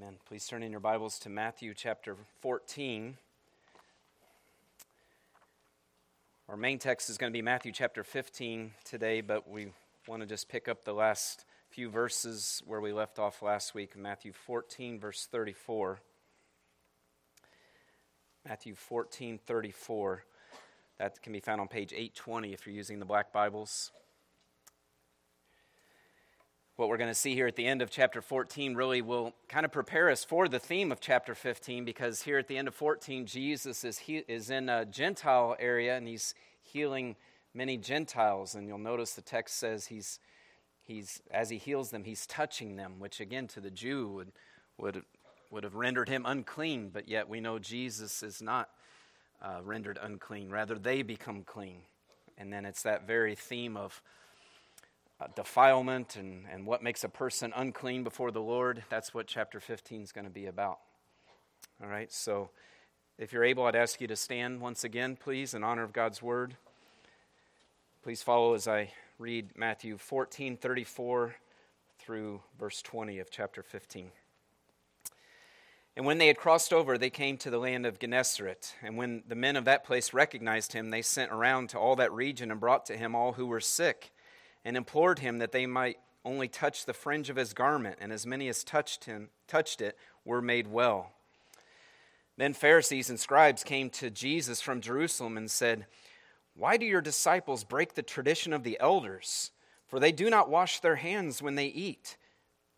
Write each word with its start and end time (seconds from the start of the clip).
Amen. 0.00 0.14
Please 0.28 0.46
turn 0.46 0.62
in 0.62 0.70
your 0.70 0.78
Bibles 0.78 1.18
to 1.18 1.28
Matthew 1.28 1.74
chapter 1.74 2.14
14. 2.40 3.16
Our 6.48 6.56
main 6.56 6.78
text 6.78 7.10
is 7.10 7.18
going 7.18 7.32
to 7.32 7.36
be 7.36 7.42
Matthew 7.42 7.72
chapter 7.72 8.04
15 8.04 8.70
today, 8.84 9.22
but 9.22 9.50
we 9.50 9.72
want 10.06 10.22
to 10.22 10.28
just 10.28 10.48
pick 10.48 10.68
up 10.68 10.84
the 10.84 10.92
last 10.92 11.46
few 11.68 11.90
verses 11.90 12.62
where 12.64 12.80
we 12.80 12.92
left 12.92 13.18
off 13.18 13.42
last 13.42 13.74
week 13.74 13.96
Matthew 13.96 14.32
14, 14.32 15.00
verse 15.00 15.26
34. 15.28 15.98
Matthew 18.48 18.76
14, 18.76 19.40
34. 19.44 20.22
That 20.98 21.20
can 21.22 21.32
be 21.32 21.40
found 21.40 21.60
on 21.60 21.66
page 21.66 21.92
820 21.92 22.52
if 22.52 22.68
you're 22.68 22.76
using 22.76 23.00
the 23.00 23.04
black 23.04 23.32
Bibles. 23.32 23.90
What 26.78 26.88
we're 26.88 26.96
going 26.96 27.10
to 27.10 27.14
see 27.14 27.34
here 27.34 27.48
at 27.48 27.56
the 27.56 27.66
end 27.66 27.82
of 27.82 27.90
chapter 27.90 28.22
14 28.22 28.76
really 28.76 29.02
will 29.02 29.34
kind 29.48 29.66
of 29.66 29.72
prepare 29.72 30.10
us 30.10 30.22
for 30.22 30.46
the 30.46 30.60
theme 30.60 30.92
of 30.92 31.00
chapter 31.00 31.34
15 31.34 31.84
because 31.84 32.22
here 32.22 32.38
at 32.38 32.46
the 32.46 32.56
end 32.56 32.68
of 32.68 32.74
14, 32.76 33.26
Jesus 33.26 33.82
is, 33.82 33.98
he, 33.98 34.18
is 34.28 34.48
in 34.48 34.68
a 34.68 34.84
Gentile 34.84 35.56
area 35.58 35.96
and 35.96 36.06
he's 36.06 36.36
healing 36.62 37.16
many 37.52 37.78
Gentiles. 37.78 38.54
And 38.54 38.68
you'll 38.68 38.78
notice 38.78 39.14
the 39.14 39.22
text 39.22 39.58
says 39.58 39.86
he's, 39.86 40.20
he's 40.84 41.20
as 41.32 41.50
he 41.50 41.58
heals 41.58 41.90
them, 41.90 42.04
he's 42.04 42.26
touching 42.26 42.76
them, 42.76 43.00
which 43.00 43.18
again 43.18 43.48
to 43.48 43.60
the 43.60 43.72
Jew 43.72 44.06
would, 44.10 44.30
would, 44.78 45.02
would 45.50 45.64
have 45.64 45.74
rendered 45.74 46.08
him 46.08 46.22
unclean, 46.24 46.90
but 46.90 47.08
yet 47.08 47.28
we 47.28 47.40
know 47.40 47.58
Jesus 47.58 48.22
is 48.22 48.40
not 48.40 48.70
uh, 49.42 49.58
rendered 49.64 49.98
unclean. 50.00 50.48
Rather, 50.48 50.76
they 50.76 51.02
become 51.02 51.42
clean. 51.42 51.80
And 52.36 52.52
then 52.52 52.64
it's 52.64 52.84
that 52.84 53.04
very 53.04 53.34
theme 53.34 53.76
of 53.76 54.00
uh, 55.20 55.26
defilement 55.34 56.16
and, 56.16 56.44
and 56.50 56.66
what 56.66 56.82
makes 56.82 57.04
a 57.04 57.08
person 57.08 57.52
unclean 57.56 58.04
before 58.04 58.30
the 58.30 58.40
Lord. 58.40 58.84
That's 58.88 59.12
what 59.12 59.26
chapter 59.26 59.60
15 59.60 60.02
is 60.02 60.12
going 60.12 60.26
to 60.26 60.30
be 60.30 60.46
about. 60.46 60.78
All 61.82 61.88
right, 61.88 62.12
so 62.12 62.50
if 63.18 63.32
you're 63.32 63.44
able, 63.44 63.64
I'd 63.64 63.76
ask 63.76 64.00
you 64.00 64.06
to 64.08 64.16
stand 64.16 64.60
once 64.60 64.84
again, 64.84 65.16
please, 65.16 65.54
in 65.54 65.64
honor 65.64 65.82
of 65.82 65.92
God's 65.92 66.22
word. 66.22 66.56
Please 68.02 68.22
follow 68.22 68.54
as 68.54 68.68
I 68.68 68.92
read 69.18 69.50
Matthew 69.56 69.98
14 69.98 70.56
34 70.56 71.34
through 71.98 72.40
verse 72.58 72.80
20 72.80 73.18
of 73.18 73.30
chapter 73.30 73.62
15. 73.62 74.10
And 75.96 76.06
when 76.06 76.18
they 76.18 76.28
had 76.28 76.38
crossed 76.38 76.72
over, 76.72 76.96
they 76.96 77.10
came 77.10 77.36
to 77.38 77.50
the 77.50 77.58
land 77.58 77.84
of 77.84 77.98
Gennesaret. 77.98 78.76
And 78.84 78.96
when 78.96 79.24
the 79.26 79.34
men 79.34 79.56
of 79.56 79.64
that 79.64 79.84
place 79.84 80.14
recognized 80.14 80.72
him, 80.72 80.90
they 80.90 81.02
sent 81.02 81.32
around 81.32 81.70
to 81.70 81.78
all 81.78 81.96
that 81.96 82.12
region 82.12 82.52
and 82.52 82.60
brought 82.60 82.86
to 82.86 82.96
him 82.96 83.16
all 83.16 83.32
who 83.32 83.46
were 83.46 83.60
sick, 83.60 84.12
and 84.68 84.76
implored 84.76 85.20
him 85.20 85.38
that 85.38 85.50
they 85.50 85.64
might 85.64 85.96
only 86.26 86.46
touch 86.46 86.84
the 86.84 86.92
fringe 86.92 87.30
of 87.30 87.36
his 87.36 87.54
garment. 87.54 87.96
And 88.02 88.12
as 88.12 88.26
many 88.26 88.48
as 88.48 88.62
touched 88.62 89.06
him, 89.06 89.30
touched 89.46 89.80
it, 89.80 89.96
were 90.26 90.42
made 90.42 90.66
well. 90.66 91.12
Then 92.36 92.52
Pharisees 92.52 93.08
and 93.08 93.18
scribes 93.18 93.64
came 93.64 93.88
to 93.88 94.10
Jesus 94.10 94.60
from 94.60 94.82
Jerusalem 94.82 95.38
and 95.38 95.50
said, 95.50 95.86
Why 96.54 96.76
do 96.76 96.84
your 96.84 97.00
disciples 97.00 97.64
break 97.64 97.94
the 97.94 98.02
tradition 98.02 98.52
of 98.52 98.62
the 98.62 98.78
elders? 98.78 99.52
For 99.86 99.98
they 99.98 100.12
do 100.12 100.28
not 100.28 100.50
wash 100.50 100.80
their 100.80 100.96
hands 100.96 101.40
when 101.40 101.54
they 101.54 101.68
eat. 101.68 102.18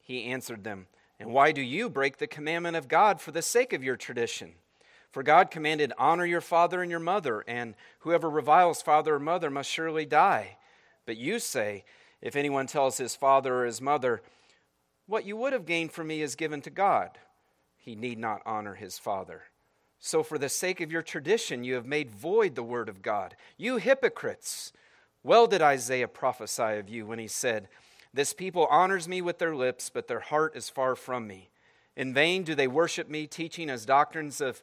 He 0.00 0.27
answered 0.27 0.62
them, 0.62 0.86
and 1.18 1.33
why 1.33 1.50
do 1.50 1.61
you 1.61 1.91
break 1.91 2.18
the 2.18 2.28
commandment 2.28 2.77
of 2.77 2.86
God 2.86 3.20
for 3.20 3.33
the 3.33 3.42
sake 3.42 3.72
of 3.72 3.83
your 3.83 3.96
tradition? 3.96 4.52
For 5.11 5.24
God 5.24 5.50
commanded, 5.50 5.92
Honor 5.98 6.24
your 6.24 6.41
father 6.41 6.83
and 6.83 6.91
your 6.91 7.00
mother, 7.00 7.44
and 7.48 7.74
whoever 7.98 8.30
reviles 8.30 8.80
father 8.80 9.16
or 9.16 9.18
mother 9.18 9.50
must 9.50 9.68
surely 9.68 10.06
die. 10.06 10.56
But 11.06 11.17
you 11.17 11.39
say, 11.39 11.84
If 12.20 12.37
anyone 12.37 12.67
tells 12.67 12.98
his 12.98 13.17
father 13.17 13.61
or 13.61 13.67
his 13.67 13.81
mother, 13.81 14.23
What 15.07 15.25
you 15.25 15.37
would 15.37 15.53
have 15.53 15.67
gained 15.67 15.92
from 15.92 16.09
me 16.09 16.23
is 16.23 16.34
given 16.34 16.61
to 16.62 16.70
God, 16.70 17.19
he 17.77 17.95
need 17.95 18.19
not 18.19 18.42
honor 18.45 18.75
his 18.75 18.98
father. 18.98 19.45
So, 19.98 20.23
for 20.23 20.39
the 20.39 20.48
sake 20.48 20.81
of 20.81 20.91
your 20.91 21.03
tradition, 21.03 21.65
you 21.65 21.75
have 21.75 21.87
made 21.87 22.11
void 22.11 22.55
the 22.55 22.63
word 22.63 22.89
of 22.89 23.02
God. 23.02 23.36
You 23.58 23.77
hypocrites! 23.77 24.73
Well 25.23 25.47
did 25.47 25.61
Isaiah 25.61 26.08
prophesy 26.08 26.79
of 26.79 26.89
you 26.89 27.05
when 27.05 27.19
he 27.19 27.29
said, 27.29 27.69
this 28.13 28.33
people 28.33 28.67
honors 28.67 29.07
me 29.07 29.23
with 29.23 29.39
their 29.39 29.55
lips, 29.55 29.89
but 29.89 30.08
their 30.08 30.20
heart 30.20 30.57
is 30.57 30.69
far 30.69 30.97
from 30.97 31.27
me. 31.27 31.51
In 31.97 32.13
vain 32.13 32.42
do 32.42 32.55
they 32.55 32.67
worship 32.67 33.08
me, 33.08 33.27
teaching 33.27 33.70
as 33.70 33.86
doctrines 33.86 34.41
of 34.41 34.63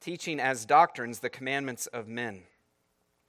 teaching 0.00 0.38
as 0.38 0.64
doctrines 0.64 1.18
the 1.18 1.30
commandments 1.30 1.88
of 1.88 2.06
men. 2.06 2.44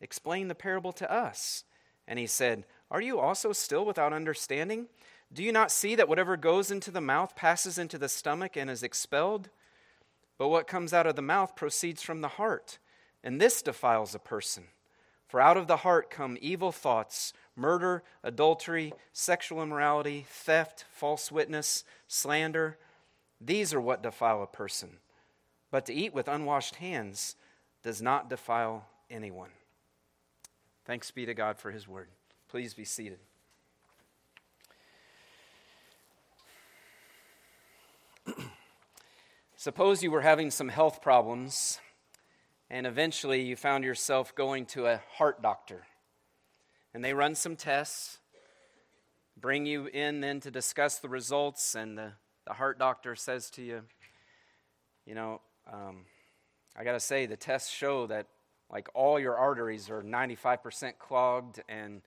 Explain 0.00 0.48
the 0.48 0.54
parable 0.54 0.92
to 0.92 1.12
us. 1.12 1.64
And 2.06 2.18
he 2.18 2.26
said, 2.26 2.64
Are 2.90 3.00
you 3.00 3.18
also 3.18 3.52
still 3.52 3.84
without 3.84 4.12
understanding? 4.12 4.86
Do 5.32 5.42
you 5.42 5.52
not 5.52 5.70
see 5.70 5.94
that 5.94 6.08
whatever 6.08 6.36
goes 6.36 6.70
into 6.70 6.90
the 6.90 7.00
mouth 7.00 7.36
passes 7.36 7.78
into 7.78 7.98
the 7.98 8.08
stomach 8.08 8.56
and 8.56 8.70
is 8.70 8.82
expelled? 8.82 9.50
But 10.38 10.48
what 10.48 10.66
comes 10.66 10.92
out 10.92 11.06
of 11.06 11.16
the 11.16 11.22
mouth 11.22 11.54
proceeds 11.56 12.02
from 12.02 12.20
the 12.20 12.28
heart, 12.28 12.78
and 13.22 13.40
this 13.40 13.60
defiles 13.60 14.14
a 14.14 14.20
person. 14.20 14.64
For 15.26 15.40
out 15.40 15.58
of 15.58 15.66
the 15.66 15.78
heart 15.78 16.10
come 16.10 16.38
evil 16.40 16.72
thoughts 16.72 17.34
murder, 17.54 18.04
adultery, 18.22 18.94
sexual 19.12 19.62
immorality, 19.62 20.24
theft, 20.28 20.84
false 20.90 21.30
witness, 21.30 21.84
slander. 22.06 22.78
These 23.40 23.74
are 23.74 23.80
what 23.80 24.02
defile 24.02 24.42
a 24.42 24.46
person. 24.46 24.98
But 25.70 25.84
to 25.86 25.92
eat 25.92 26.14
with 26.14 26.28
unwashed 26.28 26.76
hands 26.76 27.36
does 27.82 28.00
not 28.00 28.30
defile 28.30 28.86
anyone. 29.10 29.50
Thanks 30.88 31.10
be 31.10 31.26
to 31.26 31.34
God 31.34 31.58
for 31.58 31.70
his 31.70 31.86
word. 31.86 32.08
Please 32.48 32.72
be 32.72 32.86
seated. 32.86 33.18
Suppose 39.58 40.02
you 40.02 40.10
were 40.10 40.22
having 40.22 40.50
some 40.50 40.70
health 40.70 41.02
problems 41.02 41.78
and 42.70 42.86
eventually 42.86 43.42
you 43.42 43.54
found 43.54 43.84
yourself 43.84 44.34
going 44.34 44.64
to 44.64 44.86
a 44.86 45.02
heart 45.16 45.42
doctor 45.42 45.82
and 46.94 47.04
they 47.04 47.12
run 47.12 47.34
some 47.34 47.54
tests, 47.54 48.16
bring 49.36 49.66
you 49.66 49.88
in 49.88 50.22
then 50.22 50.40
to 50.40 50.50
discuss 50.50 51.00
the 51.00 51.10
results, 51.10 51.74
and 51.74 51.98
the, 51.98 52.12
the 52.46 52.54
heart 52.54 52.78
doctor 52.78 53.14
says 53.14 53.50
to 53.50 53.62
you, 53.62 53.82
you 55.04 55.14
know, 55.14 55.42
um, 55.70 56.06
I 56.74 56.82
got 56.82 56.92
to 56.92 57.00
say, 57.00 57.26
the 57.26 57.36
tests 57.36 57.70
show 57.70 58.06
that 58.06 58.28
like 58.70 58.88
all 58.94 59.18
your 59.18 59.36
arteries 59.36 59.88
are 59.90 60.02
95% 60.02 60.98
clogged 60.98 61.62
and, 61.68 62.02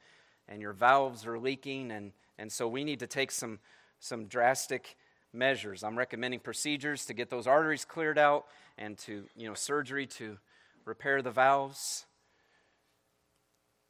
and 0.47 0.61
your 0.61 0.73
valves 0.73 1.25
are 1.25 1.39
leaking, 1.39 1.91
and, 1.91 2.11
and 2.37 2.51
so 2.51 2.67
we 2.67 2.83
need 2.83 2.99
to 2.99 3.07
take 3.07 3.31
some, 3.31 3.59
some 3.99 4.25
drastic 4.25 4.95
measures. 5.33 5.83
I'm 5.83 5.97
recommending 5.97 6.39
procedures 6.39 7.05
to 7.05 7.13
get 7.13 7.29
those 7.29 7.47
arteries 7.47 7.85
cleared 7.85 8.17
out 8.17 8.45
and 8.77 8.97
to, 8.99 9.25
you 9.35 9.47
know, 9.47 9.53
surgery 9.53 10.05
to 10.07 10.37
repair 10.85 11.21
the 11.21 11.31
valves. 11.31 12.05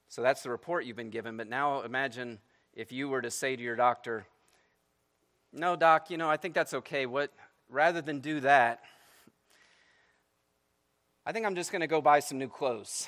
So 0.08 0.22
that's 0.22 0.44
the 0.44 0.50
report 0.50 0.86
you've 0.86 0.98
been 0.98 1.10
given. 1.10 1.38
But 1.38 1.50
now 1.50 1.82
imagine 1.82 2.40
if 2.74 2.92
you 2.92 3.10
were 3.10 3.22
to 3.22 3.32
say 3.32 3.56
to 3.56 3.62
your 3.62 3.76
doctor, 3.76 4.26
No, 5.54 5.76
doc, 5.76 6.10
you 6.10 6.18
know, 6.18 6.30
I 6.30 6.38
think 6.38 6.54
that's 6.54 6.74
okay. 6.74 7.06
What, 7.06 7.32
rather 7.70 8.02
than 8.02 8.20
do 8.20 8.42
that, 8.42 8.82
I 11.26 11.32
think 11.32 11.46
I'm 11.46 11.56
just 11.56 11.72
going 11.72 11.82
to 11.82 11.88
go 11.88 12.02
buy 12.02 12.20
some 12.20 12.38
new 12.38 12.48
clothes. 12.48 13.08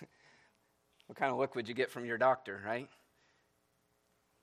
what 1.06 1.16
kind 1.16 1.32
of 1.32 1.38
look 1.38 1.54
would 1.54 1.68
you 1.68 1.74
get 1.74 1.90
from 1.90 2.04
your 2.04 2.18
doctor, 2.18 2.60
right? 2.64 2.88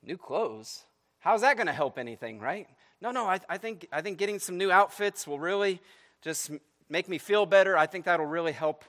New 0.04 0.18
clothes? 0.18 0.86
How's 1.20 1.42
that 1.42 1.56
going 1.56 1.68
to 1.68 1.74
help 1.74 1.98
anything, 1.98 2.40
right? 2.40 2.68
No, 3.02 3.12
no, 3.12 3.26
I, 3.26 3.40
I, 3.50 3.58
think, 3.58 3.88
I 3.92 4.02
think 4.02 4.18
getting 4.18 4.40
some 4.40 4.58
new 4.58 4.72
outfits 4.72 5.28
will 5.28 5.40
really 5.40 5.82
just 6.22 6.52
make 6.90 7.08
me 7.08 7.18
feel 7.18 7.46
better. 7.46 7.78
I 7.78 7.86
think 7.86 8.06
that'll 8.06 8.26
really 8.26 8.52
help 8.52 8.84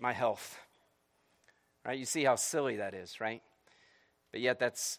my 0.00 0.12
health. 0.12 0.58
Right? 1.84 1.98
You 1.98 2.04
see 2.04 2.24
how 2.24 2.36
silly 2.36 2.76
that 2.76 2.94
is, 2.94 3.20
right? 3.20 3.42
But 4.30 4.40
yet 4.40 4.58
that's 4.58 4.98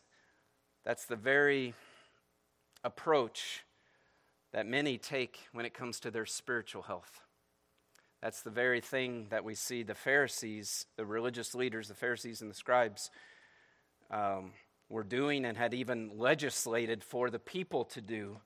that's 0.84 1.06
the 1.06 1.16
very 1.16 1.74
approach 2.84 3.64
that 4.54 4.68
many 4.68 4.98
take 4.98 5.40
when 5.52 5.66
it 5.66 5.74
comes 5.74 6.00
to 6.00 6.12
their 6.12 6.26
spiritual 6.26 6.84
health. 6.84 7.22
That's 8.22 8.42
the 8.42 8.52
very 8.52 8.80
thing 8.80 9.28
that 9.32 9.44
we 9.44 9.56
see 9.56 9.84
the 9.84 9.96
Pharisees, 9.96 10.86
the 10.96 11.06
religious 11.06 11.54
leaders, 11.54 11.90
the 11.90 11.96
Pharisees 11.96 12.42
and 12.42 12.50
the 12.50 12.56
scribes, 12.56 13.12
um, 14.10 14.54
were 14.88 15.04
doing 15.04 15.44
and 15.44 15.58
had 15.58 15.74
even 15.74 16.12
legislated 16.18 17.04
for 17.04 17.30
the 17.30 17.40
people 17.40 17.84
to 17.86 18.00
do 18.00 18.38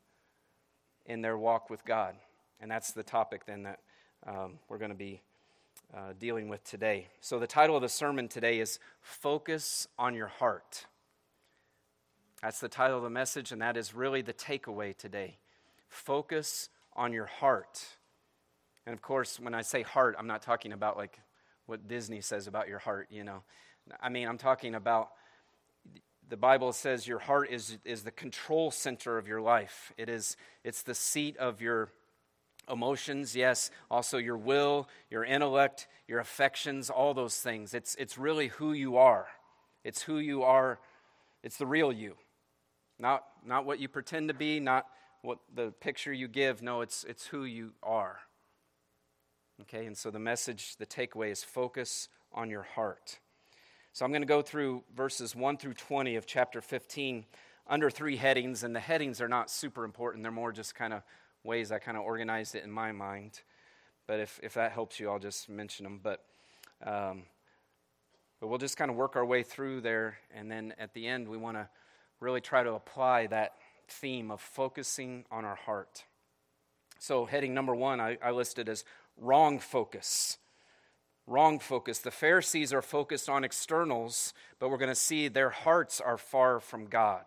in 1.06 1.22
their 1.22 1.38
walk 1.38 1.70
with 1.70 1.86
God. 1.86 2.16
And 2.60 2.72
that's 2.72 2.92
the 2.92 3.04
topic 3.04 3.46
then 3.46 3.64
that 3.64 3.80
um, 4.26 4.54
we're 4.68 4.80
going 4.80 4.92
to 4.92 4.98
be 4.98 5.22
uh, 5.96 6.14
dealing 6.18 6.50
with 6.50 6.64
today. 6.64 7.08
So, 7.22 7.38
the 7.38 7.48
title 7.48 7.76
of 7.76 7.82
the 7.82 7.90
sermon 7.90 8.28
today 8.28 8.60
is 8.60 8.80
Focus 9.02 9.88
on 10.00 10.16
Your 10.16 10.28
Heart. 10.28 10.86
That's 12.42 12.60
the 12.60 12.68
title 12.68 12.98
of 12.98 13.04
the 13.04 13.10
message, 13.10 13.52
and 13.52 13.62
that 13.62 13.78
is 13.78 13.94
really 13.94 14.22
the 14.22 14.34
takeaway 14.34 14.98
today. 14.98 15.38
Focus 15.88 16.70
on 16.94 17.14
your 17.14 17.26
heart. 17.26 17.86
And 18.86 18.94
of 18.94 19.02
course, 19.02 19.40
when 19.40 19.54
I 19.54 19.62
say 19.62 19.82
heart, 19.82 20.16
I'm 20.18 20.28
not 20.28 20.42
talking 20.42 20.72
about 20.72 20.98
like 20.98 21.20
what 21.66 21.88
Disney 21.88 22.22
says 22.22 22.48
about 22.48 22.68
your 22.68 22.80
heart, 22.80 23.08
you 23.12 23.24
know. 23.24 23.44
I 24.02 24.10
mean, 24.10 24.28
I'm 24.28 24.38
talking 24.38 24.76
about 24.76 25.10
the 26.30 26.38
Bible 26.38 26.74
says 26.74 27.08
your 27.08 27.20
heart 27.20 27.50
is, 27.52 27.78
is 27.86 28.04
the 28.04 28.12
control 28.12 28.72
center 28.72 29.18
of 29.18 29.28
your 29.28 29.42
life. 29.42 29.94
It 29.98 30.10
is, 30.10 30.36
it's 30.64 30.84
the 30.84 30.96
seat 30.96 31.38
of 31.38 31.62
your 31.62 31.90
emotions, 32.70 33.36
yes, 33.36 33.72
also 33.90 34.18
your 34.18 34.38
will, 34.38 34.90
your 35.10 35.24
intellect, 35.24 35.88
your 36.08 36.20
affections, 36.20 36.90
all 36.90 37.14
those 37.14 37.38
things. 37.38 37.74
It's, 37.74 37.96
it's 37.96 38.18
really 38.18 38.48
who 38.48 38.74
you 38.74 38.98
are. 38.98 39.28
It's 39.84 40.02
who 40.02 40.20
you 40.20 40.44
are. 40.44 40.80
It's 41.44 41.58
the 41.58 41.66
real 41.66 41.94
you. 41.94 42.16
Not, 43.00 43.24
not 43.46 43.66
what 43.66 43.80
you 43.80 43.88
pretend 43.88 44.28
to 44.28 44.34
be, 44.34 44.60
not 44.60 44.86
what 45.22 45.40
the 45.54 45.72
picture 45.80 46.14
you 46.14 46.28
give. 46.28 46.62
No, 46.62 46.82
it's, 46.82 47.04
it's 47.04 47.28
who 47.28 47.44
you 47.44 47.72
are. 47.84 48.20
Okay, 49.62 49.86
and 49.86 49.98
so 49.98 50.12
the 50.12 50.20
message, 50.20 50.76
the 50.78 50.86
takeaway 50.86 51.32
is 51.32 51.44
focus 51.44 52.10
on 52.32 52.50
your 52.50 52.64
heart. 52.64 53.20
So 53.94 54.06
I'm 54.06 54.12
going 54.12 54.22
to 54.22 54.28
go 54.28 54.44
through 54.44 54.84
verses 54.96 55.36
1 55.36 55.58
through 55.58 55.74
20 55.74 56.16
of 56.16 56.28
chapter 56.28 56.62
15 56.62 57.26
under 57.66 57.90
three 57.90 58.16
headings, 58.16 58.64
and 58.64 58.76
the 58.76 58.80
headings 58.80 59.20
are 59.20 59.28
not 59.28 59.50
super 59.50 59.84
important. 59.84 60.24
They're 60.24 60.32
more 60.32 60.52
just 60.52 60.76
kind 60.76 60.94
of 60.94 61.02
ways 61.44 61.72
I 61.72 61.80
kind 61.80 61.98
of 61.98 62.04
organized 62.04 62.54
it 62.56 62.64
in 62.64 62.72
my 62.72 62.92
mind. 62.92 63.42
But 64.06 64.20
if, 64.20 64.40
if 64.44 64.54
that 64.54 64.72
helps 64.72 65.00
you, 65.00 65.10
I'll 65.10 65.20
just 65.20 65.50
mention 65.50 65.84
them. 65.84 66.00
But, 66.02 66.24
um, 66.86 67.24
but 68.40 68.48
we'll 68.48 68.60
just 68.60 68.78
kind 68.78 68.92
of 68.92 68.96
work 68.96 69.16
our 69.16 69.26
way 69.26 69.44
through 69.44 69.82
there, 69.82 70.18
and 70.34 70.50
then 70.52 70.74
at 70.78 70.94
the 70.94 71.08
end, 71.08 71.28
we 71.28 71.38
want 71.38 71.58
to 71.58 71.68
really 72.20 72.42
try 72.42 72.64
to 72.64 72.74
apply 72.74 73.28
that 73.28 73.54
theme 73.88 74.32
of 74.32 74.42
focusing 74.42 75.26
on 75.32 75.46
our 75.46 75.56
heart. 75.56 76.06
So, 77.00 77.26
heading 77.26 77.54
number 77.54 77.76
one, 77.76 78.00
I, 78.00 78.18
I 78.24 78.32
listed 78.32 78.70
as 78.70 78.84
wrong 79.18 79.60
focus. 79.60 80.38
Wrong 81.28 81.60
focus. 81.60 82.00
The 82.00 82.12
Pharisees 82.12 82.74
are 82.74 82.82
focused 82.82 83.30
on 83.30 83.44
externals, 83.44 84.34
but 84.60 84.70
we're 84.70 84.78
going 84.78 84.90
to 84.90 84.96
see 84.96 85.28
their 85.28 85.50
hearts 85.50 86.00
are 86.00 86.18
far 86.18 86.60
from 86.60 86.88
God. 86.88 87.26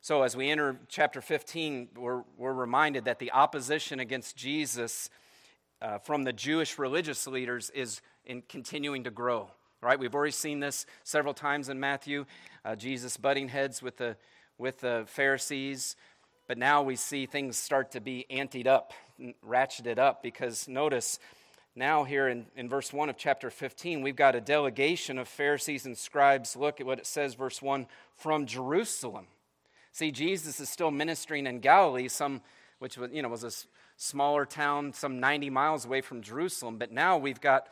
So, 0.00 0.22
as 0.22 0.36
we 0.36 0.50
enter 0.50 0.78
chapter 0.88 1.20
15, 1.20 1.88
we're, 1.96 2.22
we're 2.36 2.52
reminded 2.52 3.04
that 3.06 3.18
the 3.18 3.32
opposition 3.32 4.00
against 4.00 4.36
Jesus 4.36 5.10
uh, 5.80 5.98
from 5.98 6.24
the 6.24 6.32
Jewish 6.32 6.78
religious 6.78 7.26
leaders 7.26 7.70
is 7.70 8.00
in 8.24 8.42
continuing 8.48 9.04
to 9.04 9.10
grow. 9.10 9.50
Right? 9.80 9.98
We've 9.98 10.14
already 10.14 10.32
seen 10.32 10.60
this 10.60 10.86
several 11.04 11.34
times 11.34 11.68
in 11.68 11.78
Matthew. 11.78 12.26
Uh, 12.64 12.74
Jesus 12.74 13.16
butting 13.16 13.48
heads 13.48 13.80
with 13.80 13.96
the, 13.96 14.16
with 14.58 14.80
the 14.80 15.04
Pharisees. 15.06 15.96
But 16.46 16.58
now 16.58 16.82
we 16.82 16.96
see 16.96 17.26
things 17.26 17.56
start 17.56 17.92
to 17.92 18.00
be 18.00 18.26
anteed 18.30 18.66
up, 18.66 18.92
ratcheted 19.46 19.98
up, 19.98 20.22
because 20.22 20.68
notice 20.68 21.18
now 21.74 22.04
here 22.04 22.28
in, 22.28 22.46
in 22.56 22.68
verse 22.68 22.92
1 22.92 23.08
of 23.08 23.16
chapter 23.16 23.50
15, 23.50 24.02
we've 24.02 24.16
got 24.16 24.34
a 24.34 24.40
delegation 24.40 25.16
of 25.18 25.28
Pharisees 25.28 25.86
and 25.86 25.96
scribes. 25.96 26.56
Look 26.56 26.80
at 26.80 26.86
what 26.86 26.98
it 26.98 27.06
says, 27.06 27.34
verse 27.34 27.62
1 27.62 27.86
from 28.16 28.46
Jerusalem. 28.46 29.26
See, 29.92 30.10
Jesus 30.10 30.58
is 30.58 30.68
still 30.68 30.90
ministering 30.90 31.46
in 31.46 31.60
Galilee, 31.60 32.08
some 32.08 32.42
which 32.80 32.96
was, 32.96 33.10
you 33.12 33.22
know, 33.22 33.28
was 33.28 33.44
a 33.44 33.52
smaller 33.96 34.44
town, 34.44 34.92
some 34.92 35.20
90 35.20 35.50
miles 35.50 35.84
away 35.84 36.00
from 36.00 36.22
Jerusalem. 36.22 36.78
But 36.78 36.92
now 36.92 37.18
we've 37.18 37.40
got 37.40 37.68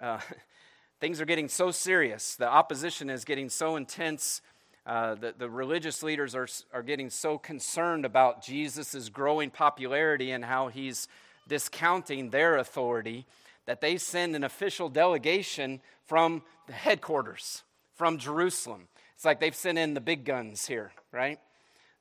uh, 0.00 0.18
things 1.00 1.20
are 1.20 1.24
getting 1.24 1.48
so 1.48 1.70
serious. 1.70 2.36
The 2.36 2.48
opposition 2.48 3.10
is 3.10 3.24
getting 3.24 3.48
so 3.48 3.76
intense. 3.76 4.40
Uh, 4.86 5.14
the, 5.14 5.34
the 5.36 5.48
religious 5.48 6.02
leaders 6.02 6.34
are, 6.34 6.48
are 6.72 6.82
getting 6.82 7.08
so 7.08 7.38
concerned 7.38 8.04
about 8.04 8.42
Jesus' 8.42 9.08
growing 9.08 9.50
popularity 9.50 10.30
and 10.30 10.44
how 10.44 10.68
he's 10.68 11.08
discounting 11.48 12.30
their 12.30 12.56
authority 12.56 13.26
that 13.66 13.80
they 13.80 13.96
send 13.96 14.36
an 14.36 14.44
official 14.44 14.88
delegation 14.90 15.80
from 16.06 16.42
the 16.66 16.74
headquarters, 16.74 17.62
from 17.94 18.18
Jerusalem. 18.18 18.88
It's 19.14 19.24
like 19.24 19.40
they've 19.40 19.54
sent 19.54 19.78
in 19.78 19.94
the 19.94 20.00
big 20.00 20.24
guns 20.24 20.66
here, 20.66 20.92
right? 21.12 21.38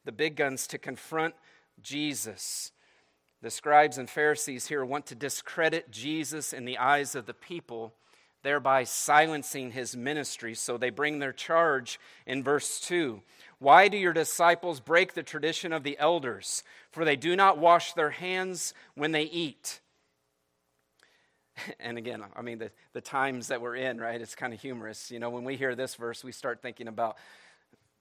The 0.03 0.11
big 0.11 0.35
guns 0.35 0.67
to 0.67 0.77
confront 0.77 1.35
Jesus. 1.81 2.71
The 3.41 3.49
scribes 3.49 3.97
and 3.97 4.09
Pharisees 4.09 4.67
here 4.67 4.83
want 4.83 5.05
to 5.05 5.15
discredit 5.15 5.89
Jesus 5.89 6.51
in 6.51 6.65
the 6.65 6.77
eyes 6.77 7.15
of 7.15 7.27
the 7.27 7.33
people 7.33 7.93
thereby 8.43 8.83
silencing 8.83 9.71
his 9.71 9.95
ministry. 9.95 10.53
So 10.53 10.77
they 10.77 10.89
bring 10.89 11.19
their 11.19 11.33
charge 11.33 11.99
in 12.27 12.43
verse 12.43 12.79
2. 12.81 13.21
Why 13.59 13.87
do 13.87 13.97
your 13.97 14.13
disciples 14.13 14.79
break 14.79 15.13
the 15.13 15.23
tradition 15.23 15.73
of 15.73 15.83
the 15.83 15.97
elders? 15.97 16.63
For 16.91 17.05
they 17.05 17.15
do 17.15 17.35
not 17.35 17.57
wash 17.57 17.93
their 17.93 18.11
hands 18.11 18.73
when 18.95 19.11
they 19.11 19.23
eat. 19.23 19.79
And 21.79 21.99
again, 21.99 22.23
I 22.35 22.41
mean, 22.41 22.57
the, 22.57 22.71
the 22.93 23.01
times 23.01 23.49
that 23.49 23.61
we're 23.61 23.75
in, 23.75 23.99
right? 23.99 24.19
It's 24.19 24.33
kind 24.33 24.55
of 24.55 24.59
humorous. 24.59 25.11
You 25.11 25.19
know, 25.19 25.29
when 25.29 25.43
we 25.43 25.55
hear 25.55 25.75
this 25.75 25.93
verse, 25.93 26.23
we 26.23 26.31
start 26.31 26.63
thinking 26.63 26.87
about 26.87 27.15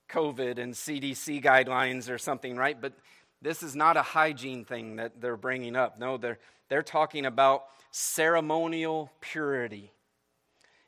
COVID 0.08 0.58
and 0.58 0.72
CDC 0.72 1.42
guidelines 1.42 2.10
or 2.10 2.16
something, 2.16 2.56
right? 2.56 2.80
But 2.80 2.94
this 3.42 3.62
is 3.62 3.76
not 3.76 3.98
a 3.98 4.02
hygiene 4.02 4.64
thing 4.64 4.96
that 4.96 5.20
they're 5.20 5.36
bringing 5.36 5.76
up. 5.76 5.98
No, 5.98 6.16
they're, 6.16 6.38
they're 6.68 6.82
talking 6.82 7.26
about 7.26 7.64
ceremonial 7.90 9.10
purity. 9.20 9.92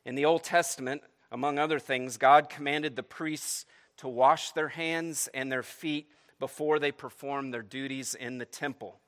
In 0.05 0.15
the 0.15 0.25
Old 0.25 0.43
Testament, 0.43 1.01
among 1.31 1.57
other 1.57 1.79
things, 1.79 2.17
God 2.17 2.49
commanded 2.49 2.95
the 2.95 3.03
priests 3.03 3.65
to 3.97 4.07
wash 4.07 4.51
their 4.51 4.67
hands 4.69 5.29
and 5.33 5.51
their 5.51 5.63
feet 5.63 6.07
before 6.39 6.79
they 6.79 6.91
performed 6.91 7.53
their 7.53 7.61
duties 7.61 8.13
in 8.13 8.37
the 8.37 8.45
temple. 8.45 8.99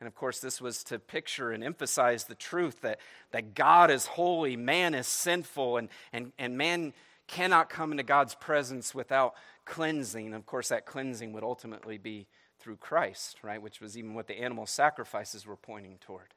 And 0.00 0.06
of 0.06 0.14
course, 0.14 0.40
this 0.40 0.60
was 0.60 0.82
to 0.84 0.98
picture 0.98 1.50
and 1.50 1.62
emphasize 1.62 2.24
the 2.24 2.34
truth 2.34 2.80
that, 2.80 3.00
that 3.32 3.54
God 3.54 3.90
is 3.90 4.06
holy, 4.06 4.56
man 4.56 4.94
is 4.94 5.06
sinful, 5.06 5.76
and, 5.76 5.88
and, 6.12 6.32
and 6.38 6.56
man 6.56 6.94
cannot 7.26 7.68
come 7.68 7.90
into 7.92 8.02
God's 8.02 8.34
presence 8.34 8.94
without 8.94 9.34
cleansing. 9.66 10.32
Of 10.32 10.46
course, 10.46 10.68
that 10.68 10.86
cleansing 10.86 11.32
would 11.34 11.44
ultimately 11.44 11.98
be 11.98 12.26
through 12.58 12.76
Christ, 12.76 13.38
right? 13.42 13.60
Which 13.60 13.80
was 13.80 13.96
even 13.98 14.14
what 14.14 14.26
the 14.26 14.40
animal 14.40 14.66
sacrifices 14.66 15.46
were 15.46 15.56
pointing 15.56 15.98
toward. 16.00 16.34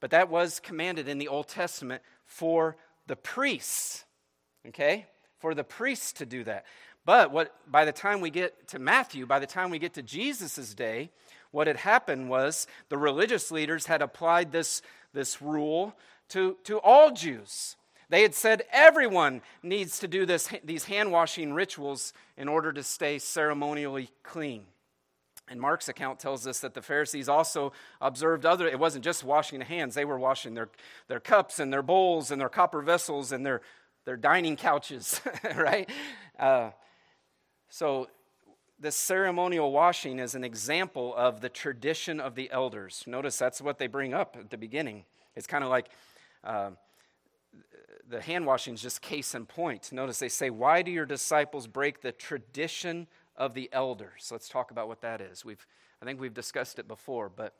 But 0.00 0.10
that 0.10 0.30
was 0.30 0.60
commanded 0.60 1.08
in 1.08 1.18
the 1.18 1.28
Old 1.28 1.48
Testament 1.48 2.02
for 2.24 2.76
the 3.06 3.16
priests, 3.16 4.04
okay? 4.68 5.06
For 5.38 5.54
the 5.54 5.64
priests 5.64 6.12
to 6.14 6.26
do 6.26 6.44
that. 6.44 6.64
But 7.04 7.32
what 7.32 7.52
by 7.70 7.84
the 7.84 7.92
time 7.92 8.20
we 8.20 8.30
get 8.30 8.68
to 8.68 8.78
Matthew, 8.78 9.26
by 9.26 9.38
the 9.38 9.46
time 9.46 9.70
we 9.70 9.78
get 9.78 9.94
to 9.94 10.02
Jesus' 10.02 10.74
day, 10.74 11.10
what 11.50 11.66
had 11.66 11.76
happened 11.76 12.28
was 12.28 12.66
the 12.88 12.98
religious 12.98 13.50
leaders 13.50 13.86
had 13.86 14.02
applied 14.02 14.52
this, 14.52 14.82
this 15.12 15.42
rule 15.42 15.94
to, 16.30 16.56
to 16.64 16.78
all 16.78 17.10
Jews. 17.10 17.76
They 18.08 18.22
had 18.22 18.34
said 18.34 18.64
everyone 18.70 19.42
needs 19.62 19.98
to 20.00 20.08
do 20.08 20.26
this, 20.26 20.48
these 20.64 20.84
hand 20.84 21.12
washing 21.12 21.52
rituals 21.52 22.12
in 22.36 22.48
order 22.48 22.72
to 22.72 22.82
stay 22.82 23.18
ceremonially 23.18 24.10
clean. 24.22 24.64
And 25.52 25.60
Mark's 25.60 25.90
account 25.90 26.18
tells 26.18 26.46
us 26.46 26.60
that 26.60 26.72
the 26.72 26.80
Pharisees 26.80 27.28
also 27.28 27.74
observed 28.00 28.46
other, 28.46 28.66
it 28.66 28.78
wasn't 28.78 29.04
just 29.04 29.22
washing 29.22 29.58
the 29.58 29.66
hands, 29.66 29.94
they 29.94 30.06
were 30.06 30.18
washing 30.18 30.54
their, 30.54 30.70
their 31.08 31.20
cups 31.20 31.58
and 31.58 31.70
their 31.70 31.82
bowls 31.82 32.30
and 32.30 32.40
their 32.40 32.48
copper 32.48 32.80
vessels 32.80 33.32
and 33.32 33.44
their, 33.44 33.60
their 34.06 34.16
dining 34.16 34.56
couches, 34.56 35.20
right? 35.56 35.90
Uh, 36.38 36.70
so, 37.68 38.08
this 38.80 38.96
ceremonial 38.96 39.70
washing 39.70 40.18
is 40.18 40.34
an 40.34 40.42
example 40.42 41.14
of 41.16 41.42
the 41.42 41.50
tradition 41.50 42.18
of 42.18 42.34
the 42.34 42.50
elders. 42.50 43.04
Notice 43.06 43.36
that's 43.36 43.60
what 43.60 43.78
they 43.78 43.86
bring 43.86 44.14
up 44.14 44.38
at 44.40 44.48
the 44.48 44.56
beginning. 44.56 45.04
It's 45.36 45.46
kind 45.46 45.62
of 45.62 45.68
like 45.68 45.90
uh, 46.42 46.70
the 48.08 48.22
hand 48.22 48.46
washing 48.46 48.72
is 48.72 48.80
just 48.80 49.02
case 49.02 49.34
in 49.34 49.44
point. 49.44 49.92
Notice 49.92 50.18
they 50.18 50.30
say, 50.30 50.48
Why 50.48 50.80
do 50.80 50.90
your 50.90 51.06
disciples 51.06 51.66
break 51.66 52.00
the 52.00 52.10
tradition 52.10 53.06
of 53.36 53.54
the 53.54 53.68
elders. 53.72 54.28
Let's 54.30 54.48
talk 54.48 54.70
about 54.70 54.88
what 54.88 55.00
that 55.02 55.20
is. 55.20 55.44
We've, 55.44 55.64
I 56.00 56.04
think 56.04 56.20
we've 56.20 56.34
discussed 56.34 56.78
it 56.78 56.88
before, 56.88 57.28
but 57.28 57.54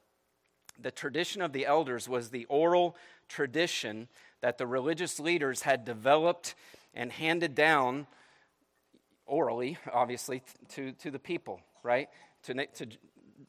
the 0.80 0.90
tradition 0.90 1.42
of 1.42 1.52
the 1.52 1.66
elders 1.66 2.08
was 2.08 2.30
the 2.30 2.44
oral 2.46 2.96
tradition 3.28 4.08
that 4.40 4.58
the 4.58 4.66
religious 4.66 5.20
leaders 5.20 5.62
had 5.62 5.84
developed 5.84 6.54
and 6.94 7.12
handed 7.12 7.54
down 7.54 8.06
orally, 9.26 9.78
obviously, 9.92 10.42
to, 10.70 10.92
to 10.92 11.10
the 11.10 11.18
people, 11.18 11.60
right? 11.82 12.08
To, 12.44 12.66
to, 12.66 12.86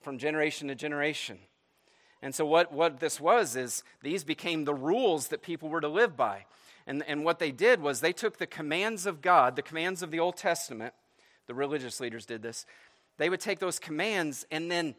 from 0.01 0.18
generation 0.18 0.68
to 0.68 0.75
generation. 0.75 1.39
And 2.22 2.34
so, 2.34 2.46
what, 2.46 2.72
what 2.72 3.00
this 3.00 3.20
was 3.20 3.56
is 3.56 3.84
these 4.01 4.24
became 4.24 4.63
the 4.63 4.74
rules 4.74 5.27
that 5.27 5.42
people 5.42 5.68
were 5.68 5.82
to 5.82 5.89
live 5.89 6.15
by. 6.15 6.46
And, 6.88 7.03
and 7.08 7.25
what 7.25 7.39
they 7.39 7.51
did 7.51 7.82
was 7.82 8.00
they 8.00 8.13
took 8.13 8.38
the 8.38 8.48
commands 8.48 9.06
of 9.06 9.22
God, 9.22 9.56
the 9.56 9.62
commands 9.62 10.01
of 10.01 10.12
the 10.12 10.20
Old 10.20 10.38
Testament, 10.38 10.94
the 11.48 11.54
religious 11.54 12.00
leaders 12.00 12.26
did 12.26 12.42
this. 12.42 12.66
They 13.18 13.30
would 13.30 13.40
take 13.40 13.60
those 13.60 13.80
commands 13.80 14.46
and 14.52 14.72
then 14.72 14.96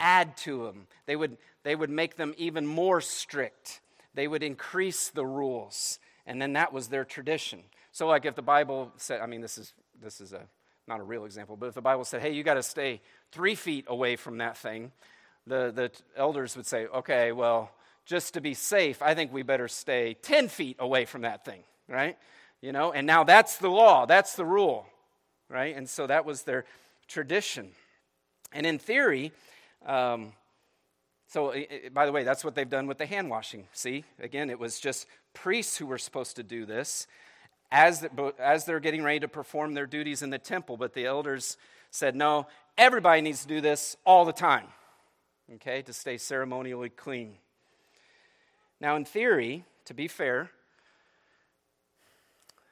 add 0.00 0.36
to 0.38 0.64
them. 0.64 0.86
They 1.06 1.16
would, 1.16 1.36
they 1.64 1.74
would 1.74 1.90
make 1.90 2.16
them 2.16 2.34
even 2.36 2.66
more 2.66 3.00
strict. 3.00 3.80
They 4.14 4.28
would 4.28 4.42
increase 4.42 5.10
the 5.10 5.26
rules. 5.26 5.98
And 6.26 6.40
then 6.40 6.54
that 6.54 6.72
was 6.72 6.88
their 6.88 7.04
tradition. 7.04 7.60
So, 7.92 8.06
like 8.06 8.24
if 8.24 8.34
the 8.34 8.42
Bible 8.42 8.92
said, 8.96 9.20
I 9.20 9.26
mean, 9.26 9.40
this 9.40 9.58
is, 9.58 9.72
this 10.00 10.20
is 10.20 10.32
a, 10.32 10.42
not 10.86 11.00
a 11.00 11.02
real 11.02 11.24
example, 11.24 11.56
but 11.56 11.66
if 11.66 11.74
the 11.74 11.82
Bible 11.82 12.04
said, 12.04 12.22
hey, 12.22 12.32
you 12.32 12.42
got 12.42 12.54
to 12.54 12.62
stay 12.62 13.00
three 13.32 13.54
feet 13.54 13.84
away 13.88 14.16
from 14.16 14.38
that 14.38 14.56
thing, 14.56 14.92
the, 15.46 15.72
the 15.74 15.90
elders 16.16 16.56
would 16.56 16.66
say, 16.66 16.86
okay, 16.86 17.32
well, 17.32 17.70
just 18.06 18.34
to 18.34 18.40
be 18.40 18.54
safe, 18.54 19.02
I 19.02 19.14
think 19.14 19.32
we 19.32 19.42
better 19.42 19.68
stay 19.68 20.14
10 20.22 20.48
feet 20.48 20.76
away 20.78 21.04
from 21.04 21.22
that 21.22 21.44
thing, 21.44 21.60
right? 21.88 22.16
You 22.60 22.72
know, 22.72 22.92
and 22.92 23.06
now 23.06 23.24
that's 23.24 23.58
the 23.58 23.68
law, 23.68 24.06
that's 24.06 24.34
the 24.34 24.44
rule, 24.44 24.86
right? 25.48 25.76
And 25.76 25.88
so 25.88 26.06
that 26.06 26.24
was 26.24 26.42
their 26.42 26.64
tradition. 27.06 27.70
And 28.52 28.66
in 28.66 28.78
theory, 28.78 29.32
um, 29.86 30.32
so 31.28 31.54
by 31.92 32.06
the 32.06 32.12
way, 32.12 32.24
that's 32.24 32.44
what 32.44 32.54
they've 32.54 32.68
done 32.68 32.86
with 32.86 32.98
the 32.98 33.06
hand 33.06 33.28
washing. 33.28 33.66
See, 33.72 34.04
again, 34.20 34.50
it 34.50 34.58
was 34.58 34.80
just 34.80 35.06
priests 35.34 35.76
who 35.76 35.86
were 35.86 35.98
supposed 35.98 36.36
to 36.36 36.42
do 36.42 36.64
this 36.64 37.06
as, 37.70 38.00
the, 38.00 38.34
as 38.38 38.64
they're 38.64 38.80
getting 38.80 39.02
ready 39.02 39.20
to 39.20 39.28
perform 39.28 39.74
their 39.74 39.86
duties 39.86 40.22
in 40.22 40.30
the 40.30 40.38
temple, 40.38 40.76
but 40.76 40.94
the 40.94 41.04
elders 41.04 41.58
said, 41.90 42.16
no, 42.16 42.46
everybody 42.78 43.20
needs 43.20 43.42
to 43.42 43.48
do 43.48 43.60
this 43.60 43.96
all 44.06 44.24
the 44.24 44.32
time, 44.32 44.66
okay, 45.56 45.82
to 45.82 45.92
stay 45.92 46.16
ceremonially 46.16 46.88
clean. 46.88 47.34
Now, 48.80 48.96
in 48.96 49.04
theory, 49.04 49.64
to 49.84 49.94
be 49.94 50.08
fair, 50.08 50.50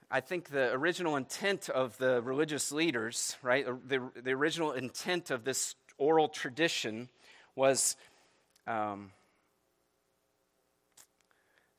I 0.09 0.21
think 0.21 0.51
the 0.51 0.73
original 0.73 1.17
intent 1.17 1.69
of 1.69 1.99
the 1.99 2.23
religious 2.23 2.71
leaders, 2.71 3.37
right, 3.43 3.67
the, 3.89 4.09
the 4.15 4.31
original 4.31 4.71
intent 4.71 5.31
of 5.31 5.43
this 5.43 5.75
oral 5.99 6.29
tradition 6.29 7.09
was 7.57 7.97
um, 8.69 9.11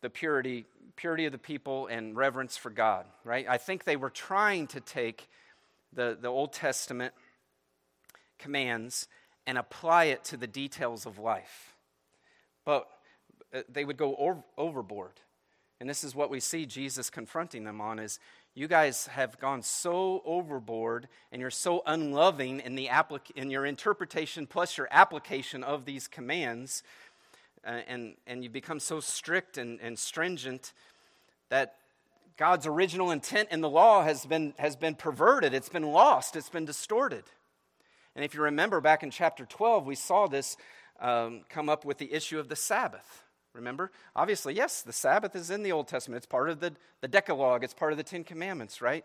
the 0.01 0.10
purity, 0.10 0.65
purity 0.98 1.25
of 1.25 1.31
the 1.31 1.38
people 1.38 1.88
and 1.88 2.17
reverence 2.17 2.57
for 2.57 2.69
God, 2.69 3.05
right? 3.24 3.48
I 3.48 3.57
think 3.57 3.86
they 3.86 3.96
were 3.96 4.10
trying 4.10 4.67
to 4.67 4.81
take 4.81 5.29
the, 5.93 6.17
the 6.19 6.27
Old 6.27 6.51
Testament 6.51 7.13
commands 8.39 9.07
and 9.46 9.57
apply 9.57 10.05
it 10.05 10.25
to 10.25 10.38
the 10.38 10.48
details 10.48 11.05
of 11.05 11.17
life. 11.17 11.75
But 12.65 12.89
uh, 13.53 13.62
they 13.69 13.86
would 13.86 13.98
go 13.98 14.17
over, 14.17 14.43
overboard. 14.57 15.13
And 15.79 15.89
this 15.89 16.03
is 16.03 16.15
what 16.15 16.29
we 16.29 16.39
see 16.39 16.65
Jesus 16.65 17.10
confronting 17.10 17.63
them 17.63 17.79
on 17.79 18.00
is 18.00 18.19
you 18.55 18.67
guys 18.67 19.07
have 19.07 19.39
gone 19.39 19.62
so 19.62 20.24
overboard 20.25 21.07
and 21.31 21.39
you're 21.39 21.51
so 21.51 21.84
unloving 21.86 22.60
in, 22.62 22.75
the 22.75 22.88
applic- 22.88 23.31
in 23.36 23.51
your 23.51 23.65
interpretation 23.65 24.48
plus 24.48 24.77
your 24.77 24.88
application 24.89 25.63
of 25.63 25.86
these 25.86 26.07
commands 26.07 26.81
uh, 27.65 27.81
and, 27.88 28.15
and 28.25 28.43
you 28.43 28.50
become 28.50 28.79
so 28.79 29.00
strict 29.00 29.57
and, 29.57 29.79
and 29.81 30.00
stringent 30.00 30.74
that 31.50 31.75
God's 32.38 32.65
original 32.65 33.12
intent 33.12 33.50
in 33.51 33.62
the 33.62 33.69
law 33.69 34.03
has 34.03 34.25
been, 34.25 34.53
has 34.57 34.75
been 34.75 34.96
perverted, 34.96 35.53
it's 35.53 35.69
been 35.69 35.91
lost, 35.91 36.36
it's 36.36 36.50
been 36.50 36.65
distorted. 36.65 37.24
And 38.15 38.25
if 38.25 38.34
you 38.34 38.41
remember 38.41 38.81
back 38.81 39.03
in 39.03 39.12
chapter 39.12 39.46
12, 39.46 39.86
we 39.86 39.96
saw 39.96 40.27
this 40.27 40.57
um, 41.00 41.41
come 41.50 41.69
up 41.69 41.86
with 41.86 42.00
the 42.00 42.12
issue 42.12 42.39
of 42.39 42.48
the 42.48 42.55
Sabbath. 42.55 43.24
Remember? 43.57 43.91
Obviously, 44.15 44.53
yes, 44.53 44.81
the 44.81 44.93
Sabbath 44.93 45.35
is 45.35 45.49
in 45.49 45.63
the 45.63 45.71
Old 45.71 45.87
Testament. 45.87 46.17
It's 46.17 46.25
part 46.25 46.49
of 46.49 46.59
the, 46.59 46.73
the 47.01 47.07
Decalogue, 47.07 47.63
it's 47.63 47.73
part 47.73 47.91
of 47.91 47.97
the 47.97 48.03
Ten 48.03 48.23
Commandments, 48.23 48.81
right? 48.81 49.03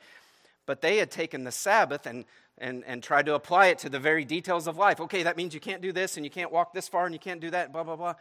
But 0.67 0.81
they 0.81 0.99
had 0.99 1.11
taken 1.11 1.45
the 1.45 1.51
Sabbath 1.51 2.07
and, 2.07 2.25
and, 2.59 2.85
and 2.87 3.03
tried 3.03 3.27
to 3.27 3.35
apply 3.35 3.67
it 3.67 3.79
to 3.81 3.89
the 3.89 3.99
very 3.99 4.25
details 4.25 4.67
of 4.67 4.77
life. 4.77 5.01
Okay, 5.01 5.25
that 5.25 5.37
means 5.37 5.55
you 5.55 5.61
can't 5.61 5.83
do 5.83 5.93
this 5.93 6.17
and 6.17 6.25
you 6.25 6.31
can't 6.31 6.53
walk 6.53 6.73
this 6.73 6.89
far 6.89 7.05
and 7.05 7.15
you 7.15 7.19
can't 7.19 7.41
do 7.41 7.51
that, 7.51 7.73
blah, 7.73 7.83
blah, 7.83 7.97
blah. 7.97 8.15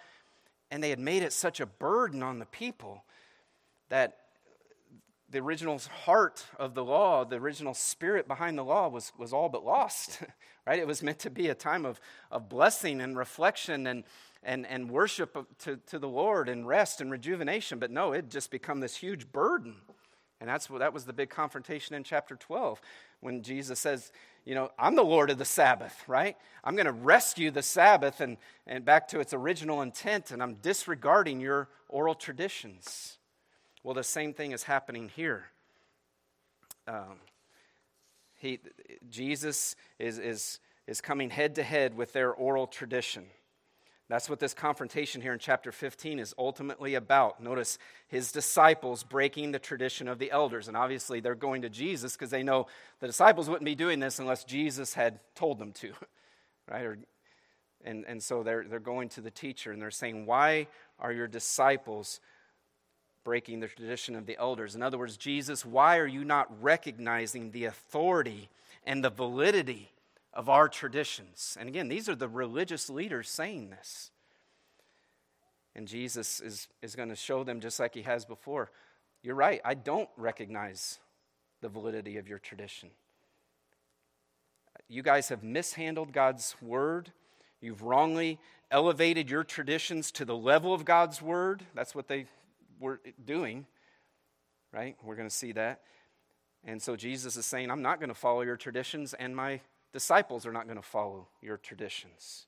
And 0.71 0.83
they 0.83 0.89
had 0.89 0.99
made 0.99 1.21
it 1.21 1.33
such 1.33 1.59
a 1.59 1.65
burden 1.65 2.23
on 2.23 2.39
the 2.39 2.45
people 2.45 3.03
that 3.89 4.20
the 5.31 5.39
original 5.39 5.79
heart 6.05 6.45
of 6.59 6.73
the 6.73 6.83
law, 6.83 7.23
the 7.23 7.37
original 7.37 7.73
spirit 7.73 8.27
behind 8.27 8.57
the 8.57 8.63
law, 8.63 8.89
was, 8.89 9.13
was 9.17 9.31
all 9.31 9.49
but 9.49 9.65
lost, 9.65 10.21
right? 10.67 10.79
It 10.79 10.87
was 10.87 11.01
meant 11.01 11.19
to 11.19 11.29
be 11.29 11.47
a 11.47 11.55
time 11.55 11.85
of, 11.85 11.99
of 12.29 12.49
blessing 12.49 13.01
and 13.01 13.17
reflection 13.17 13.87
and, 13.87 14.03
and, 14.43 14.67
and 14.67 14.91
worship 14.91 15.37
to, 15.59 15.77
to 15.87 15.99
the 15.99 16.09
Lord 16.09 16.49
and 16.49 16.67
rest 16.67 16.99
and 16.99 17.09
rejuvenation. 17.09 17.79
But 17.79 17.91
no, 17.91 18.11
it 18.11 18.29
just 18.29 18.51
become 18.51 18.81
this 18.81 18.97
huge 18.97 19.31
burden. 19.31 19.75
And 20.41 20.49
that's 20.49 20.69
what 20.69 20.79
that 20.79 20.93
was 20.93 21.05
the 21.05 21.13
big 21.13 21.29
confrontation 21.29 21.95
in 21.95 22.03
chapter 22.03 22.35
12 22.35 22.81
when 23.21 23.43
Jesus 23.43 23.79
says, 23.79 24.11
you 24.43 24.55
know, 24.55 24.71
I'm 24.77 24.95
the 24.95 25.03
Lord 25.03 25.29
of 25.29 25.37
the 25.37 25.45
Sabbath, 25.45 26.03
right? 26.07 26.35
I'm 26.63 26.75
going 26.75 26.87
to 26.87 26.91
rescue 26.91 27.51
the 27.51 27.61
Sabbath 27.61 28.19
and, 28.19 28.37
and 28.65 28.83
back 28.83 29.07
to 29.09 29.19
its 29.19 29.33
original 29.33 29.83
intent, 29.83 30.31
and 30.31 30.41
I'm 30.41 30.55
disregarding 30.55 31.39
your 31.39 31.69
oral 31.87 32.15
traditions. 32.15 33.19
Well, 33.83 33.93
the 33.95 34.03
same 34.03 34.33
thing 34.33 34.51
is 34.51 34.63
happening 34.63 35.09
here. 35.15 35.45
Um, 36.87 37.19
he, 38.35 38.59
Jesus 39.09 39.75
is, 39.97 40.19
is, 40.19 40.59
is 40.87 41.01
coming 41.01 41.29
head 41.29 41.55
to 41.55 41.63
head 41.63 41.95
with 41.95 42.13
their 42.13 42.31
oral 42.31 42.67
tradition. 42.67 43.25
That's 44.07 44.29
what 44.29 44.39
this 44.39 44.53
confrontation 44.53 45.21
here 45.21 45.31
in 45.31 45.39
chapter 45.39 45.71
15 45.71 46.19
is 46.19 46.35
ultimately 46.37 46.95
about. 46.95 47.41
Notice 47.41 47.77
his 48.07 48.31
disciples 48.33 49.03
breaking 49.03 49.51
the 49.51 49.59
tradition 49.59 50.09
of 50.09 50.19
the 50.19 50.29
elders. 50.31 50.67
And 50.67 50.75
obviously, 50.75 51.21
they're 51.21 51.33
going 51.33 51.61
to 51.61 51.69
Jesus 51.69 52.13
because 52.13 52.29
they 52.29 52.43
know 52.43 52.67
the 52.99 53.07
disciples 53.07 53.47
wouldn't 53.47 53.65
be 53.65 53.73
doing 53.73 53.99
this 53.99 54.19
unless 54.19 54.43
Jesus 54.43 54.93
had 54.93 55.19
told 55.33 55.59
them 55.59 55.71
to. 55.73 55.93
Right? 56.69 56.85
Or, 56.85 56.97
and, 57.83 58.05
and 58.07 58.23
so 58.23 58.43
they're, 58.43 58.63
they're 58.63 58.79
going 58.79 59.09
to 59.09 59.21
the 59.21 59.31
teacher 59.31 59.73
and 59.73 59.81
they're 59.81 59.91
saying, 59.91 60.25
Why 60.25 60.67
are 60.99 61.11
your 61.11 61.27
disciples 61.27 62.21
breaking 63.23 63.59
the 63.59 63.67
tradition 63.67 64.15
of 64.15 64.25
the 64.25 64.37
elders? 64.37 64.75
In 64.75 64.83
other 64.83 64.97
words, 64.97 65.17
Jesus, 65.17 65.65
why 65.65 65.97
are 65.97 66.07
you 66.07 66.23
not 66.23 66.61
recognizing 66.61 67.51
the 67.51 67.65
authority 67.65 68.49
and 68.85 69.03
the 69.03 69.09
validity 69.09 69.91
of 70.33 70.49
our 70.49 70.69
traditions. 70.69 71.57
And 71.59 71.67
again, 71.67 71.87
these 71.87 72.07
are 72.07 72.15
the 72.15 72.27
religious 72.27 72.89
leaders 72.89 73.29
saying 73.29 73.69
this. 73.69 74.11
And 75.75 75.87
Jesus 75.87 76.39
is, 76.39 76.67
is 76.81 76.95
going 76.95 77.09
to 77.09 77.15
show 77.15 77.43
them, 77.43 77.59
just 77.59 77.79
like 77.79 77.93
he 77.93 78.01
has 78.03 78.25
before, 78.25 78.71
you're 79.23 79.35
right, 79.35 79.61
I 79.63 79.73
don't 79.73 80.09
recognize 80.17 80.99
the 81.61 81.69
validity 81.69 82.17
of 82.17 82.27
your 82.27 82.39
tradition. 82.39 82.89
You 84.89 85.03
guys 85.03 85.29
have 85.29 85.43
mishandled 85.43 86.11
God's 86.11 86.55
word. 86.61 87.11
You've 87.61 87.83
wrongly 87.83 88.39
elevated 88.71 89.29
your 89.29 89.43
traditions 89.43 90.11
to 90.13 90.25
the 90.25 90.35
level 90.35 90.73
of 90.73 90.85
God's 90.85 91.21
word. 91.21 91.63
That's 91.75 91.93
what 91.93 92.07
they 92.07 92.25
were 92.81 92.99
doing, 93.23 93.65
right? 94.73 94.97
We're 95.03 95.15
going 95.15 95.29
to 95.29 95.35
see 95.35 95.53
that. 95.53 95.81
And 96.65 96.81
so 96.81 96.95
Jesus 96.95 97.37
is 97.37 97.45
saying, 97.45 97.71
I'm 97.71 97.81
not 97.81 97.99
going 97.99 98.09
to 98.09 98.15
follow 98.15 98.41
your 98.41 98.57
traditions, 98.57 99.13
and 99.13 99.35
my 99.35 99.61
disciples 99.93 100.45
are 100.45 100.51
not 100.51 100.65
going 100.65 100.77
to 100.77 100.83
follow 100.83 101.27
your 101.41 101.57
traditions. 101.57 102.47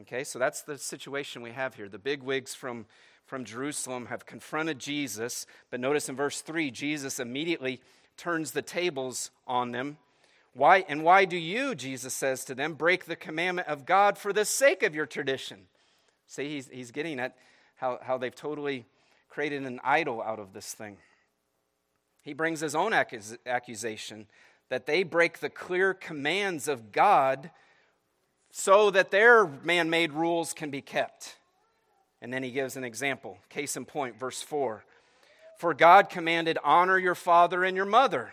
Okay, 0.00 0.24
so 0.24 0.38
that's 0.38 0.62
the 0.62 0.78
situation 0.78 1.42
we 1.42 1.50
have 1.50 1.74
here. 1.74 1.88
The 1.88 1.98
big 1.98 2.22
wigs 2.22 2.54
from, 2.54 2.86
from 3.26 3.44
Jerusalem 3.44 4.06
have 4.06 4.26
confronted 4.26 4.78
Jesus, 4.78 5.46
but 5.70 5.80
notice 5.80 6.08
in 6.08 6.16
verse 6.16 6.40
3, 6.40 6.70
Jesus 6.70 7.20
immediately 7.20 7.80
turns 8.16 8.52
the 8.52 8.62
tables 8.62 9.30
on 9.46 9.72
them. 9.72 9.98
Why, 10.52 10.84
and 10.88 11.04
why 11.04 11.26
do 11.26 11.36
you, 11.36 11.74
Jesus 11.74 12.12
says 12.12 12.44
to 12.46 12.54
them, 12.54 12.74
break 12.74 13.04
the 13.04 13.16
commandment 13.16 13.68
of 13.68 13.86
God 13.86 14.18
for 14.18 14.32
the 14.32 14.44
sake 14.44 14.82
of 14.82 14.94
your 14.94 15.06
tradition? 15.06 15.66
See, 16.26 16.48
he's, 16.48 16.68
he's 16.68 16.90
getting 16.90 17.20
at 17.20 17.36
how, 17.76 17.98
how 18.02 18.18
they've 18.18 18.34
totally 18.34 18.86
created 19.30 19.62
an 19.62 19.80
idol 19.82 20.20
out 20.20 20.38
of 20.38 20.52
this 20.52 20.74
thing. 20.74 20.98
He 22.22 22.34
brings 22.34 22.60
his 22.60 22.74
own 22.74 22.92
accus- 22.92 23.38
accusation 23.46 24.26
that 24.68 24.86
they 24.86 25.02
break 25.02 25.38
the 25.38 25.48
clear 25.48 25.94
commands 25.94 26.68
of 26.68 26.92
God 26.92 27.50
so 28.50 28.90
that 28.90 29.10
their 29.10 29.46
man 29.46 29.88
made 29.88 30.12
rules 30.12 30.52
can 30.52 30.70
be 30.70 30.82
kept. 30.82 31.36
And 32.20 32.32
then 32.32 32.42
he 32.42 32.50
gives 32.50 32.76
an 32.76 32.84
example. 32.84 33.38
Case 33.48 33.76
in 33.76 33.84
point, 33.84 34.18
verse 34.18 34.42
4. 34.42 34.84
For 35.56 35.74
God 35.74 36.10
commanded, 36.10 36.58
honor 36.62 36.98
your 36.98 37.14
father 37.14 37.64
and 37.64 37.76
your 37.76 37.86
mother. 37.86 38.32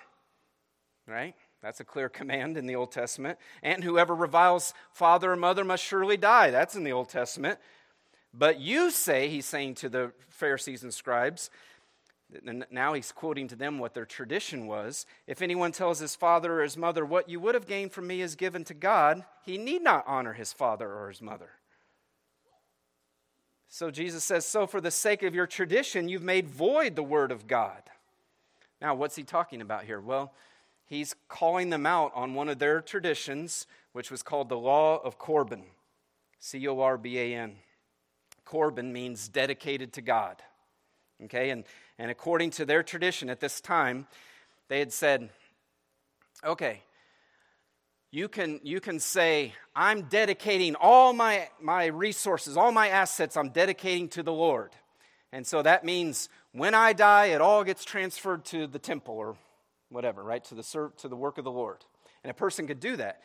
Right? 1.07 1.35
That's 1.61 1.79
a 1.79 1.85
clear 1.85 2.09
command 2.09 2.57
in 2.57 2.67
the 2.67 2.75
Old 2.75 2.91
Testament. 2.91 3.39
And 3.63 3.83
whoever 3.83 4.13
reviles 4.13 4.73
father 4.91 5.31
or 5.31 5.35
mother 5.35 5.63
must 5.63 5.83
surely 5.83 6.17
die. 6.17 6.51
That's 6.51 6.75
in 6.75 6.83
the 6.83 6.91
Old 6.91 7.09
Testament. 7.09 7.59
But 8.38 8.60
you 8.60 8.91
say, 8.91 9.29
he's 9.29 9.46
saying 9.46 9.75
to 9.75 9.89
the 9.89 10.12
Pharisees 10.29 10.84
and 10.84 10.94
scribes, 10.94 11.50
and 12.46 12.65
now 12.70 12.94
he's 12.94 13.12
quoting 13.12 13.48
to 13.48 13.56
them 13.56 13.79
what 13.79 13.94
their 13.94 14.06
tradition 14.06 14.67
was. 14.67 15.06
If 15.27 15.41
anyone 15.41 15.72
tells 15.72 16.00
his 16.00 16.15
father 16.15 16.60
or 16.60 16.63
his 16.63 16.77
mother, 16.77 17.06
What 17.06 17.29
you 17.29 17.39
would 17.39 17.56
have 17.56 17.67
gained 17.67 17.94
from 17.94 18.06
me 18.06 18.22
is 18.22 18.36
given 18.36 18.63
to 18.65 18.74
God, 18.74 19.24
he 19.46 19.58
need 19.58 19.82
not 19.82 20.03
honor 20.06 20.34
his 20.34 20.53
father 20.53 20.94
or 20.94 21.08
his 21.08 21.22
mother. 21.22 21.50
So 23.70 23.89
Jesus 23.91 24.24
says, 24.24 24.46
So 24.46 24.67
for 24.67 24.82
the 24.82 24.91
sake 24.91 25.24
of 25.24 25.34
your 25.34 25.48
tradition, 25.48 26.10
you've 26.10 26.24
made 26.24 26.48
void 26.48 26.96
the 26.96 27.03
word 27.03 27.32
of 27.32 27.48
God. 27.48 27.82
Now, 28.82 28.94
what's 28.94 29.15
he 29.15 29.24
talking 29.24 29.62
about 29.62 29.86
here? 29.86 30.00
Well, 30.00 30.34
he's 30.86 31.15
calling 31.27 31.70
them 31.70 31.86
out 31.86 32.12
on 32.13 32.34
one 32.34 32.50
of 32.50 32.60
their 32.60 32.82
traditions, 32.82 33.65
which 33.94 34.12
was 34.12 34.22
called 34.22 34.50
the 34.50 34.58
law 34.58 34.98
of 34.98 35.17
Corban. 35.17 35.63
C 36.39 36.67
O 36.67 36.79
R 36.79 36.98
B 36.98 37.17
A 37.17 37.36
N. 37.36 37.56
Corban 38.47 38.93
means 38.93 39.27
dedicated 39.27 39.93
to 39.93 40.01
God. 40.01 40.41
Okay, 41.25 41.49
and, 41.49 41.65
and 41.99 42.09
according 42.09 42.51
to 42.51 42.65
their 42.65 42.81
tradition 42.81 43.29
at 43.29 43.39
this 43.39 43.59
time, 43.59 44.07
they 44.69 44.79
had 44.79 44.93
said, 44.93 45.29
okay, 46.45 46.81
you 48.11 48.29
can, 48.29 48.61
you 48.63 48.79
can 48.79 48.99
say, 48.99 49.53
I'm 49.75 50.03
dedicating 50.03 50.75
all 50.75 51.11
my, 51.11 51.49
my 51.59 51.87
resources, 51.87 52.55
all 52.55 52.71
my 52.71 52.87
assets, 52.87 53.35
I'm 53.35 53.49
dedicating 53.49 54.07
to 54.09 54.23
the 54.23 54.31
Lord. 54.31 54.71
And 55.33 55.45
so 55.45 55.61
that 55.61 55.83
means 55.83 56.29
when 56.53 56.73
I 56.73 56.93
die, 56.93 57.27
it 57.27 57.41
all 57.41 57.65
gets 57.65 57.83
transferred 57.83 58.45
to 58.45 58.65
the 58.65 58.79
temple 58.79 59.15
or 59.15 59.35
whatever, 59.89 60.23
right? 60.23 60.43
To 60.45 60.55
the, 60.55 60.63
serve, 60.63 60.95
to 60.97 61.09
the 61.09 61.17
work 61.17 61.37
of 61.37 61.43
the 61.43 61.51
Lord. 61.51 61.83
And 62.23 62.31
a 62.31 62.33
person 62.33 62.65
could 62.65 62.79
do 62.79 62.95
that. 62.95 63.21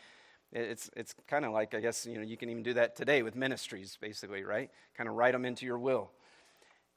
It's, 0.53 0.91
it's 0.97 1.15
kind 1.27 1.45
of 1.45 1.53
like, 1.53 1.75
I 1.75 1.81
guess, 1.81 2.05
you 2.07 2.17
know, 2.17 2.23
you 2.23 2.37
can 2.37 2.51
even 2.51 2.63
do 2.63 2.75
that 2.75 2.95
today 2.95 3.23
with 3.23 3.35
ministries, 3.35 3.97
basically, 4.01 4.45
right? 4.45 4.71
Kind 4.97 5.09
of 5.09 5.15
write 5.15 5.33
them 5.33 5.45
into 5.45 5.65
your 5.65 5.79
will. 5.79 6.11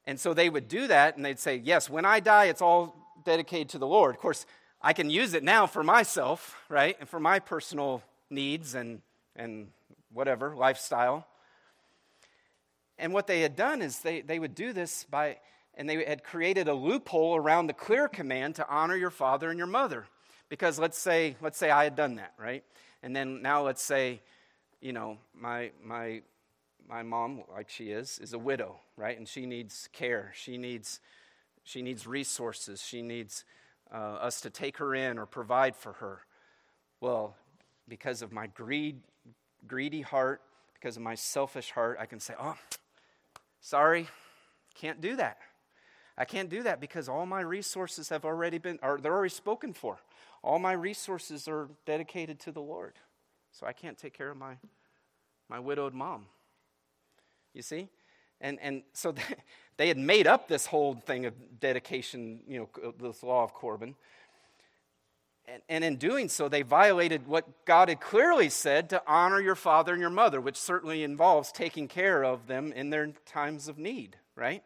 And 0.06 0.20
so 0.20 0.34
they 0.34 0.50
would 0.50 0.68
do 0.68 0.88
that, 0.88 1.16
and 1.16 1.26
they'd 1.26 1.40
say, 1.40 1.56
Yes, 1.56 1.90
when 1.90 2.06
I 2.06 2.20
die, 2.20 2.46
it's 2.46 2.62
all 2.62 2.96
dedicated 3.24 3.70
to 3.70 3.78
the 3.78 3.88
Lord. 3.88 4.14
Of 4.14 4.22
course, 4.22 4.46
I 4.82 4.94
can 4.94 5.10
use 5.10 5.34
it 5.34 5.44
now 5.44 5.66
for 5.66 5.84
myself, 5.84 6.58
right? 6.70 6.96
And 7.00 7.10
for 7.10 7.20
my 7.20 7.40
personal 7.40 8.04
needs 8.30 8.76
and, 8.76 9.02
and 9.36 9.70
whatever, 10.14 10.56
lifestyle. 10.56 11.26
And 12.98 13.14
what 13.14 13.28
they 13.28 13.42
had 13.42 13.56
done 13.56 13.82
is 13.82 14.00
they, 14.00 14.22
they 14.22 14.38
would 14.38 14.54
do 14.54 14.74
this 14.74 15.06
by, 15.06 15.38
and 15.76 15.90
they 15.90 16.04
had 16.06 16.24
created 16.24 16.68
a 16.68 16.74
loophole 16.74 17.36
around 17.36 17.68
the 17.68 17.74
clear 17.74 18.08
command 18.08 18.56
to 18.56 18.70
honor 18.70 18.96
your 18.96 19.10
father 19.10 19.50
and 19.50 19.58
your 19.58 19.68
mother. 19.68 20.06
Because 20.50 20.78
let's 20.78 20.98
say, 20.98 21.36
let's 21.42 21.58
say 21.58 21.72
I 21.72 21.84
had 21.84 21.96
done 21.96 22.16
that, 22.16 22.34
right? 22.38 22.64
And 23.06 23.16
then 23.16 23.44
now 23.44 23.62
let's 23.62 23.84
say, 23.84 24.20
you 24.82 24.92
know, 24.92 25.20
my, 25.40 25.70
my, 25.84 26.24
my 26.90 27.04
mom, 27.04 27.44
like 27.54 27.70
she 27.70 27.92
is, 27.92 28.18
is 28.18 28.34
a 28.34 28.40
widow, 28.40 28.78
right? 28.98 29.16
And 29.16 29.28
she 29.28 29.46
needs 29.46 29.88
care. 29.94 30.32
She 30.34 30.58
needs, 30.58 31.02
she 31.64 31.84
needs 31.84 32.08
resources. 32.08 32.82
She 32.82 33.04
needs 33.04 33.46
uh, 33.94 33.98
us 33.98 34.42
to 34.42 34.50
take 34.50 34.78
her 34.78 34.96
in 34.96 35.20
or 35.20 35.28
provide 35.28 35.76
for 35.76 35.94
her. 35.94 36.22
Well, 37.00 37.36
because 37.88 38.24
of 38.24 38.32
my 38.32 38.48
greed, 38.48 39.02
greedy 39.68 40.02
heart, 40.02 40.42
because 40.74 40.98
of 40.98 41.04
my 41.04 41.14
selfish 41.14 41.70
heart, 41.70 42.00
I 42.02 42.08
can 42.08 42.20
say, 42.20 42.34
oh, 42.40 42.58
sorry, 43.62 44.08
can't 44.74 45.00
do 45.00 45.16
that. 45.18 45.38
I 46.18 46.26
can't 46.26 46.50
do 46.50 46.64
that 46.64 46.80
because 46.80 47.10
all 47.10 47.26
my 47.26 47.42
resources 47.42 48.10
have 48.10 48.24
already 48.24 48.58
been, 48.58 48.80
or 48.82 49.00
they're 49.02 49.14
already 49.14 49.30
spoken 49.30 49.74
for. 49.74 49.98
All 50.44 50.60
my 50.60 50.74
resources 50.74 51.48
are 51.48 51.70
dedicated 51.86 52.40
to 52.42 52.52
the 52.52 52.62
Lord. 52.62 52.94
So 53.52 53.66
I 53.66 53.74
can't 53.74 53.98
take 53.98 54.14
care 54.14 54.30
of 54.30 54.38
my, 54.38 54.56
my 55.50 55.60
widowed 55.60 55.94
mom. 55.94 56.28
You 57.54 57.62
see? 57.62 57.90
And, 58.42 58.60
and 58.62 58.84
so 58.94 59.14
they, 59.78 59.88
had 59.88 59.98
made 59.98 60.28
up 60.28 60.48
this 60.48 60.66
whole 60.66 60.96
thing 60.96 61.26
of 61.26 61.34
dedication, 61.60 62.40
you 62.48 62.60
know, 62.60 62.94
this 63.00 63.24
law 63.24 63.44
of 63.44 63.54
Corban. 63.54 63.96
And, 65.48 65.62
and 65.70 65.84
in 65.84 65.98
doing 65.98 66.30
so, 66.30 66.50
they 66.50 66.62
violated 66.62 67.28
what 67.28 67.66
God 67.66 67.90
had 67.90 68.00
clearly 68.00 68.50
said 68.50 68.90
to 68.90 69.02
honor 69.06 69.40
your 69.40 69.56
father 69.56 69.94
and 69.94 70.02
your 70.02 70.10
mother, 70.10 70.42
which 70.42 70.58
certainly 70.58 71.04
involves 71.04 71.52
taking 71.52 71.88
care 71.88 72.24
of 72.24 72.48
them 72.48 72.72
in 72.72 72.90
their 72.90 73.08
times 73.26 73.68
of 73.68 73.78
need, 73.78 74.18
right? 74.36 74.64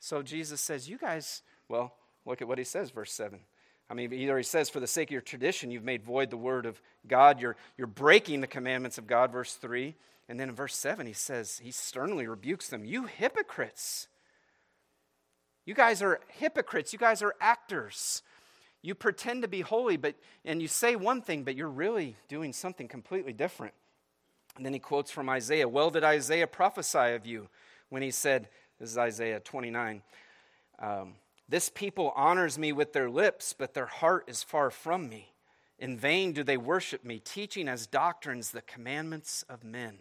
So 0.00 0.22
Jesus 0.22 0.60
says, 0.60 0.88
You 0.88 0.98
guys, 0.98 1.42
well, 1.68 1.94
look 2.24 2.42
at 2.42 2.48
what 2.48 2.58
he 2.58 2.64
says, 2.64 2.90
verse 2.90 3.12
7. 3.12 3.40
I 3.88 3.94
mean, 3.94 4.12
either 4.12 4.36
he 4.36 4.42
says, 4.42 4.68
for 4.68 4.80
the 4.80 4.86
sake 4.86 5.08
of 5.08 5.12
your 5.12 5.20
tradition, 5.20 5.70
you've 5.70 5.84
made 5.84 6.02
void 6.02 6.30
the 6.30 6.36
word 6.36 6.66
of 6.66 6.82
God. 7.06 7.40
You're, 7.40 7.56
you're 7.78 7.86
breaking 7.86 8.40
the 8.40 8.48
commandments 8.48 8.98
of 8.98 9.06
God, 9.06 9.30
verse 9.30 9.54
3. 9.54 9.94
And 10.28 10.40
then 10.40 10.48
in 10.48 10.56
verse 10.56 10.74
7, 10.74 11.06
he 11.06 11.12
says, 11.12 11.60
he 11.62 11.70
sternly 11.70 12.26
rebukes 12.26 12.68
them, 12.68 12.84
You 12.84 13.04
hypocrites. 13.04 14.08
You 15.64 15.74
guys 15.74 16.02
are 16.02 16.20
hypocrites. 16.28 16.92
You 16.92 16.98
guys 16.98 17.22
are 17.22 17.34
actors. 17.40 18.22
You 18.82 18.94
pretend 18.94 19.42
to 19.42 19.48
be 19.48 19.62
holy, 19.62 19.96
but 19.96 20.14
and 20.44 20.62
you 20.62 20.68
say 20.68 20.94
one 20.94 21.20
thing, 21.20 21.42
but 21.42 21.56
you're 21.56 21.68
really 21.68 22.14
doing 22.28 22.52
something 22.52 22.86
completely 22.86 23.32
different. 23.32 23.74
And 24.56 24.64
then 24.64 24.72
he 24.72 24.78
quotes 24.78 25.10
from 25.10 25.28
Isaiah. 25.28 25.68
Well, 25.68 25.90
did 25.90 26.04
Isaiah 26.04 26.46
prophesy 26.46 27.14
of 27.14 27.26
you 27.26 27.48
when 27.88 28.02
he 28.02 28.12
said, 28.12 28.48
This 28.78 28.90
is 28.90 28.98
Isaiah 28.98 29.40
29. 29.40 30.02
Um, 30.78 31.14
this 31.48 31.70
people 31.70 32.12
honors 32.14 32.58
me 32.58 32.72
with 32.72 32.92
their 32.92 33.08
lips, 33.08 33.54
but 33.56 33.72
their 33.72 33.86
heart 33.86 34.24
is 34.26 34.42
far 34.42 34.70
from 34.70 35.08
me. 35.08 35.32
In 35.78 35.96
vain 35.96 36.32
do 36.32 36.42
they 36.42 36.58
worship 36.58 37.04
me, 37.04 37.18
teaching 37.18 37.68
as 37.68 37.86
doctrines 37.86 38.50
the 38.50 38.60
commandments 38.62 39.44
of 39.48 39.64
men. 39.64 39.98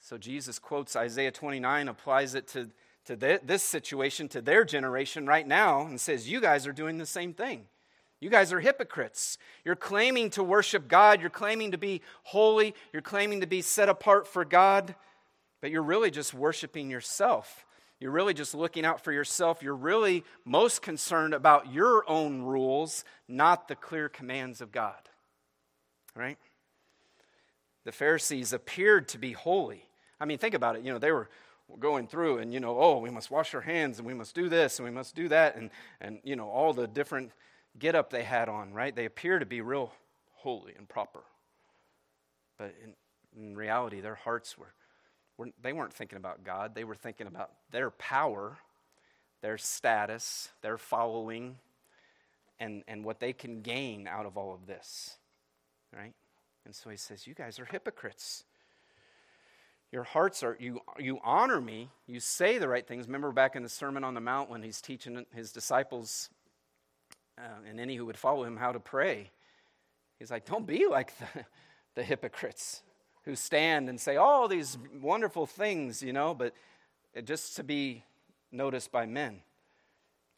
So 0.00 0.18
Jesus 0.18 0.58
quotes 0.58 0.94
Isaiah 0.94 1.32
29, 1.32 1.88
applies 1.88 2.34
it 2.34 2.46
to, 2.48 2.70
to 3.06 3.16
this 3.16 3.62
situation, 3.62 4.28
to 4.28 4.40
their 4.40 4.64
generation 4.64 5.26
right 5.26 5.46
now, 5.46 5.84
and 5.84 6.00
says, 6.00 6.30
You 6.30 6.40
guys 6.40 6.66
are 6.66 6.72
doing 6.72 6.98
the 6.98 7.06
same 7.06 7.34
thing. 7.34 7.66
You 8.20 8.30
guys 8.30 8.52
are 8.52 8.60
hypocrites. 8.60 9.38
You're 9.64 9.76
claiming 9.76 10.30
to 10.30 10.42
worship 10.42 10.86
God, 10.86 11.20
you're 11.20 11.30
claiming 11.30 11.72
to 11.72 11.78
be 11.78 12.02
holy, 12.22 12.74
you're 12.92 13.02
claiming 13.02 13.40
to 13.40 13.46
be 13.46 13.62
set 13.62 13.88
apart 13.88 14.26
for 14.28 14.44
God, 14.44 14.94
but 15.60 15.70
you're 15.70 15.82
really 15.82 16.10
just 16.10 16.34
worshiping 16.34 16.90
yourself. 16.90 17.64
You're 18.00 18.12
really 18.12 18.34
just 18.34 18.54
looking 18.54 18.84
out 18.84 19.02
for 19.02 19.12
yourself. 19.12 19.62
You're 19.62 19.74
really 19.74 20.24
most 20.44 20.82
concerned 20.82 21.34
about 21.34 21.72
your 21.72 22.08
own 22.08 22.42
rules, 22.42 23.04
not 23.26 23.66
the 23.66 23.74
clear 23.74 24.08
commands 24.08 24.60
of 24.60 24.70
God. 24.70 25.08
Right? 26.14 26.38
The 27.84 27.92
Pharisees 27.92 28.52
appeared 28.52 29.08
to 29.08 29.18
be 29.18 29.32
holy. 29.32 29.82
I 30.20 30.26
mean, 30.26 30.38
think 30.38 30.54
about 30.54 30.76
it. 30.76 30.84
You 30.84 30.92
know, 30.92 30.98
they 30.98 31.12
were 31.12 31.28
going 31.78 32.06
through 32.06 32.38
and, 32.38 32.52
you 32.52 32.60
know, 32.60 32.78
oh, 32.78 32.98
we 32.98 33.10
must 33.10 33.30
wash 33.30 33.54
our 33.54 33.60
hands 33.60 33.98
and 33.98 34.06
we 34.06 34.14
must 34.14 34.34
do 34.34 34.48
this 34.48 34.78
and 34.78 34.86
we 34.86 34.94
must 34.94 35.14
do 35.14 35.28
that 35.28 35.56
and, 35.56 35.70
and 36.00 36.20
you 36.22 36.36
know, 36.36 36.48
all 36.48 36.72
the 36.72 36.86
different 36.86 37.32
get 37.78 37.94
up 37.94 38.10
they 38.10 38.22
had 38.22 38.48
on, 38.48 38.72
right? 38.72 38.94
They 38.94 39.04
appear 39.04 39.38
to 39.38 39.46
be 39.46 39.60
real 39.60 39.92
holy 40.34 40.74
and 40.76 40.88
proper. 40.88 41.20
But 42.58 42.74
in, 42.82 42.94
in 43.40 43.56
reality, 43.56 44.00
their 44.00 44.16
hearts 44.16 44.56
were 44.56 44.72
they 45.62 45.72
weren't 45.72 45.92
thinking 45.92 46.18
about 46.18 46.44
God. 46.44 46.74
They 46.74 46.84
were 46.84 46.94
thinking 46.94 47.26
about 47.26 47.50
their 47.70 47.90
power, 47.90 48.58
their 49.40 49.58
status, 49.58 50.50
their 50.62 50.78
following, 50.78 51.56
and, 52.58 52.82
and 52.88 53.04
what 53.04 53.20
they 53.20 53.32
can 53.32 53.62
gain 53.62 54.08
out 54.08 54.26
of 54.26 54.36
all 54.36 54.52
of 54.52 54.66
this. 54.66 55.16
Right? 55.96 56.14
And 56.64 56.74
so 56.74 56.90
he 56.90 56.96
says, 56.96 57.26
You 57.26 57.34
guys 57.34 57.58
are 57.58 57.64
hypocrites. 57.64 58.44
Your 59.90 60.02
hearts 60.02 60.42
are, 60.42 60.54
you, 60.60 60.80
you 60.98 61.18
honor 61.24 61.62
me, 61.62 61.88
you 62.06 62.20
say 62.20 62.58
the 62.58 62.68
right 62.68 62.86
things. 62.86 63.06
Remember 63.06 63.32
back 63.32 63.56
in 63.56 63.62
the 63.62 63.70
Sermon 63.70 64.04
on 64.04 64.12
the 64.12 64.20
Mount 64.20 64.50
when 64.50 64.62
he's 64.62 64.82
teaching 64.82 65.24
his 65.34 65.50
disciples 65.50 66.28
uh, 67.38 67.66
and 67.66 67.80
any 67.80 67.96
who 67.96 68.04
would 68.04 68.18
follow 68.18 68.44
him 68.44 68.58
how 68.58 68.70
to 68.70 68.80
pray. 68.80 69.30
He's 70.18 70.30
like, 70.30 70.44
Don't 70.44 70.66
be 70.66 70.86
like 70.88 71.16
the, 71.18 71.44
the 71.94 72.02
hypocrites 72.02 72.82
who 73.28 73.36
stand 73.36 73.90
and 73.90 74.00
say 74.00 74.16
all 74.16 74.48
these 74.48 74.78
wonderful 75.02 75.44
things, 75.44 76.02
you 76.02 76.14
know, 76.14 76.32
but 76.32 76.54
just 77.24 77.56
to 77.56 77.62
be 77.62 78.02
noticed 78.50 78.90
by 78.90 79.04
men. 79.04 79.42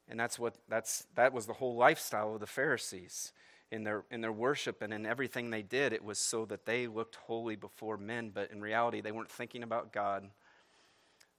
And 0.09 0.19
that's 0.19 0.41
what 0.41 0.57
that's 0.69 1.07
that 1.15 1.33
was 1.33 1.47
the 1.47 1.53
whole 1.53 1.77
lifestyle 1.77 2.35
of 2.35 2.41
the 2.41 2.49
Pharisees 2.49 3.33
in 3.71 3.85
their 3.85 4.03
in 4.11 4.23
their 4.23 4.33
worship 4.33 4.83
and 4.83 4.93
in 4.93 5.07
everything 5.07 5.51
they 5.51 5.63
did. 5.63 5.93
It 5.93 6.05
was 6.05 6.19
so 6.19 6.45
that 6.47 6.67
they 6.67 6.89
looked 6.89 7.15
holy 7.15 7.55
before 7.55 7.97
men, 7.97 8.33
but 8.35 8.51
in 8.51 8.61
reality 8.61 9.01
they 9.01 9.13
weren't 9.13 9.31
thinking 9.31 9.63
about 9.63 9.93
God. 9.93 10.29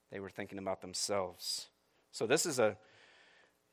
They 0.10 0.22
were 0.22 0.30
thinking 0.30 0.58
about 0.58 0.80
themselves. 0.80 1.68
So 2.14 2.26
this 2.26 2.46
is 2.46 2.60
a 2.60 2.78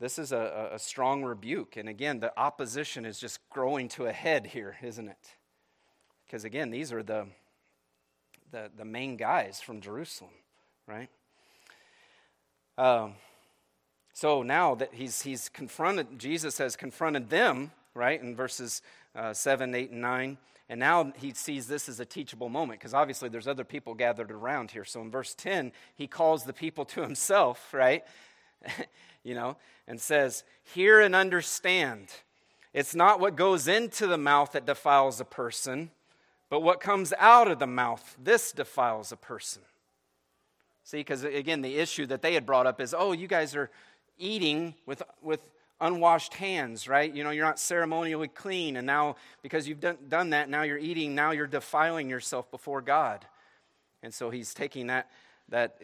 this 0.00 0.18
is 0.18 0.32
a, 0.32 0.70
a 0.72 0.80
strong 0.80 1.22
rebuke. 1.22 1.76
And 1.76 1.88
again, 1.88 2.18
the 2.18 2.36
opposition 2.36 3.04
is 3.04 3.20
just 3.20 3.38
growing 3.50 3.88
to 3.90 4.06
a 4.06 4.12
head 4.12 4.48
here, 4.48 4.76
isn't 4.82 5.06
it? 5.06 5.36
Because 6.26 6.42
again, 6.42 6.72
these 6.72 6.92
are 6.92 7.04
the 7.04 7.28
the, 8.50 8.70
the 8.76 8.84
main 8.84 9.16
guys 9.16 9.60
from 9.60 9.80
Jerusalem, 9.80 10.32
right? 10.86 11.08
Um, 12.76 13.14
so 14.12 14.42
now 14.42 14.74
that 14.76 14.94
he's, 14.94 15.22
he's 15.22 15.48
confronted, 15.48 16.18
Jesus 16.18 16.58
has 16.58 16.76
confronted 16.76 17.30
them, 17.30 17.72
right, 17.94 18.20
in 18.20 18.34
verses 18.34 18.82
uh, 19.14 19.32
7, 19.32 19.74
8, 19.74 19.90
and 19.90 20.00
9. 20.00 20.38
And 20.70 20.80
now 20.80 21.12
he 21.16 21.32
sees 21.32 21.66
this 21.66 21.88
as 21.88 21.98
a 21.98 22.04
teachable 22.04 22.48
moment 22.48 22.80
because 22.80 22.94
obviously 22.94 23.28
there's 23.28 23.48
other 23.48 23.64
people 23.64 23.94
gathered 23.94 24.30
around 24.30 24.70
here. 24.70 24.84
So 24.84 25.00
in 25.00 25.10
verse 25.10 25.34
10, 25.34 25.72
he 25.94 26.06
calls 26.06 26.44
the 26.44 26.52
people 26.52 26.84
to 26.86 27.02
himself, 27.02 27.72
right? 27.72 28.04
you 29.22 29.34
know, 29.34 29.56
and 29.86 30.00
says, 30.00 30.44
Hear 30.74 31.00
and 31.00 31.14
understand. 31.14 32.08
It's 32.74 32.94
not 32.94 33.18
what 33.18 33.34
goes 33.34 33.66
into 33.66 34.06
the 34.06 34.18
mouth 34.18 34.52
that 34.52 34.66
defiles 34.66 35.20
a 35.20 35.24
person, 35.24 35.90
but 36.50 36.60
what 36.60 36.80
comes 36.80 37.12
out 37.18 37.48
of 37.48 37.58
the 37.58 37.66
mouth, 37.66 38.16
this 38.22 38.52
defiles 38.52 39.12
a 39.12 39.16
person. 39.16 39.62
See, 40.84 40.98
because 40.98 41.24
again, 41.24 41.60
the 41.60 41.76
issue 41.76 42.06
that 42.06 42.22
they 42.22 42.34
had 42.34 42.46
brought 42.46 42.66
up 42.66 42.80
is 42.80 42.94
oh, 42.96 43.12
you 43.12 43.28
guys 43.28 43.54
are 43.54 43.70
eating 44.18 44.74
with, 44.86 45.02
with 45.22 45.40
unwashed 45.80 46.34
hands, 46.34 46.88
right? 46.88 47.14
You 47.14 47.24
know, 47.24 47.30
you're 47.30 47.44
not 47.44 47.58
ceremonially 47.58 48.28
clean. 48.28 48.76
And 48.76 48.86
now, 48.86 49.16
because 49.42 49.68
you've 49.68 49.80
done, 49.80 49.98
done 50.08 50.30
that, 50.30 50.48
now 50.48 50.62
you're 50.62 50.78
eating, 50.78 51.14
now 51.14 51.30
you're 51.30 51.46
defiling 51.46 52.10
yourself 52.10 52.50
before 52.50 52.80
God. 52.80 53.26
And 54.02 54.12
so 54.12 54.30
he's 54.30 54.54
taking 54.54 54.88
that, 54.88 55.10
that 55.48 55.78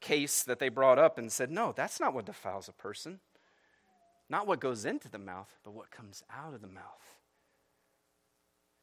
case 0.00 0.42
that 0.44 0.58
they 0.58 0.68
brought 0.68 0.98
up 0.98 1.18
and 1.18 1.30
said, 1.30 1.50
no, 1.50 1.72
that's 1.74 2.00
not 2.00 2.14
what 2.14 2.26
defiles 2.26 2.68
a 2.68 2.72
person. 2.72 3.20
Not 4.28 4.46
what 4.46 4.60
goes 4.60 4.84
into 4.84 5.08
the 5.10 5.18
mouth, 5.18 5.58
but 5.64 5.72
what 5.72 5.90
comes 5.90 6.22
out 6.30 6.54
of 6.54 6.60
the 6.60 6.68
mouth. 6.68 7.19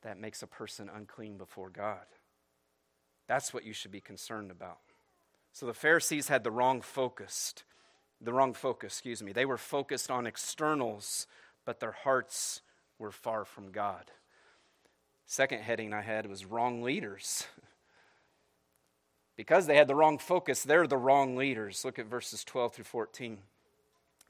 That 0.07 0.21
makes 0.21 0.41
a 0.41 0.47
person 0.47 0.89
unclean 0.89 1.35
before 1.35 1.69
God. 1.69 2.05
That's 3.27 3.53
what 3.53 3.65
you 3.65 3.73
should 3.73 3.91
be 3.91 3.99
concerned 3.99 4.51
about. 4.51 4.79
So 5.51 5.65
the 5.65 5.73
Pharisees 5.73 6.29
had 6.29 6.45
the 6.45 6.49
wrong 6.49 6.79
focus. 6.79 7.53
The 8.21 8.31
wrong 8.31 8.53
focus, 8.53 8.93
excuse 8.93 9.21
me. 9.21 9.33
They 9.33 9.43
were 9.43 9.57
focused 9.57 10.09
on 10.09 10.25
externals, 10.25 11.27
but 11.65 11.81
their 11.81 11.91
hearts 11.91 12.61
were 12.97 13.11
far 13.11 13.43
from 13.43 13.73
God. 13.73 14.09
Second 15.25 15.59
heading 15.59 15.93
I 15.93 16.03
had 16.03 16.25
was 16.25 16.45
wrong 16.45 16.83
leaders. 16.83 17.45
because 19.35 19.67
they 19.67 19.75
had 19.75 19.89
the 19.89 19.95
wrong 19.95 20.19
focus, 20.19 20.63
they're 20.63 20.87
the 20.87 20.95
wrong 20.95 21.35
leaders. 21.35 21.83
Look 21.83 21.99
at 21.99 22.05
verses 22.05 22.45
12 22.45 22.75
through 22.75 22.85
14. 22.85 23.39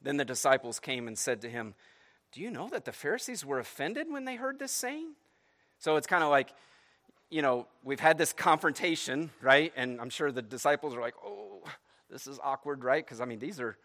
Then 0.01 0.17
the 0.17 0.25
disciples 0.25 0.79
came 0.79 1.07
and 1.07 1.19
said 1.19 1.39
to 1.41 1.51
him, 1.51 1.75
Do 2.31 2.41
you 2.41 2.49
know 2.49 2.67
that 2.69 2.85
the 2.85 2.91
Pharisees 2.91 3.45
were 3.45 3.59
offended 3.59 4.07
when 4.09 4.25
they 4.25 4.37
heard 4.37 4.57
this 4.57 4.71
saying? 4.71 5.13
So 5.79 5.95
it's 5.95 6.07
kind 6.07 6.23
of 6.23 6.29
like, 6.29 6.49
you 7.29 7.41
know, 7.41 7.67
we've 7.83 7.99
had 7.99 8.17
this 8.17 8.33
confrontation, 8.33 9.29
right? 9.41 9.73
And 9.75 9.99
I'm 9.99 10.09
sure 10.09 10.31
the 10.31 10.41
disciples 10.41 10.95
are 10.95 11.01
like, 11.01 11.15
oh, 11.23 11.61
this 12.09 12.25
is 12.25 12.39
awkward, 12.43 12.83
right? 12.83 13.05
Because, 13.05 13.21
I 13.21 13.25
mean, 13.25 13.39
these 13.39 13.59
are, 13.59 13.77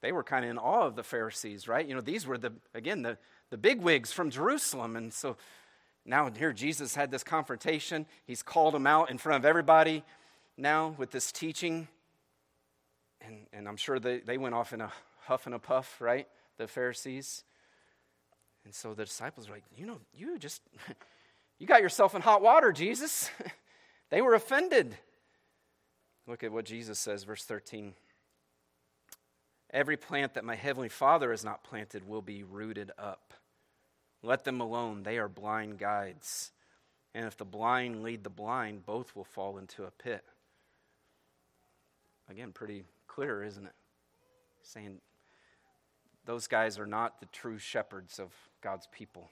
they 0.00 0.12
were 0.12 0.22
kind 0.22 0.44
of 0.44 0.50
in 0.50 0.58
awe 0.58 0.86
of 0.86 0.96
the 0.96 1.02
Pharisees, 1.02 1.66
right? 1.66 1.86
You 1.86 1.94
know, 1.94 2.00
these 2.00 2.26
were 2.26 2.38
the, 2.38 2.52
again, 2.74 3.02
the, 3.02 3.18
the 3.50 3.58
big 3.58 3.80
wigs 3.80 4.12
from 4.12 4.30
Jerusalem. 4.30 4.96
And 4.96 5.12
so 5.12 5.36
now 6.04 6.30
here 6.30 6.52
Jesus 6.52 6.94
had 6.94 7.10
this 7.10 7.24
confrontation. 7.24 8.06
He's 8.26 8.42
called 8.42 8.74
them 8.74 8.86
out 8.86 9.10
in 9.10 9.18
front 9.18 9.42
of 9.42 9.44
everybody 9.44 10.04
now 10.56 10.94
with 10.98 11.10
this 11.10 11.32
teaching. 11.32 11.88
And, 13.20 13.46
and 13.52 13.66
I'm 13.66 13.76
sure 13.76 13.98
they, 13.98 14.20
they 14.20 14.38
went 14.38 14.54
off 14.54 14.72
in 14.72 14.80
a 14.80 14.92
huff 15.20 15.46
and 15.46 15.54
a 15.54 15.58
puff, 15.58 16.00
right? 16.00 16.28
The 16.58 16.68
Pharisees. 16.68 17.44
And 18.64 18.74
so 18.74 18.94
the 18.94 19.04
disciples 19.04 19.48
are 19.48 19.52
like, 19.52 19.64
you 19.76 19.86
know, 19.86 19.98
you 20.14 20.38
just, 20.38 20.62
You 21.58 21.66
got 21.66 21.82
yourself 21.82 22.14
in 22.14 22.22
hot 22.22 22.42
water, 22.42 22.72
Jesus. 22.72 23.30
they 24.10 24.20
were 24.20 24.34
offended. 24.34 24.96
Look 26.26 26.42
at 26.42 26.52
what 26.52 26.64
Jesus 26.64 26.98
says, 26.98 27.24
verse 27.24 27.44
13. 27.44 27.94
Every 29.70 29.96
plant 29.96 30.34
that 30.34 30.44
my 30.44 30.54
heavenly 30.54 30.88
Father 30.88 31.30
has 31.30 31.44
not 31.44 31.64
planted 31.64 32.06
will 32.08 32.22
be 32.22 32.42
rooted 32.42 32.92
up. 32.98 33.34
Let 34.22 34.44
them 34.44 34.60
alone. 34.60 35.02
They 35.02 35.18
are 35.18 35.28
blind 35.28 35.78
guides. 35.78 36.52
And 37.14 37.26
if 37.26 37.36
the 37.36 37.44
blind 37.44 38.02
lead 38.02 38.24
the 38.24 38.30
blind, 38.30 38.86
both 38.86 39.14
will 39.14 39.24
fall 39.24 39.58
into 39.58 39.84
a 39.84 39.90
pit. 39.90 40.24
Again, 42.30 42.52
pretty 42.52 42.84
clear, 43.06 43.42
isn't 43.42 43.66
it? 43.66 43.74
Saying 44.62 44.98
those 46.24 46.46
guys 46.46 46.78
are 46.78 46.86
not 46.86 47.20
the 47.20 47.26
true 47.26 47.58
shepherds 47.58 48.18
of 48.18 48.32
God's 48.62 48.88
people. 48.90 49.30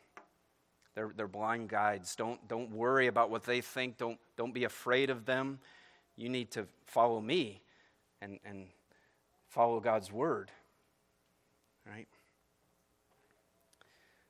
They're, 0.95 1.11
they're 1.17 1.29
blind 1.29 1.69
guides. 1.69 2.15
Don't, 2.15 2.47
don't 2.49 2.71
worry 2.71 3.07
about 3.07 3.31
what 3.31 3.45
they 3.45 3.61
think. 3.61 3.97
Don't, 3.97 4.19
don't 4.37 4.53
be 4.53 4.65
afraid 4.65 5.11
of 5.11 5.25
them. 5.25 5.59
You 6.17 6.29
need 6.29 6.51
to 6.53 6.67
follow 6.87 7.21
me 7.21 7.61
and, 8.21 8.39
and 8.45 8.67
follow 9.49 9.81
God's 9.81 10.13
word. 10.13 10.51
Right? 11.87 12.09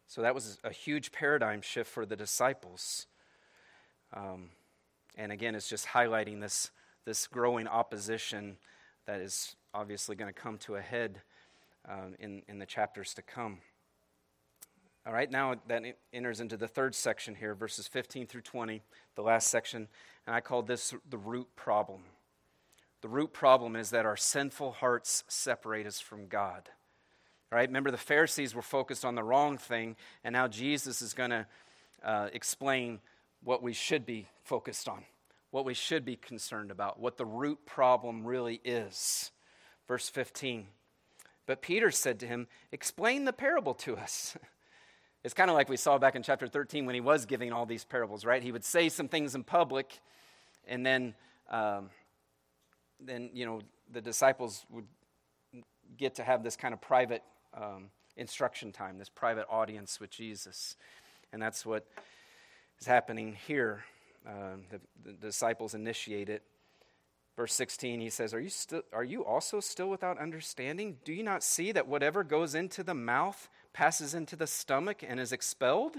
So 0.07 0.22
that 0.22 0.35
was 0.35 0.59
a 0.62 0.70
huge 0.70 1.11
paradigm 1.11 1.62
shift 1.62 1.90
for 1.90 2.07
the 2.07 2.16
disciples. 2.16 3.07
Um, 4.14 4.51
and 5.16 5.33
again, 5.33 5.55
it's 5.55 5.68
just 5.68 5.87
highlighting 5.88 6.40
this, 6.40 6.70
this 7.05 7.27
growing 7.27 7.66
opposition 7.66 8.57
that 9.07 9.20
is 9.20 9.57
obviously 9.75 10.14
going 10.14 10.33
to 10.33 10.38
come 10.38 10.59
to 10.59 10.77
a 10.77 10.81
head 10.81 11.22
uh, 11.88 12.09
in, 12.20 12.42
in 12.46 12.59
the 12.59 12.66
chapters 12.66 13.14
to 13.14 13.22
come. 13.22 13.59
All 15.05 15.12
right, 15.12 15.29
now 15.29 15.57
that 15.67 15.83
enters 16.12 16.41
into 16.41 16.57
the 16.57 16.69
third 16.69 16.95
section 16.95 17.35
here, 17.35 17.57
verses 17.57 17.88
15 17.88 18.29
through 18.29 18.43
20, 18.43 18.83
the 19.17 19.23
last 19.23 19.49
section, 19.49 19.88
and 20.29 20.37
I 20.37 20.41
call 20.41 20.62
this 20.62 20.95
the 21.11 21.19
root 21.19 21.49
problem. 21.57 22.03
The 23.01 23.09
root 23.09 23.33
problem 23.33 23.75
is 23.75 23.91
that 23.91 24.07
our 24.07 24.17
sinful 24.17 24.71
hearts 24.71 25.25
separate 25.27 25.88
us 25.88 25.99
from 25.99 26.29
God. 26.29 26.71
All 27.51 27.57
right, 27.57 27.69
remember 27.69 27.91
the 27.91 27.97
Pharisees 27.97 28.55
were 28.55 28.62
focused 28.62 29.05
on 29.05 29.17
the 29.17 29.25
wrong 29.25 29.59
thing, 29.59 29.97
and 30.23 30.33
now 30.33 30.47
Jesus 30.47 31.03
is 31.03 31.15
going 31.15 31.31
to 31.31 31.47
uh, 32.05 32.29
explain 32.33 33.01
what 33.43 33.61
we 33.61 33.73
should 33.73 34.07
be 34.07 34.29
focused 34.45 34.88
on, 34.88 35.03
what 35.51 35.65
we 35.65 35.75
should 35.75 36.05
be 36.05 36.15
concerned 36.15 36.71
about, 36.71 37.01
what 37.01 37.17
the 37.17 37.27
root 37.27 37.67
problem 37.67 38.25
really 38.25 38.61
is. 38.65 39.33
Verse 39.88 40.09
15. 40.09 40.69
But 41.45 41.61
Peter 41.61 41.91
said 41.91 42.21
to 42.21 42.27
him, 42.29 42.47
Explain 42.71 43.25
the 43.25 43.33
parable 43.33 43.75
to 43.75 43.97
us. 43.97 44.37
It's 45.24 45.35
kind 45.35 45.48
of 45.48 45.54
like 45.54 45.68
we 45.68 45.76
saw 45.76 45.98
back 45.98 46.16
in 46.16 46.22
chapter 46.24 46.48
13 46.48 46.85
when 46.85 46.96
he 46.96 47.00
was 47.00 47.26
giving 47.26 47.52
all 47.52 47.64
these 47.64 47.85
parables, 47.85 48.24
right? 48.24 48.42
He 48.42 48.50
would 48.50 48.64
say 48.64 48.88
some 48.88 49.06
things 49.06 49.37
in 49.37 49.44
public, 49.44 50.00
and 50.66 50.85
then, 50.85 51.14
um, 51.48 51.90
then 52.98 53.30
you 53.32 53.46
know, 53.46 53.61
the 53.92 54.00
disciples 54.00 54.66
would 54.68 54.87
get 55.96 56.16
to 56.16 56.24
have 56.24 56.42
this 56.42 56.56
kind 56.56 56.74
of 56.74 56.80
private 56.80 57.22
um, 57.54 57.90
instruction 58.16 58.72
time, 58.72 58.98
this 58.98 59.08
private 59.08 59.46
audience 59.48 60.00
with 60.00 60.11
Jesus. 60.11 60.76
And 61.32 61.40
that's 61.40 61.64
what 61.64 61.87
is 62.80 62.87
happening 62.87 63.37
here. 63.46 63.85
Uh, 64.26 64.56
the, 64.70 64.80
the, 65.04 65.12
disciples 65.12 65.74
initiate 65.74 66.28
it. 66.28 66.42
Verse 67.37 67.54
16, 67.54 68.00
he 68.00 68.11
says, 68.11 68.35
are 68.35 68.40
you, 68.40 68.50
still, 68.50 68.82
are 68.92 69.04
you 69.04 69.24
also 69.24 69.58
still 69.61 69.88
without 69.88 70.18
understanding? 70.18 70.98
Do 71.04 71.12
you 71.12 71.22
not 71.22 71.42
see 71.42 71.72
that 71.72 71.88
whatever 71.88 72.22
goes 72.22 72.54
into 72.54 72.82
the 72.82 72.94
mouth 72.94 73.48
passes 73.72 74.14
into 74.14 74.37
the 74.37 74.46
stomach 74.46 75.02
and 75.06 75.18
is 75.18 75.32
expelled. 75.32 75.96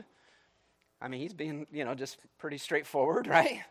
I 1.02 1.08
mean, 1.08 1.22
he's 1.22 1.34
being, 1.34 1.68
you 1.72 1.84
know, 1.84 1.96
just 1.96 2.18
pretty 2.38 2.58
straightforward, 2.58 3.28
right? 3.28 3.62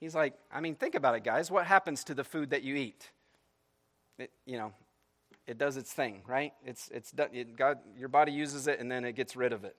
He's 0.00 0.14
like, 0.14 0.34
I 0.52 0.60
mean, 0.60 0.74
think 0.74 0.94
about 0.94 1.14
it, 1.14 1.24
guys. 1.24 1.50
What 1.50 1.66
happens 1.66 2.04
to 2.04 2.14
the 2.14 2.24
food 2.24 2.50
that 2.50 2.62
you 2.62 2.74
eat? 2.74 3.10
It, 4.18 4.30
you 4.46 4.58
know, 4.58 4.72
it 5.46 5.58
does 5.58 5.76
its 5.76 5.92
thing, 5.92 6.22
right? 6.26 6.52
It's, 6.64 6.88
it's, 6.92 7.12
it, 7.32 7.56
God, 7.56 7.78
your 7.96 8.08
body 8.08 8.32
uses 8.32 8.66
it 8.66 8.80
and 8.80 8.90
then 8.90 9.04
it 9.04 9.14
gets 9.14 9.36
rid 9.36 9.52
of 9.52 9.64
it. 9.64 9.76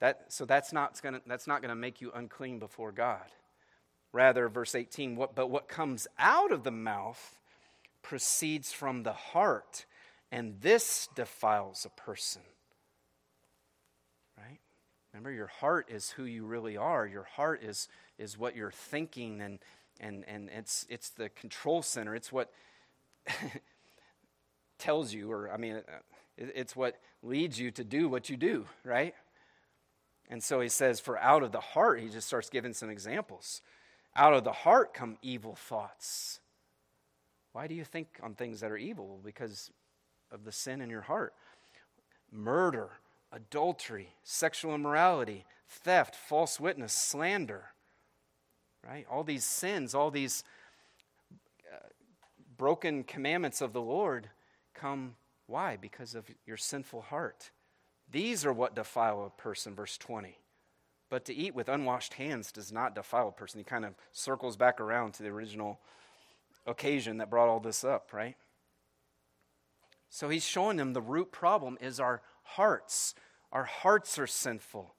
That, 0.00 0.32
so 0.32 0.44
that's 0.44 0.72
not 0.72 1.00
gonna, 1.00 1.20
that's 1.26 1.46
not 1.46 1.62
going 1.62 1.68
to 1.68 1.76
make 1.76 2.00
you 2.00 2.10
unclean 2.14 2.58
before 2.58 2.90
God. 2.90 3.26
Rather, 4.12 4.48
verse 4.48 4.74
18, 4.74 5.16
what, 5.16 5.34
but 5.34 5.48
what 5.48 5.68
comes 5.68 6.06
out 6.18 6.52
of 6.52 6.64
the 6.64 6.70
mouth 6.70 7.38
proceeds 8.02 8.72
from 8.72 9.04
the 9.04 9.12
heart, 9.12 9.86
and 10.30 10.60
this 10.60 11.08
defiles 11.14 11.86
a 11.86 12.00
person. 12.00 12.42
Remember, 15.12 15.30
your 15.30 15.46
heart 15.46 15.88
is 15.90 16.10
who 16.10 16.24
you 16.24 16.44
really 16.46 16.76
are. 16.76 17.06
Your 17.06 17.24
heart 17.24 17.62
is, 17.62 17.88
is 18.18 18.38
what 18.38 18.56
you're 18.56 18.70
thinking, 18.70 19.42
and, 19.42 19.58
and, 20.00 20.24
and 20.26 20.48
it's, 20.48 20.86
it's 20.88 21.10
the 21.10 21.28
control 21.28 21.82
center. 21.82 22.14
It's 22.14 22.32
what 22.32 22.50
tells 24.78 25.12
you, 25.12 25.30
or 25.30 25.52
I 25.52 25.58
mean, 25.58 25.76
uh, 25.76 25.80
it's 26.38 26.74
what 26.74 26.98
leads 27.22 27.58
you 27.60 27.70
to 27.72 27.84
do 27.84 28.08
what 28.08 28.30
you 28.30 28.36
do, 28.38 28.64
right? 28.84 29.14
And 30.30 30.42
so 30.42 30.60
he 30.60 30.70
says, 30.70 30.98
for 30.98 31.18
out 31.18 31.42
of 31.42 31.52
the 31.52 31.60
heart, 31.60 32.00
he 32.00 32.08
just 32.08 32.26
starts 32.26 32.48
giving 32.48 32.72
some 32.72 32.88
examples. 32.88 33.60
Out 34.16 34.32
of 34.32 34.44
the 34.44 34.52
heart 34.52 34.94
come 34.94 35.18
evil 35.20 35.54
thoughts. 35.54 36.40
Why 37.52 37.66
do 37.66 37.74
you 37.74 37.84
think 37.84 38.18
on 38.22 38.34
things 38.34 38.60
that 38.60 38.70
are 38.70 38.78
evil? 38.78 39.20
Because 39.22 39.70
of 40.30 40.44
the 40.44 40.52
sin 40.52 40.80
in 40.80 40.88
your 40.88 41.02
heart. 41.02 41.34
Murder, 42.30 42.88
adultery, 43.32 44.14
sexual 44.22 44.74
immorality, 44.74 45.44
theft, 45.68 46.14
false 46.14 46.60
witness, 46.60 46.92
slander. 46.92 47.66
Right? 48.86 49.06
All 49.10 49.24
these 49.24 49.44
sins, 49.44 49.94
all 49.94 50.10
these 50.10 50.44
uh, 51.72 51.88
broken 52.56 53.04
commandments 53.04 53.60
of 53.60 53.72
the 53.72 53.80
Lord 53.80 54.28
come 54.74 55.14
why? 55.46 55.76
Because 55.76 56.14
of 56.14 56.30
your 56.46 56.56
sinful 56.56 57.02
heart. 57.02 57.50
These 58.10 58.46
are 58.46 58.52
what 58.52 58.74
defile 58.74 59.24
a 59.24 59.42
person, 59.42 59.74
verse 59.74 59.98
20. 59.98 60.38
But 61.10 61.26
to 61.26 61.34
eat 61.34 61.54
with 61.54 61.68
unwashed 61.68 62.14
hands 62.14 62.52
does 62.52 62.72
not 62.72 62.94
defile 62.94 63.28
a 63.28 63.32
person. 63.32 63.58
He 63.60 63.64
kind 63.64 63.84
of 63.84 63.94
circles 64.12 64.56
back 64.56 64.80
around 64.80 65.12
to 65.14 65.22
the 65.22 65.28
original 65.28 65.78
occasion 66.66 67.18
that 67.18 67.28
brought 67.28 67.48
all 67.48 67.60
this 67.60 67.84
up, 67.84 68.14
right? 68.14 68.36
So 70.08 70.28
he's 70.28 70.44
showing 70.44 70.78
them 70.78 70.92
the 70.92 71.02
root 71.02 71.32
problem 71.32 71.76
is 71.80 72.00
our 72.00 72.22
hearts. 72.42 73.14
Our 73.52 73.64
hearts 73.64 74.18
are 74.18 74.26
sinful. 74.26 74.94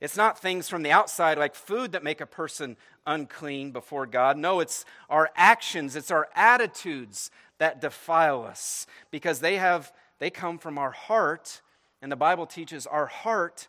It's 0.00 0.16
not 0.16 0.38
things 0.38 0.68
from 0.68 0.82
the 0.82 0.90
outside 0.90 1.38
like 1.38 1.54
food 1.54 1.92
that 1.92 2.02
make 2.02 2.20
a 2.20 2.26
person 2.26 2.76
unclean 3.06 3.70
before 3.70 4.06
God. 4.06 4.36
No, 4.36 4.60
it's 4.60 4.84
our 5.08 5.30
actions, 5.36 5.94
it's 5.94 6.10
our 6.10 6.28
attitudes 6.34 7.30
that 7.58 7.80
defile 7.80 8.42
us 8.42 8.86
because 9.12 9.38
they 9.38 9.58
have 9.58 9.92
they 10.18 10.30
come 10.30 10.58
from 10.58 10.78
our 10.78 10.90
heart 10.90 11.62
and 12.00 12.10
the 12.10 12.16
Bible 12.16 12.46
teaches 12.46 12.86
our 12.86 13.06
heart 13.06 13.68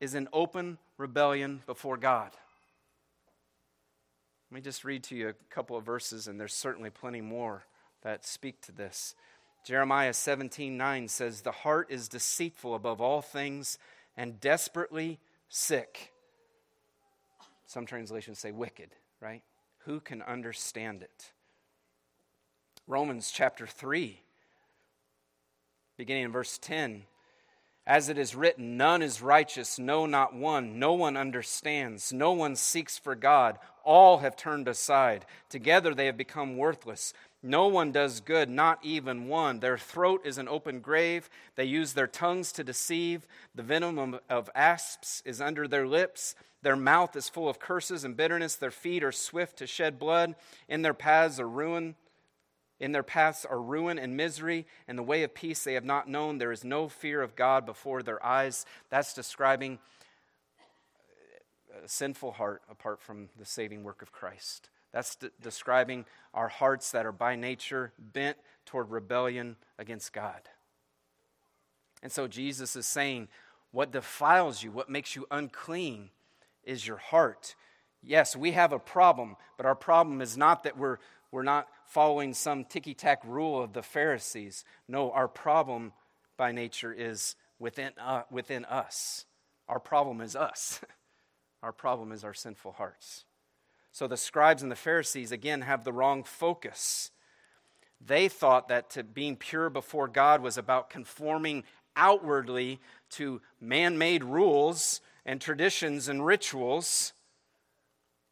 is 0.00 0.14
in 0.14 0.28
open 0.32 0.78
rebellion 0.98 1.62
before 1.66 1.96
God. 1.96 2.30
Let 4.50 4.54
me 4.56 4.60
just 4.60 4.84
read 4.84 5.02
to 5.04 5.16
you 5.16 5.30
a 5.30 5.34
couple 5.50 5.76
of 5.76 5.84
verses 5.84 6.28
and 6.28 6.38
there's 6.38 6.54
certainly 6.54 6.90
plenty 6.90 7.20
more 7.20 7.64
that 8.02 8.26
speak 8.26 8.60
to 8.62 8.72
this. 8.72 9.16
Jeremiah 9.64 10.12
17 10.12 10.76
9 10.76 11.08
says, 11.08 11.40
The 11.40 11.52
heart 11.52 11.88
is 11.90 12.08
deceitful 12.08 12.74
above 12.74 13.00
all 13.00 13.22
things 13.22 13.78
and 14.16 14.40
desperately 14.40 15.20
sick. 15.48 16.12
Some 17.66 17.86
translations 17.86 18.38
say 18.38 18.50
wicked, 18.50 18.90
right? 19.20 19.42
Who 19.84 20.00
can 20.00 20.22
understand 20.22 21.02
it? 21.02 21.32
Romans 22.86 23.30
chapter 23.30 23.66
3, 23.66 24.20
beginning 25.96 26.24
in 26.24 26.32
verse 26.32 26.58
10. 26.58 27.04
As 27.86 28.08
it 28.08 28.16
is 28.16 28.36
written, 28.36 28.76
none 28.76 29.02
is 29.02 29.22
righteous, 29.22 29.78
no, 29.78 30.06
not 30.06 30.34
one. 30.34 30.78
No 30.78 30.92
one 30.92 31.16
understands. 31.16 32.12
No 32.12 32.32
one 32.32 32.54
seeks 32.54 32.96
for 32.96 33.16
God. 33.16 33.58
All 33.82 34.18
have 34.18 34.36
turned 34.36 34.68
aside. 34.68 35.26
Together 35.48 35.92
they 35.92 36.06
have 36.06 36.16
become 36.16 36.56
worthless. 36.56 37.12
No 37.42 37.66
one 37.66 37.90
does 37.90 38.20
good, 38.20 38.48
not 38.48 38.78
even 38.84 39.26
one. 39.26 39.58
Their 39.58 39.76
throat 39.76 40.22
is 40.24 40.38
an 40.38 40.48
open 40.48 40.80
grave. 40.80 41.28
They 41.56 41.64
use 41.64 41.92
their 41.92 42.06
tongues 42.06 42.52
to 42.52 42.62
deceive. 42.62 43.26
The 43.54 43.64
venom 43.64 44.20
of 44.30 44.50
asps 44.54 45.22
is 45.24 45.40
under 45.40 45.66
their 45.66 45.86
lips. 45.86 46.36
Their 46.62 46.76
mouth 46.76 47.16
is 47.16 47.28
full 47.28 47.48
of 47.48 47.58
curses 47.58 48.04
and 48.04 48.16
bitterness. 48.16 48.54
Their 48.54 48.70
feet 48.70 49.02
are 49.02 49.10
swift 49.10 49.56
to 49.58 49.66
shed 49.66 49.98
blood. 49.98 50.36
In 50.68 50.82
their 50.82 50.94
paths 50.94 51.40
are 51.40 51.48
ruin. 51.48 51.96
In 52.78 52.92
their 52.92 53.02
paths 53.02 53.44
are 53.44 53.60
ruin 53.60 53.98
and 53.98 54.16
misery, 54.16 54.66
and 54.88 54.98
the 54.98 55.04
way 55.04 55.22
of 55.22 55.34
peace 55.34 55.62
they 55.62 55.74
have 55.74 55.84
not 55.84 56.08
known. 56.08 56.38
There 56.38 56.50
is 56.50 56.64
no 56.64 56.88
fear 56.88 57.22
of 57.22 57.36
God 57.36 57.64
before 57.64 58.02
their 58.02 58.24
eyes. 58.24 58.66
That's 58.90 59.14
describing 59.14 59.78
a 61.84 61.88
sinful 61.88 62.32
heart 62.32 62.62
apart 62.68 63.00
from 63.00 63.28
the 63.38 63.44
saving 63.44 63.84
work 63.84 64.02
of 64.02 64.10
Christ. 64.10 64.68
That's 64.92 65.16
de- 65.16 65.30
describing 65.40 66.04
our 66.34 66.48
hearts 66.48 66.90
that 66.92 67.06
are 67.06 67.12
by 67.12 67.36
nature 67.36 67.92
bent 67.98 68.36
toward 68.66 68.90
rebellion 68.90 69.56
against 69.78 70.12
God. 70.12 70.40
And 72.02 72.10
so 72.10 72.26
Jesus 72.26 72.76
is 72.76 72.86
saying, 72.86 73.28
what 73.70 73.90
defiles 73.90 74.62
you, 74.62 74.70
what 74.70 74.90
makes 74.90 75.16
you 75.16 75.26
unclean, 75.30 76.10
is 76.64 76.86
your 76.86 76.98
heart. 76.98 77.54
Yes, 78.02 78.36
we 78.36 78.52
have 78.52 78.72
a 78.72 78.78
problem, 78.78 79.36
but 79.56 79.66
our 79.66 79.74
problem 79.74 80.20
is 80.20 80.36
not 80.36 80.64
that 80.64 80.76
we're, 80.76 80.98
we're 81.30 81.42
not 81.42 81.68
following 81.86 82.34
some 82.34 82.64
ticky 82.64 82.94
tack 82.94 83.22
rule 83.24 83.62
of 83.62 83.72
the 83.72 83.82
Pharisees. 83.82 84.64
No, 84.88 85.10
our 85.12 85.28
problem 85.28 85.92
by 86.36 86.52
nature 86.52 86.92
is 86.92 87.36
within, 87.58 87.92
uh, 87.98 88.22
within 88.30 88.64
us. 88.66 89.26
Our 89.68 89.80
problem 89.80 90.20
is 90.20 90.36
us. 90.36 90.80
our 91.62 91.72
problem 91.72 92.12
is 92.12 92.24
our 92.24 92.34
sinful 92.34 92.72
hearts. 92.72 93.24
So 93.92 94.06
the 94.06 94.16
scribes 94.16 94.62
and 94.62 94.72
the 94.72 94.76
Pharisees, 94.76 95.32
again, 95.32 95.60
have 95.60 95.84
the 95.84 95.92
wrong 95.92 96.24
focus. 96.24 97.10
They 98.04 98.26
thought 98.26 98.68
that 98.68 98.90
to 98.90 99.04
being 99.04 99.36
pure 99.36 99.68
before 99.68 100.08
God 100.08 100.42
was 100.42 100.56
about 100.56 100.88
conforming 100.88 101.64
outwardly 101.94 102.80
to 103.10 103.42
man 103.60 103.98
made 103.98 104.24
rules 104.24 105.02
and 105.26 105.40
traditions 105.40 106.08
and 106.08 106.24
rituals, 106.24 107.12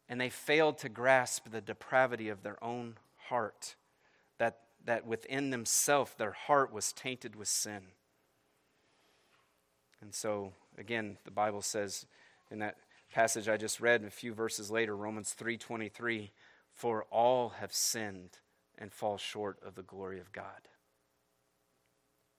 and 0.09 0.19
they 0.19 0.29
failed 0.29 0.79
to 0.79 0.89
grasp 0.89 1.51
the 1.51 1.61
depravity 1.61 2.27
of 2.27 2.41
their 2.41 2.61
own 2.63 2.97
heart, 3.29 3.75
that, 4.39 4.57
that 4.83 5.05
within 5.05 5.51
themselves 5.51 6.11
their 6.17 6.31
heart 6.31 6.73
was 6.73 6.91
tainted 6.91 7.35
with 7.35 7.47
sin. 7.47 7.83
And 10.01 10.13
so, 10.13 10.53
again, 10.77 11.17
the 11.23 11.31
Bible 11.31 11.61
says 11.61 12.07
in 12.49 12.59
that 12.59 12.77
passage 13.11 13.49
I 13.49 13.57
just 13.57 13.79
read, 13.79 14.03
a 14.03 14.09
few 14.09 14.33
verses 14.33 14.71
later, 14.71 14.95
Romans 14.95 15.33
3:23, 15.33 16.33
"For 16.71 17.03
all 17.05 17.49
have 17.49 17.73
sinned 17.73 18.39
and 18.75 18.93
fall 18.93 19.17
short 19.17 19.61
of 19.61 19.75
the 19.75 19.83
glory 19.83 20.19
of 20.19 20.31
God." 20.31 20.69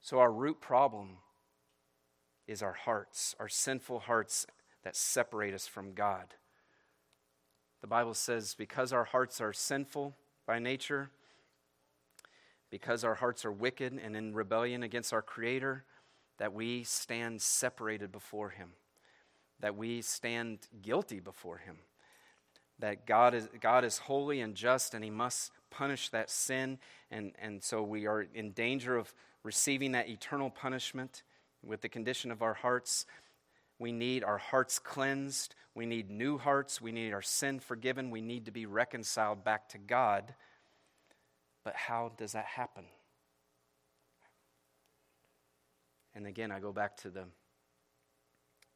So 0.00 0.18
our 0.18 0.32
root 0.32 0.60
problem 0.60 1.22
is 2.46 2.62
our 2.62 2.72
hearts, 2.72 3.34
our 3.38 3.48
sinful 3.48 4.00
hearts 4.00 4.46
that 4.82 4.96
separate 4.96 5.54
us 5.54 5.68
from 5.68 5.94
God. 5.94 6.34
The 7.80 7.86
Bible 7.86 8.14
says 8.14 8.54
because 8.54 8.92
our 8.92 9.04
hearts 9.04 9.40
are 9.40 9.52
sinful 9.52 10.16
by 10.46 10.58
nature, 10.58 11.10
because 12.70 13.04
our 13.04 13.16
hearts 13.16 13.44
are 13.44 13.52
wicked 13.52 13.92
and 13.92 14.16
in 14.16 14.34
rebellion 14.34 14.82
against 14.82 15.12
our 15.12 15.22
Creator, 15.22 15.84
that 16.38 16.52
we 16.52 16.82
stand 16.82 17.42
separated 17.42 18.10
before 18.10 18.50
Him 18.50 18.76
that 19.62 19.76
we 19.76 20.02
stand 20.02 20.58
guilty 20.82 21.20
before 21.20 21.58
him. 21.58 21.78
That 22.80 23.06
God 23.06 23.32
is, 23.32 23.48
God 23.60 23.84
is 23.84 23.96
holy 23.96 24.40
and 24.40 24.54
just 24.54 24.92
and 24.92 25.02
he 25.02 25.10
must 25.10 25.52
punish 25.70 26.10
that 26.10 26.28
sin. 26.28 26.78
And, 27.10 27.32
and 27.40 27.62
so 27.62 27.82
we 27.82 28.06
are 28.06 28.26
in 28.34 28.50
danger 28.50 28.96
of 28.96 29.14
receiving 29.44 29.92
that 29.92 30.08
eternal 30.08 30.50
punishment 30.50 31.22
with 31.64 31.80
the 31.80 31.88
condition 31.88 32.32
of 32.32 32.42
our 32.42 32.54
hearts. 32.54 33.06
We 33.78 33.92
need 33.92 34.24
our 34.24 34.38
hearts 34.38 34.80
cleansed. 34.80 35.54
We 35.76 35.86
need 35.86 36.10
new 36.10 36.38
hearts. 36.38 36.80
We 36.80 36.90
need 36.90 37.12
our 37.12 37.22
sin 37.22 37.60
forgiven. 37.60 38.10
We 38.10 38.20
need 38.20 38.46
to 38.46 38.52
be 38.52 38.66
reconciled 38.66 39.44
back 39.44 39.68
to 39.70 39.78
God. 39.78 40.34
But 41.64 41.76
how 41.76 42.10
does 42.16 42.32
that 42.32 42.46
happen? 42.46 42.84
And 46.16 46.26
again, 46.26 46.50
I 46.50 46.58
go 46.58 46.72
back 46.72 46.96
to 46.98 47.10
the 47.10 47.24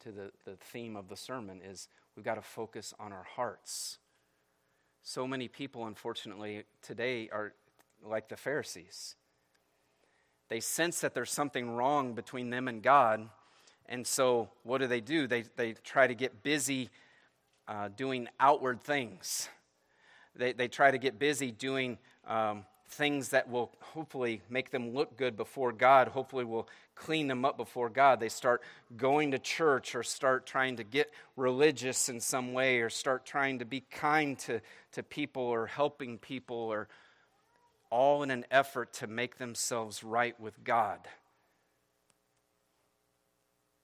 to 0.07 0.12
the, 0.12 0.31
the 0.45 0.57
theme 0.57 0.95
of 0.95 1.09
the 1.09 1.16
sermon 1.16 1.61
is 1.61 1.88
we've 2.14 2.25
got 2.25 2.37
to 2.37 2.42
focus 2.42 2.95
on 3.01 3.12
our 3.12 3.25
hearts. 3.25 3.99
So 5.03 5.27
many 5.27 5.49
people, 5.49 5.85
unfortunately, 5.87 6.62
today 6.81 7.29
are 7.33 7.55
like 8.05 8.29
the 8.29 8.37
Pharisees. 8.37 9.16
They 10.49 10.61
sense 10.61 11.01
that 11.01 11.12
there's 11.12 11.33
something 11.33 11.71
wrong 11.71 12.14
between 12.14 12.51
them 12.51 12.69
and 12.69 12.85
God. 12.85 13.29
And 13.87 14.07
so, 14.07 14.49
what 14.62 14.79
do 14.79 14.87
they 14.87 15.01
do? 15.01 15.27
They, 15.27 15.42
they 15.57 15.73
try 15.73 16.07
to 16.07 16.14
get 16.14 16.45
busy 16.45 16.90
uh, 17.66 17.88
doing 17.88 18.29
outward 18.38 18.85
things. 18.85 19.49
They, 20.37 20.53
they 20.53 20.69
try 20.69 20.92
to 20.92 20.99
get 20.99 21.19
busy 21.19 21.51
doing 21.51 21.99
um, 22.29 22.64
things 22.88 23.31
that 23.31 23.51
will 23.51 23.72
hopefully 23.81 24.40
make 24.49 24.70
them 24.70 24.94
look 24.94 25.16
good 25.16 25.37
before 25.37 25.72
God, 25.72 26.09
hopefully 26.09 26.44
will 26.44 26.68
clean 26.94 27.29
them 27.29 27.44
up 27.44 27.57
before 27.57 27.90
God. 27.90 28.20
They 28.20 28.29
start 28.29 28.62
going 28.96 29.33
to 29.33 29.38
church 29.38 29.94
or 29.94 30.03
start 30.03 30.46
trying 30.46 30.77
to 30.77 30.85
get 30.85 31.12
religious 31.37 32.09
in 32.09 32.20
some 32.20 32.53
way 32.53 32.81
or 32.81 32.90
start 32.90 33.27
trying 33.27 33.59
to 33.59 33.64
be 33.64 33.81
kind 33.81 34.38
to, 34.40 34.61
to 34.92 35.03
people 35.03 35.42
or 35.42 35.66
helping 35.66 36.18
people 36.18 36.57
or 36.57 36.88
all 37.90 38.22
in 38.22 38.31
an 38.31 38.44
effort 38.51 38.92
to 38.94 39.07
make 39.07 39.38
themselves 39.38 40.03
right 40.03 40.38
with 40.40 40.64
God. 40.64 41.01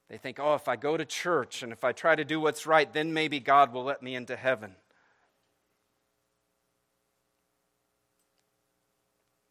They 0.08 0.18
think, 0.18 0.38
oh, 0.38 0.54
if 0.54 0.68
I 0.68 0.76
go 0.76 0.96
to 0.96 1.04
church 1.04 1.62
and 1.62 1.72
if 1.72 1.84
I 1.84 1.92
try 1.92 2.14
to 2.14 2.24
do 2.24 2.38
what's 2.38 2.66
right, 2.66 2.92
then 2.92 3.14
maybe 3.14 3.40
God 3.40 3.72
will 3.72 3.84
let 3.84 4.02
me 4.02 4.14
into 4.14 4.36
heaven. 4.36 4.74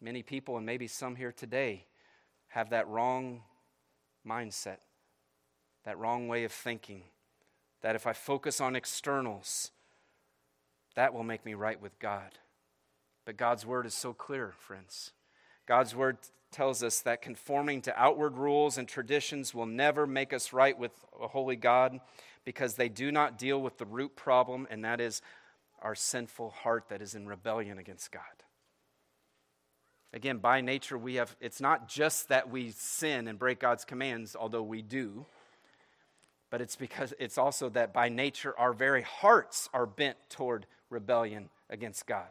Many 0.01 0.23
people, 0.23 0.57
and 0.57 0.65
maybe 0.65 0.87
some 0.87 1.15
here 1.15 1.31
today, 1.31 1.85
have 2.49 2.71
that 2.71 2.87
wrong 2.87 3.43
mindset, 4.27 4.77
that 5.85 5.97
wrong 5.97 6.27
way 6.27 6.43
of 6.43 6.51
thinking. 6.51 7.03
That 7.81 7.95
if 7.95 8.07
I 8.07 8.13
focus 8.13 8.59
on 8.59 8.75
externals, 8.75 9.71
that 10.95 11.13
will 11.13 11.23
make 11.23 11.45
me 11.45 11.53
right 11.53 11.81
with 11.81 11.97
God. 11.99 12.39
But 13.25 13.37
God's 13.37 13.65
word 13.65 13.85
is 13.85 13.93
so 13.93 14.13
clear, 14.13 14.53
friends. 14.57 15.11
God's 15.67 15.95
word 15.95 16.17
tells 16.51 16.83
us 16.83 16.99
that 17.01 17.21
conforming 17.21 17.81
to 17.83 17.99
outward 17.99 18.37
rules 18.37 18.77
and 18.77 18.87
traditions 18.87 19.53
will 19.53 19.65
never 19.65 20.05
make 20.05 20.33
us 20.33 20.51
right 20.51 20.77
with 20.77 20.91
a 21.21 21.27
holy 21.27 21.55
God 21.55 21.99
because 22.43 22.75
they 22.75 22.89
do 22.89 23.11
not 23.11 23.37
deal 23.37 23.61
with 23.61 23.77
the 23.77 23.85
root 23.85 24.15
problem, 24.15 24.67
and 24.69 24.83
that 24.83 24.99
is 24.99 25.21
our 25.81 25.95
sinful 25.95 26.49
heart 26.49 26.89
that 26.89 27.01
is 27.01 27.15
in 27.15 27.27
rebellion 27.27 27.77
against 27.77 28.11
God. 28.11 28.21
Again, 30.13 30.39
by 30.39 30.59
nature, 30.61 30.97
we 30.97 31.15
have, 31.15 31.35
it's 31.39 31.61
not 31.61 31.87
just 31.87 32.29
that 32.29 32.49
we 32.49 32.71
sin 32.71 33.27
and 33.27 33.39
break 33.39 33.59
God's 33.59 33.85
commands, 33.85 34.35
although 34.35 34.63
we 34.63 34.81
do, 34.81 35.25
but 36.49 36.59
it's 36.59 36.75
because 36.75 37.13
it's 37.17 37.37
also 37.37 37.69
that 37.69 37.93
by 37.93 38.09
nature, 38.09 38.53
our 38.59 38.73
very 38.73 39.03
hearts 39.03 39.69
are 39.73 39.85
bent 39.85 40.17
toward 40.29 40.65
rebellion 40.89 41.49
against 41.69 42.05
God. 42.05 42.27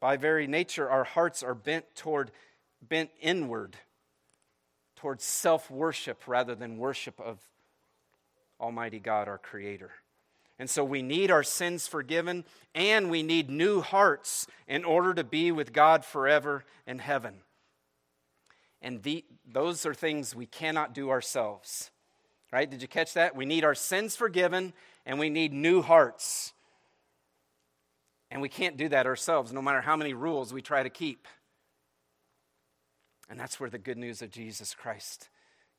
By 0.00 0.18
very 0.18 0.46
nature, 0.46 0.88
our 0.90 1.04
hearts 1.04 1.42
are 1.42 1.54
bent 1.54 1.86
toward, 1.94 2.30
bent 2.86 3.10
inward, 3.22 3.76
towards 4.96 5.24
self 5.24 5.70
worship 5.70 6.22
rather 6.26 6.54
than 6.54 6.76
worship 6.76 7.18
of 7.18 7.38
Almighty 8.60 8.98
God, 8.98 9.28
our 9.28 9.38
Creator. 9.38 9.90
And 10.58 10.70
so 10.70 10.84
we 10.84 11.02
need 11.02 11.30
our 11.30 11.42
sins 11.42 11.86
forgiven 11.86 12.44
and 12.74 13.10
we 13.10 13.22
need 13.22 13.50
new 13.50 13.80
hearts 13.80 14.46
in 14.66 14.84
order 14.84 15.12
to 15.14 15.24
be 15.24 15.52
with 15.52 15.72
God 15.72 16.04
forever 16.04 16.64
in 16.86 16.98
heaven. 16.98 17.34
And 18.80 19.02
the, 19.02 19.24
those 19.46 19.84
are 19.84 19.94
things 19.94 20.34
we 20.34 20.46
cannot 20.46 20.94
do 20.94 21.10
ourselves. 21.10 21.90
Right? 22.52 22.70
Did 22.70 22.80
you 22.80 22.88
catch 22.88 23.14
that? 23.14 23.36
We 23.36 23.44
need 23.44 23.64
our 23.64 23.74
sins 23.74 24.16
forgiven 24.16 24.72
and 25.04 25.18
we 25.18 25.28
need 25.28 25.52
new 25.52 25.82
hearts. 25.82 26.52
And 28.30 28.40
we 28.40 28.48
can't 28.48 28.76
do 28.76 28.88
that 28.88 29.06
ourselves, 29.06 29.52
no 29.52 29.62
matter 29.62 29.80
how 29.80 29.96
many 29.96 30.14
rules 30.14 30.52
we 30.52 30.62
try 30.62 30.82
to 30.82 30.90
keep. 30.90 31.28
And 33.28 33.38
that's 33.38 33.60
where 33.60 33.70
the 33.70 33.78
good 33.78 33.98
news 33.98 34.22
of 34.22 34.30
Jesus 34.30 34.74
Christ 34.74 35.28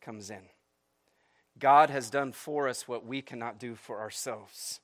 comes 0.02 0.30
in. 0.30 0.44
God 1.60 1.90
has 1.90 2.10
done 2.10 2.32
for 2.32 2.68
us 2.68 2.88
what 2.88 3.06
we 3.06 3.22
cannot 3.22 3.60
do 3.60 3.76
for 3.76 4.00
ourselves. 4.00 4.80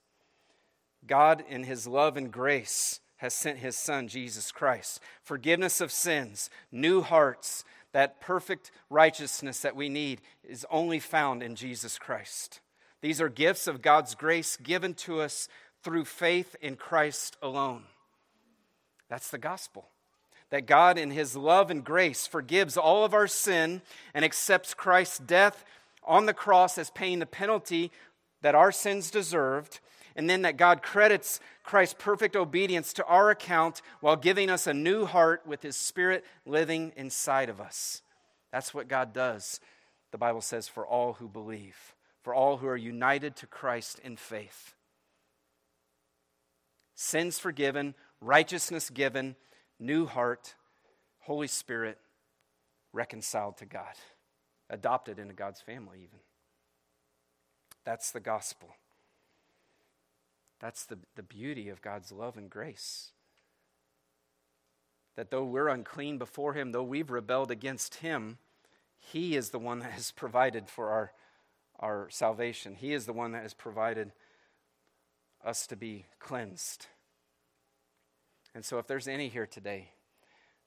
God, 1.06 1.44
in 1.48 1.64
His 1.64 1.88
love 1.88 2.18
and 2.18 2.32
grace, 2.32 3.00
has 3.18 3.34
sent 3.34 3.60
His 3.60 3.76
Son, 3.76 4.08
Jesus 4.08 4.52
Christ. 4.52 5.00
Forgiveness 5.22 5.82
of 5.82 5.92
sins, 5.92 6.50
new 6.72 7.02
hearts, 7.02 7.64
that 7.92 8.20
perfect 8.20 8.72
righteousness 8.90 9.60
that 9.60 9.76
we 9.76 9.88
need 9.88 10.22
is 10.44 10.66
only 10.72 11.00
found 11.00 11.44
in 11.44 11.56
Jesus 11.56 11.98
Christ. 11.98 12.60
These 13.02 13.22
are 13.22 13.30
gifts 13.30 13.68
of 13.68 13.82
God's 13.82 14.16
grace 14.16 14.58
given 14.58 14.94
to 14.96 15.22
us 15.22 15.48
through 15.84 16.06
faith 16.06 16.56
in 16.62 16.76
Christ 16.76 17.38
alone. 17.42 17.84
That's 19.10 19.30
the 19.30 19.38
gospel. 19.38 19.90
That 20.50 20.66
God, 20.66 20.98
in 20.98 21.12
His 21.12 21.36
love 21.36 21.70
and 21.70 21.84
grace, 21.84 22.26
forgives 22.26 22.78
all 22.78 23.04
of 23.04 23.14
our 23.14 23.28
sin 23.28 23.82
and 24.14 24.24
accepts 24.24 24.74
Christ's 24.74 25.20
death 25.20 25.66
on 26.06 26.26
the 26.26 26.34
cross 26.34 26.78
as 26.78 26.90
paying 26.90 27.20
the 27.20 27.26
penalty 27.26 27.92
that 28.42 28.56
our 28.56 28.72
sins 28.72 29.10
deserved, 29.10 29.80
and 30.16 30.30
then 30.30 30.44
that 30.44 30.58
God 30.58 30.84
credits 30.84 31.40
Christ's 31.64 31.96
perfect 31.98 32.36
obedience 32.36 32.94
to 32.94 33.06
our 33.06 33.30
account 33.32 33.82
while 34.00 34.16
giving 34.16 34.50
us 34.50 34.68
a 34.68 34.74
new 34.74 35.06
heart 35.06 35.42
with 35.48 35.64
His 35.64 35.76
Spirit 35.76 36.24
living 36.46 36.92
inside 36.96 37.50
of 37.50 37.60
us. 37.60 38.02
That's 38.52 38.74
what 38.74 38.88
God 38.88 39.14
does, 39.14 39.60
the 40.12 40.18
Bible 40.18 40.42
says, 40.42 40.68
for 40.68 40.86
all 40.86 41.14
who 41.14 41.28
believe, 41.28 41.96
for 42.22 42.34
all 42.34 42.58
who 42.58 42.68
are 42.68 42.78
united 42.78 43.36
to 43.38 43.48
Christ 43.48 44.00
in 44.04 44.18
faith. 44.18 44.76
Sins 46.94 47.40
forgiven, 47.40 47.96
righteousness 48.22 48.90
given, 48.90 49.36
new 49.80 50.06
heart, 50.06 50.54
Holy 51.22 51.48
Spirit 51.48 51.98
reconciled 52.92 53.58
to 53.58 53.66
God 53.66 53.96
adopted 54.70 55.20
into 55.20 55.34
God's 55.34 55.62
family, 55.62 56.00
even. 56.04 56.20
That's 57.86 58.12
the 58.12 58.20
gospel. 58.20 58.76
That's 60.60 60.86
the, 60.86 60.98
the 61.16 61.24
beauty 61.24 61.70
of 61.70 61.82
God's 61.82 62.12
love 62.12 62.38
and 62.38 62.50
grace. 62.50 63.12
That 65.16 65.30
though 65.30 65.44
we're 65.44 65.68
unclean 65.68 66.18
before 66.18 66.54
Him, 66.54 66.72
though 66.72 66.84
we've 66.84 67.12
rebelled 67.12 67.52
against 67.52 67.96
Him, 67.96 68.38
He 68.98 69.36
is 69.36 69.50
the 69.50 69.60
one 69.60 69.80
that 69.80 69.92
has 69.92 70.12
provided 70.12 70.70
for 70.70 70.90
our, 70.90 71.12
our 71.80 72.08
salvation. 72.10 72.76
He 72.76 72.94
is 72.94 73.06
the 73.06 73.14
one 73.14 73.34
that 73.34 73.44
has 73.44 73.54
provided 73.54 74.14
us 75.46 75.68
to 75.68 75.76
be 75.76 76.06
cleansed. 76.20 76.88
And 78.56 78.64
so, 78.64 78.78
if 78.78 78.88
there's 78.88 79.08
any 79.08 79.28
here 79.28 79.48
today 79.48 79.90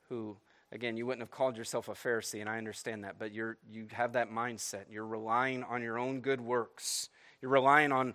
who 0.09 0.37
Again, 0.73 0.97
you 0.97 1.07
wouldn't 1.07 1.23
have 1.23 1.31
called 1.31 1.57
yourself 1.57 1.89
a 1.89 1.93
Pharisee, 1.93 2.41
and 2.41 2.51
I 2.51 2.59
understand 2.59 3.05
that, 3.05 3.17
but 3.19 3.33
you're, 3.33 3.57
you 3.71 3.87
have 3.93 4.15
that 4.15 4.31
mindset. 4.31 4.85
You're 4.91 5.07
relying 5.07 5.63
on 5.63 5.83
your 5.83 5.99
own 5.99 6.21
good 6.21 6.41
works. 6.41 7.09
You're 7.41 7.53
relying 7.53 7.93
on 7.93 8.15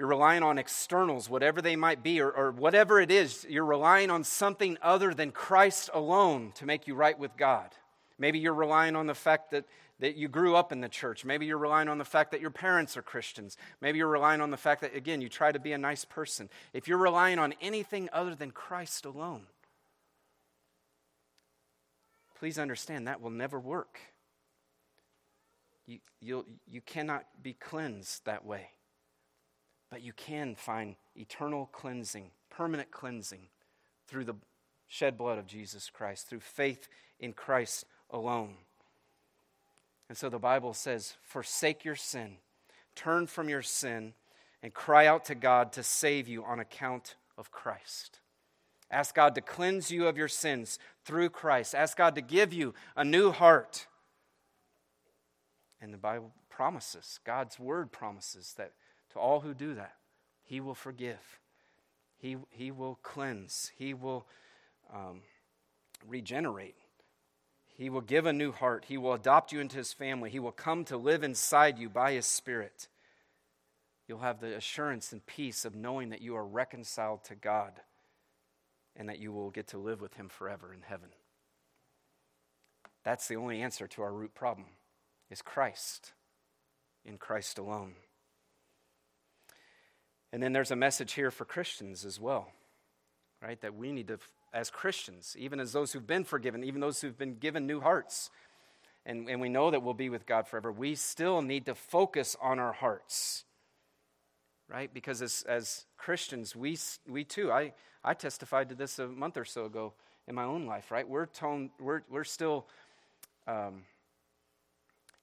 you're 0.00 0.08
relying 0.08 0.42
on 0.42 0.56
externals, 0.56 1.28
whatever 1.28 1.60
they 1.60 1.76
might 1.76 2.02
be, 2.02 2.22
or, 2.22 2.30
or 2.30 2.52
whatever 2.52 3.02
it 3.02 3.10
is. 3.10 3.44
You're 3.46 3.66
relying 3.66 4.08
on 4.08 4.24
something 4.24 4.78
other 4.80 5.12
than 5.12 5.30
Christ 5.30 5.90
alone 5.92 6.52
to 6.54 6.64
make 6.64 6.86
you 6.86 6.94
right 6.94 7.18
with 7.18 7.36
God. 7.36 7.68
Maybe 8.18 8.38
you're 8.38 8.54
relying 8.54 8.96
on 8.96 9.06
the 9.06 9.14
fact 9.14 9.50
that, 9.50 9.66
that 9.98 10.16
you 10.16 10.26
grew 10.26 10.56
up 10.56 10.72
in 10.72 10.80
the 10.80 10.88
church. 10.88 11.26
Maybe 11.26 11.44
you're 11.44 11.58
relying 11.58 11.88
on 11.88 11.98
the 11.98 12.06
fact 12.06 12.30
that 12.30 12.40
your 12.40 12.50
parents 12.50 12.96
are 12.96 13.02
Christians. 13.02 13.58
Maybe 13.82 13.98
you're 13.98 14.08
relying 14.08 14.40
on 14.40 14.50
the 14.50 14.56
fact 14.56 14.80
that, 14.80 14.96
again, 14.96 15.20
you 15.20 15.28
try 15.28 15.52
to 15.52 15.58
be 15.58 15.72
a 15.72 15.78
nice 15.78 16.06
person. 16.06 16.48
If 16.72 16.88
you're 16.88 16.96
relying 16.96 17.38
on 17.38 17.52
anything 17.60 18.08
other 18.10 18.34
than 18.34 18.52
Christ 18.52 19.04
alone, 19.04 19.42
Please 22.40 22.58
understand 22.58 23.06
that 23.06 23.20
will 23.20 23.28
never 23.28 23.60
work. 23.60 24.00
You, 25.86 25.98
you 26.22 26.46
you 26.66 26.80
cannot 26.80 27.26
be 27.42 27.52
cleansed 27.52 28.24
that 28.24 28.46
way. 28.46 28.70
But 29.90 30.00
you 30.00 30.14
can 30.14 30.54
find 30.54 30.96
eternal 31.14 31.68
cleansing, 31.70 32.30
permanent 32.48 32.90
cleansing 32.90 33.48
through 34.08 34.24
the 34.24 34.36
shed 34.88 35.18
blood 35.18 35.36
of 35.36 35.46
Jesus 35.46 35.90
Christ, 35.90 36.28
through 36.30 36.40
faith 36.40 36.88
in 37.18 37.34
Christ 37.34 37.84
alone. 38.08 38.54
And 40.08 40.16
so 40.16 40.30
the 40.30 40.38
Bible 40.38 40.72
says, 40.72 41.16
Forsake 41.20 41.84
your 41.84 41.94
sin, 41.94 42.38
turn 42.94 43.26
from 43.26 43.50
your 43.50 43.62
sin, 43.62 44.14
and 44.62 44.72
cry 44.72 45.06
out 45.06 45.26
to 45.26 45.34
God 45.34 45.74
to 45.74 45.82
save 45.82 46.26
you 46.26 46.42
on 46.42 46.58
account 46.58 47.16
of 47.36 47.50
Christ. 47.50 48.20
Ask 48.90 49.14
God 49.14 49.34
to 49.36 49.40
cleanse 49.40 49.90
you 49.90 50.08
of 50.08 50.18
your 50.18 50.28
sins 50.28 50.78
through 51.04 51.30
Christ. 51.30 51.74
Ask 51.74 51.96
God 51.96 52.14
to 52.16 52.20
give 52.20 52.52
you 52.52 52.74
a 52.96 53.04
new 53.04 53.30
heart. 53.30 53.86
And 55.80 55.94
the 55.94 55.98
Bible 55.98 56.32
promises, 56.48 57.20
God's 57.24 57.58
word 57.58 57.92
promises 57.92 58.54
that 58.58 58.72
to 59.12 59.18
all 59.18 59.40
who 59.40 59.54
do 59.54 59.74
that, 59.74 59.94
He 60.42 60.60
will 60.60 60.74
forgive, 60.74 61.40
He, 62.18 62.36
he 62.50 62.70
will 62.70 62.98
cleanse, 63.02 63.70
He 63.76 63.94
will 63.94 64.26
um, 64.92 65.20
regenerate. 66.06 66.76
He 67.76 67.88
will 67.88 68.02
give 68.02 68.26
a 68.26 68.32
new 68.32 68.52
heart. 68.52 68.84
He 68.88 68.98
will 68.98 69.14
adopt 69.14 69.52
you 69.52 69.60
into 69.60 69.78
His 69.78 69.94
family. 69.94 70.28
He 70.28 70.38
will 70.38 70.52
come 70.52 70.84
to 70.86 70.98
live 70.98 71.22
inside 71.22 71.78
you 71.78 71.88
by 71.88 72.12
His 72.12 72.26
Spirit. 72.26 72.88
You'll 74.06 74.18
have 74.18 74.40
the 74.40 74.54
assurance 74.54 75.12
and 75.12 75.24
peace 75.24 75.64
of 75.64 75.74
knowing 75.74 76.10
that 76.10 76.20
you 76.20 76.36
are 76.36 76.44
reconciled 76.44 77.24
to 77.24 77.34
God 77.34 77.80
and 78.96 79.08
that 79.08 79.18
you 79.18 79.32
will 79.32 79.50
get 79.50 79.68
to 79.68 79.78
live 79.78 80.00
with 80.00 80.14
him 80.14 80.28
forever 80.28 80.72
in 80.74 80.82
heaven. 80.82 81.08
That's 83.04 83.28
the 83.28 83.36
only 83.36 83.62
answer 83.62 83.86
to 83.88 84.02
our 84.02 84.12
root 84.12 84.34
problem 84.34 84.68
is 85.30 85.42
Christ 85.42 86.12
in 87.04 87.16
Christ 87.16 87.58
alone. 87.58 87.94
And 90.32 90.42
then 90.42 90.52
there's 90.52 90.70
a 90.70 90.76
message 90.76 91.14
here 91.14 91.30
for 91.30 91.44
Christians 91.44 92.04
as 92.04 92.20
well, 92.20 92.52
right? 93.42 93.60
That 93.62 93.74
we 93.74 93.90
need 93.90 94.08
to, 94.08 94.18
as 94.52 94.70
Christians, 94.70 95.34
even 95.38 95.60
as 95.60 95.72
those 95.72 95.92
who've 95.92 96.06
been 96.06 96.24
forgiven, 96.24 96.62
even 96.62 96.80
those 96.80 97.00
who've 97.00 97.16
been 97.18 97.36
given 97.36 97.66
new 97.66 97.80
hearts, 97.80 98.30
and, 99.06 99.28
and 99.28 99.40
we 99.40 99.48
know 99.48 99.70
that 99.70 99.82
we'll 99.82 99.94
be 99.94 100.10
with 100.10 100.26
God 100.26 100.46
forever, 100.46 100.70
we 100.70 100.94
still 100.94 101.42
need 101.42 101.66
to 101.66 101.74
focus 101.74 102.36
on 102.40 102.58
our 102.58 102.72
hearts 102.72 103.44
right? 104.70 104.92
Because 104.92 105.20
as, 105.20 105.44
as 105.48 105.86
Christians, 105.98 106.54
we, 106.54 106.78
we 107.08 107.24
too, 107.24 107.50
I, 107.50 107.72
I 108.02 108.14
testified 108.14 108.68
to 108.70 108.74
this 108.74 108.98
a 108.98 109.06
month 109.08 109.36
or 109.36 109.44
so 109.44 109.66
ago 109.66 109.92
in 110.26 110.34
my 110.34 110.44
own 110.44 110.66
life, 110.66 110.90
right? 110.90 111.08
We're, 111.08 111.26
tone, 111.26 111.70
we're, 111.78 112.02
we're 112.08 112.24
still 112.24 112.66
um, 113.46 113.82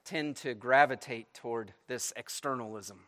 tend 0.04 0.36
to 0.36 0.54
gravitate 0.54 1.34
toward 1.34 1.72
this 1.86 2.12
externalism, 2.16 3.00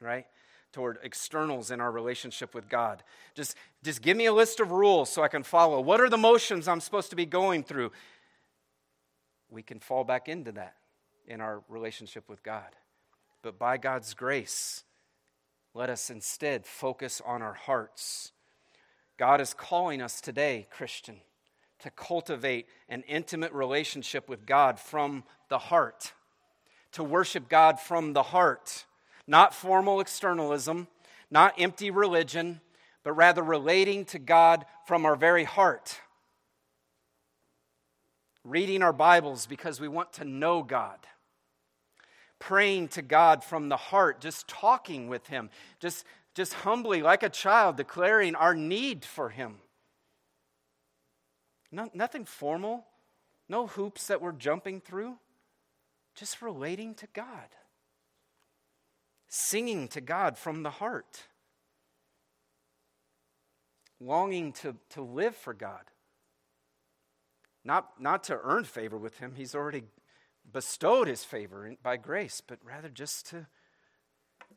right? 0.00 0.26
Toward 0.72 0.98
externals 1.02 1.70
in 1.70 1.80
our 1.80 1.90
relationship 1.90 2.54
with 2.54 2.68
God. 2.68 3.02
Just, 3.34 3.56
just 3.82 4.02
give 4.02 4.16
me 4.16 4.26
a 4.26 4.32
list 4.32 4.60
of 4.60 4.70
rules 4.70 5.10
so 5.10 5.22
I 5.22 5.28
can 5.28 5.42
follow. 5.42 5.80
What 5.80 6.00
are 6.00 6.10
the 6.10 6.18
motions 6.18 6.68
I'm 6.68 6.80
supposed 6.80 7.10
to 7.10 7.16
be 7.16 7.26
going 7.26 7.62
through? 7.62 7.92
We 9.48 9.62
can 9.62 9.80
fall 9.80 10.04
back 10.04 10.28
into 10.28 10.52
that 10.52 10.74
in 11.26 11.40
our 11.40 11.62
relationship 11.68 12.28
with 12.28 12.42
God. 12.42 12.76
But 13.42 13.58
by 13.58 13.76
God's 13.76 14.14
grace, 14.14 14.84
let 15.74 15.90
us 15.90 16.10
instead 16.10 16.66
focus 16.66 17.22
on 17.24 17.42
our 17.42 17.54
hearts. 17.54 18.32
God 19.18 19.40
is 19.40 19.54
calling 19.54 20.02
us 20.02 20.20
today, 20.20 20.66
Christian, 20.70 21.16
to 21.80 21.90
cultivate 21.90 22.66
an 22.88 23.02
intimate 23.08 23.52
relationship 23.52 24.28
with 24.28 24.46
God 24.46 24.78
from 24.78 25.24
the 25.48 25.58
heart, 25.58 26.12
to 26.92 27.02
worship 27.02 27.48
God 27.48 27.80
from 27.80 28.12
the 28.12 28.22
heart, 28.22 28.84
not 29.26 29.54
formal 29.54 30.00
externalism, 30.00 30.88
not 31.30 31.54
empty 31.58 31.90
religion, 31.90 32.60
but 33.04 33.12
rather 33.12 33.42
relating 33.42 34.04
to 34.06 34.18
God 34.18 34.66
from 34.86 35.06
our 35.06 35.16
very 35.16 35.44
heart. 35.44 36.00
Reading 38.44 38.82
our 38.82 38.92
Bibles 38.92 39.46
because 39.46 39.80
we 39.80 39.88
want 39.88 40.12
to 40.14 40.24
know 40.24 40.62
God 40.62 40.98
praying 42.38 42.88
to 42.88 43.02
God 43.02 43.42
from 43.42 43.68
the 43.68 43.76
heart, 43.76 44.20
just 44.20 44.46
talking 44.48 45.08
with 45.08 45.26
Him, 45.26 45.50
just, 45.80 46.04
just 46.36 46.52
humbly, 46.52 47.00
like 47.00 47.22
a 47.22 47.30
child, 47.30 47.78
declaring 47.78 48.34
our 48.34 48.54
need 48.54 49.06
for 49.06 49.30
Him. 49.30 49.56
No, 51.72 51.90
nothing 51.94 52.26
formal, 52.26 52.84
no 53.48 53.66
hoops 53.66 54.06
that 54.08 54.20
we're 54.20 54.32
jumping 54.32 54.80
through, 54.82 55.16
just 56.14 56.42
relating 56.42 56.94
to 56.96 57.08
God. 57.14 57.48
singing 59.28 59.88
to 59.88 60.00
God 60.00 60.38
from 60.38 60.62
the 60.62 60.70
heart, 60.70 61.24
longing 64.00 64.52
to, 64.52 64.76
to 64.90 65.02
live 65.02 65.34
for 65.34 65.54
God. 65.54 65.90
Not, 67.64 68.00
not 68.00 68.24
to 68.24 68.38
earn 68.42 68.64
favor 68.64 68.96
with 68.96 69.18
Him, 69.18 69.34
He's 69.36 69.54
already 69.54 69.84
bestowed 70.52 71.08
His 71.08 71.24
favor 71.24 71.74
by 71.82 71.96
grace, 71.96 72.40
but 72.46 72.58
rather 72.62 72.88
just 72.88 73.26
to, 73.30 73.46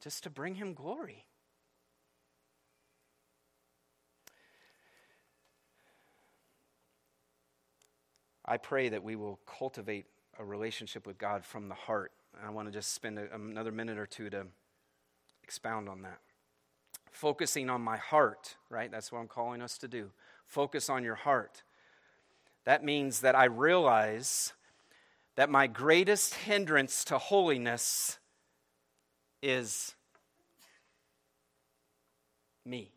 just 0.01 0.23
to 0.23 0.29
bring 0.29 0.55
Him 0.55 0.73
glory. 0.73 1.25
I 8.49 8.57
pray 8.57 8.89
that 8.89 9.03
we 9.03 9.15
will 9.15 9.39
cultivate 9.45 10.07
a 10.39 10.43
relationship 10.43 11.05
with 11.05 11.19
God 11.19 11.45
from 11.45 11.69
the 11.69 11.75
heart. 11.75 12.11
And 12.35 12.47
I 12.47 12.49
want 12.49 12.67
to 12.67 12.71
just 12.71 12.95
spend 12.95 13.19
a, 13.19 13.31
another 13.33 13.71
minute 13.71 13.99
or 13.99 14.07
two 14.07 14.27
to 14.31 14.47
expound 15.43 15.87
on 15.87 16.01
that. 16.01 16.17
Focusing 17.11 17.69
on 17.69 17.81
my 17.81 17.97
heart, 17.97 18.55
right? 18.71 18.89
That's 18.89 19.11
what 19.11 19.19
I'm 19.19 19.27
calling 19.27 19.61
us 19.61 19.77
to 19.77 19.87
do. 19.87 20.09
Focus 20.47 20.89
on 20.89 21.03
your 21.03 21.13
heart. 21.13 21.61
That 22.65 22.83
means 22.83 23.21
that 23.21 23.35
I 23.35 23.45
realize 23.45 24.53
that 25.35 25.51
my 25.51 25.67
greatest 25.67 26.33
hindrance 26.33 27.03
to 27.05 27.19
holiness 27.19 28.17
is 29.43 29.93
me. 32.65 32.91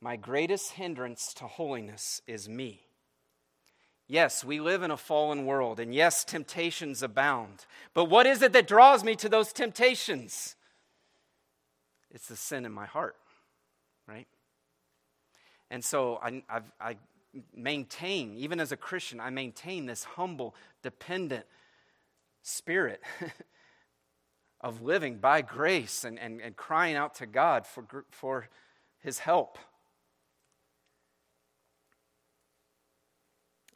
My 0.00 0.14
greatest 0.14 0.72
hindrance 0.72 1.34
to 1.34 1.48
holiness 1.48 2.22
is 2.28 2.48
me. 2.48 2.82
Yes, 4.06 4.44
we 4.44 4.60
live 4.60 4.82
in 4.82 4.90
a 4.90 4.96
fallen 4.96 5.46
world, 5.46 5.80
and 5.80 5.94
yes, 5.94 6.24
temptations 6.24 7.02
abound. 7.02 7.64
But 7.94 8.04
what 8.06 8.26
is 8.26 8.42
it 8.42 8.52
that 8.52 8.68
draws 8.68 9.02
me 9.02 9.16
to 9.16 9.28
those 9.28 9.52
temptations? 9.52 10.56
It's 12.10 12.28
the 12.28 12.36
sin 12.36 12.66
in 12.66 12.72
my 12.72 12.86
heart, 12.86 13.16
right? 14.06 14.28
And 15.70 15.82
so 15.82 16.20
I, 16.22 16.42
I've, 16.48 16.70
I 16.78 16.96
maintain, 17.54 18.34
even 18.36 18.60
as 18.60 18.72
a 18.72 18.76
Christian, 18.76 19.20
I 19.20 19.30
maintain 19.30 19.86
this 19.86 20.04
humble, 20.04 20.54
dependent 20.82 21.46
spirit 22.42 23.00
of 24.60 24.82
living 24.82 25.18
by 25.18 25.42
grace 25.42 26.04
and, 26.04 26.18
and, 26.18 26.40
and 26.40 26.56
crying 26.56 26.94
out 26.94 27.14
to 27.16 27.26
God 27.26 27.66
for, 27.66 28.04
for 28.10 28.48
his 29.00 29.18
help. 29.18 29.58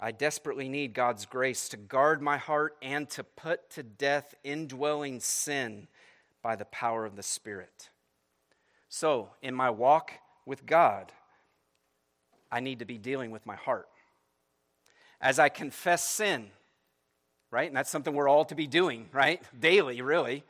I 0.00 0.12
desperately 0.12 0.68
need 0.68 0.94
God's 0.94 1.26
grace 1.26 1.68
to 1.70 1.76
guard 1.76 2.22
my 2.22 2.36
heart 2.36 2.76
and 2.80 3.08
to 3.10 3.24
put 3.24 3.70
to 3.70 3.82
death 3.82 4.34
indwelling 4.44 5.20
sin 5.20 5.88
by 6.42 6.54
the 6.54 6.64
power 6.66 7.04
of 7.04 7.16
the 7.16 7.22
Spirit. 7.22 7.90
So, 8.88 9.30
in 9.42 9.54
my 9.54 9.70
walk 9.70 10.12
with 10.46 10.64
God, 10.66 11.12
I 12.50 12.60
need 12.60 12.78
to 12.78 12.84
be 12.84 12.96
dealing 12.96 13.30
with 13.30 13.44
my 13.44 13.56
heart. 13.56 13.88
As 15.20 15.38
I 15.38 15.48
confess 15.48 16.08
sin, 16.08 16.46
right? 17.50 17.66
And 17.66 17.76
that's 17.76 17.90
something 17.90 18.14
we're 18.14 18.28
all 18.28 18.44
to 18.46 18.54
be 18.54 18.66
doing, 18.66 19.08
right? 19.12 19.42
Daily, 19.60 20.00
really, 20.00 20.44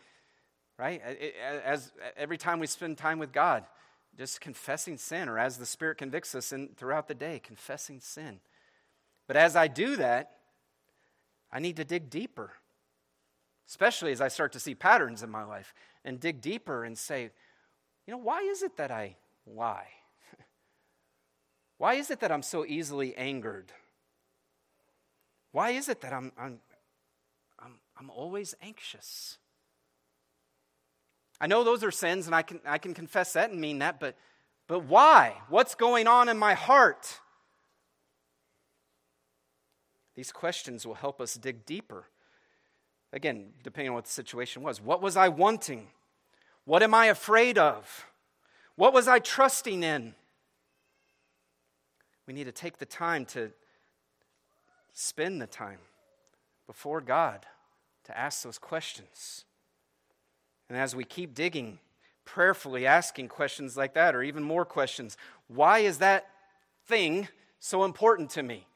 right? 0.79 1.01
As 1.65 1.91
every 2.17 2.37
time 2.37 2.61
we 2.61 2.67
spend 2.67 2.99
time 2.99 3.19
with 3.19 3.33
God, 3.33 3.65
just 4.17 4.41
confessing 4.41 4.99
sin, 4.99 5.29
or 5.29 5.39
as 5.39 5.57
the 5.57 5.67
Spirit 5.67 5.97
convicts 5.97 6.35
us 6.35 6.53
in, 6.53 6.69
throughout 6.77 7.09
the 7.09 7.15
day, 7.15 7.41
confessing 7.43 8.01
sin. 8.01 8.41
But 9.29 9.37
as 9.37 9.55
I 9.55 9.69
do 9.69 9.97
that, 9.97 10.33
I 11.53 11.61
need 11.61 11.77
to 11.77 11.85
dig 11.85 12.11
deeper, 12.11 12.53
especially 13.69 14.11
as 14.11 14.21
I 14.21 14.29
start 14.29 14.53
to 14.55 14.61
see 14.61 14.75
patterns 14.75 15.23
in 15.23 15.31
my 15.31 15.45
life 15.45 15.73
and 16.05 16.19
dig 16.19 16.41
deeper 16.41 16.83
and 16.83 16.99
say, 16.99 17.31
you 18.07 18.13
know, 18.13 18.19
why 18.19 18.41
is 18.41 18.63
it 18.63 18.79
that 18.79 18.91
I 18.91 19.17
lie? 19.47 19.89
why 21.79 21.95
is 21.95 22.11
it 22.11 22.21
that 22.21 22.33
I'm 22.33 22.43
so 22.43 22.65
easily 22.67 23.15
angered? 23.17 23.71
Why 25.53 25.71
is 25.71 25.89
it 25.89 26.01
that 26.01 26.13
I'm, 26.13 26.33
I'm, 26.39 26.59
I'm, 27.59 27.75
I'm 27.99 28.11
always 28.11 28.55
anxious? 28.63 29.37
I 31.39 31.47
know 31.47 31.65
those 31.65 31.85
are 31.85 31.91
sins 31.91 32.27
and 32.27 32.35
I 32.35 32.43
can, 32.43 32.61
I 32.67 32.79
can 32.79 32.95
confess 32.95 33.35
that 33.35 33.51
and 33.51 33.61
mean 33.61 33.81
that, 33.81 34.01
but, 34.01 34.17
but 34.67 34.85
why? 34.85 35.35
What's 35.51 35.75
going 35.75 36.07
on 36.07 36.31
in 36.31 36.39
my 36.39 36.55
heart? 36.55 37.21
These 40.19 40.33
questions 40.33 40.85
will 40.85 40.97
help 40.97 41.21
us 41.21 41.35
dig 41.35 41.65
deeper. 41.65 42.07
Again, 43.13 43.53
depending 43.63 43.91
on 43.91 43.95
what 43.95 44.07
the 44.07 44.11
situation 44.11 44.65
was. 44.65 44.81
What 44.81 45.01
was 45.01 45.17
I 45.17 45.29
wanting? 45.29 45.87
What 46.65 46.83
am 46.83 46.93
I 46.93 47.07
afraid 47.07 47.57
of? 47.57 48.05
What 48.75 48.93
was 48.93 49.07
I 49.07 49.21
trusting 49.21 49.85
in? 49.85 50.17
We 52.27 52.35
need 52.35 52.47
to 52.47 52.53
take 52.53 52.79
the 52.79 52.85
time 52.85 53.27
to 53.27 53.53
spend 54.93 55.41
the 55.41 55.47
time 55.47 55.79
before 56.67 57.01
God 57.01 57.47
to 58.03 58.19
ask 58.19 58.43
those 58.43 58.59
questions. 58.59 59.45
And 60.69 60.77
as 60.77 60.97
we 60.97 61.05
keep 61.05 61.33
digging, 61.33 61.79
prayerfully 62.25 62.87
asking 62.87 63.29
questions 63.29 63.77
like 63.77 63.95
that, 63.95 64.17
or 64.17 64.25
even 64.25 64.43
more 64.43 64.65
questions, 64.65 65.17
why 65.47 65.79
is 65.79 65.99
that 65.99 66.27
thing 66.87 67.29
so 67.61 67.85
important 67.85 68.31
to 68.31 68.43
me? 68.43 68.68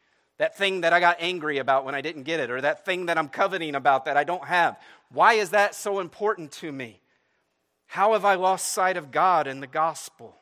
That 0.43 0.57
thing 0.57 0.80
that 0.80 0.93
I 0.93 0.99
got 0.99 1.18
angry 1.20 1.59
about 1.59 1.84
when 1.84 1.95
I 1.95 2.01
didn't 2.01 2.24
get 2.24 2.40
it, 2.40 2.51
or 2.51 2.61
that 2.62 2.84
thing 2.84 3.07
that 3.07 3.16
I'm 3.16 3.28
coveting 3.28 3.76
about 3.76 4.07
that 4.07 4.16
I 4.16 4.24
don't 4.24 4.45
have. 4.45 4.76
Why 5.12 5.34
is 5.34 5.51
that 5.51 5.72
so 5.72 6.01
important 6.01 6.51
to 6.55 6.72
me? 6.72 7.01
How 7.86 8.14
have 8.14 8.24
I 8.24 8.34
lost 8.34 8.72
sight 8.72 8.97
of 8.97 9.12
God 9.12 9.47
and 9.47 9.62
the 9.62 9.68
gospel? 9.68 10.34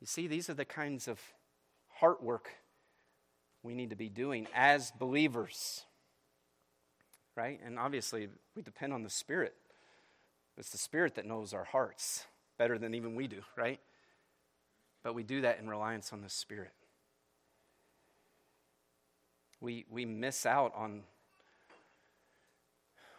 You 0.00 0.08
see, 0.08 0.26
these 0.26 0.50
are 0.50 0.54
the 0.54 0.64
kinds 0.64 1.06
of 1.06 1.20
heart 2.00 2.20
work 2.20 2.50
we 3.62 3.76
need 3.76 3.90
to 3.90 3.96
be 3.96 4.08
doing 4.08 4.48
as 4.56 4.90
believers. 4.90 5.84
Right? 7.36 7.60
And 7.64 7.78
obviously, 7.78 8.28
we 8.56 8.62
depend 8.62 8.92
on 8.92 9.04
the 9.04 9.08
Spirit. 9.08 9.54
It's 10.58 10.70
the 10.70 10.78
Spirit 10.78 11.14
that 11.14 11.26
knows 11.26 11.54
our 11.54 11.62
hearts 11.62 12.26
better 12.58 12.76
than 12.76 12.92
even 12.94 13.14
we 13.14 13.28
do, 13.28 13.42
right? 13.56 13.78
But 15.04 15.14
we 15.14 15.22
do 15.22 15.42
that 15.42 15.60
in 15.60 15.70
reliance 15.70 16.12
on 16.12 16.22
the 16.22 16.28
Spirit 16.28 16.72
we, 19.60 19.84
we 19.90 20.04
miss 20.04 20.46
out 20.46 20.72
on 20.74 21.02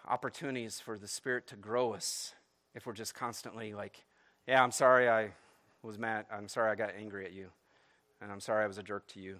opportunities 0.07 0.79
for 0.79 0.97
the 0.97 1.07
Spirit 1.07 1.47
to 1.47 1.55
grow 1.55 1.93
us 1.93 2.33
if 2.73 2.85
we're 2.85 2.93
just 2.93 3.13
constantly 3.13 3.73
like, 3.73 4.03
yeah, 4.47 4.63
I'm 4.63 4.71
sorry 4.71 5.07
I 5.09 5.31
was 5.83 5.97
mad. 5.99 6.25
I'm 6.31 6.47
sorry 6.47 6.71
I 6.71 6.75
got 6.75 6.91
angry 6.97 7.25
at 7.25 7.33
you. 7.33 7.47
And 8.21 8.31
I'm 8.31 8.39
sorry 8.39 8.63
I 8.63 8.67
was 8.67 8.77
a 8.77 8.83
jerk 8.83 9.07
to 9.09 9.19
you. 9.19 9.37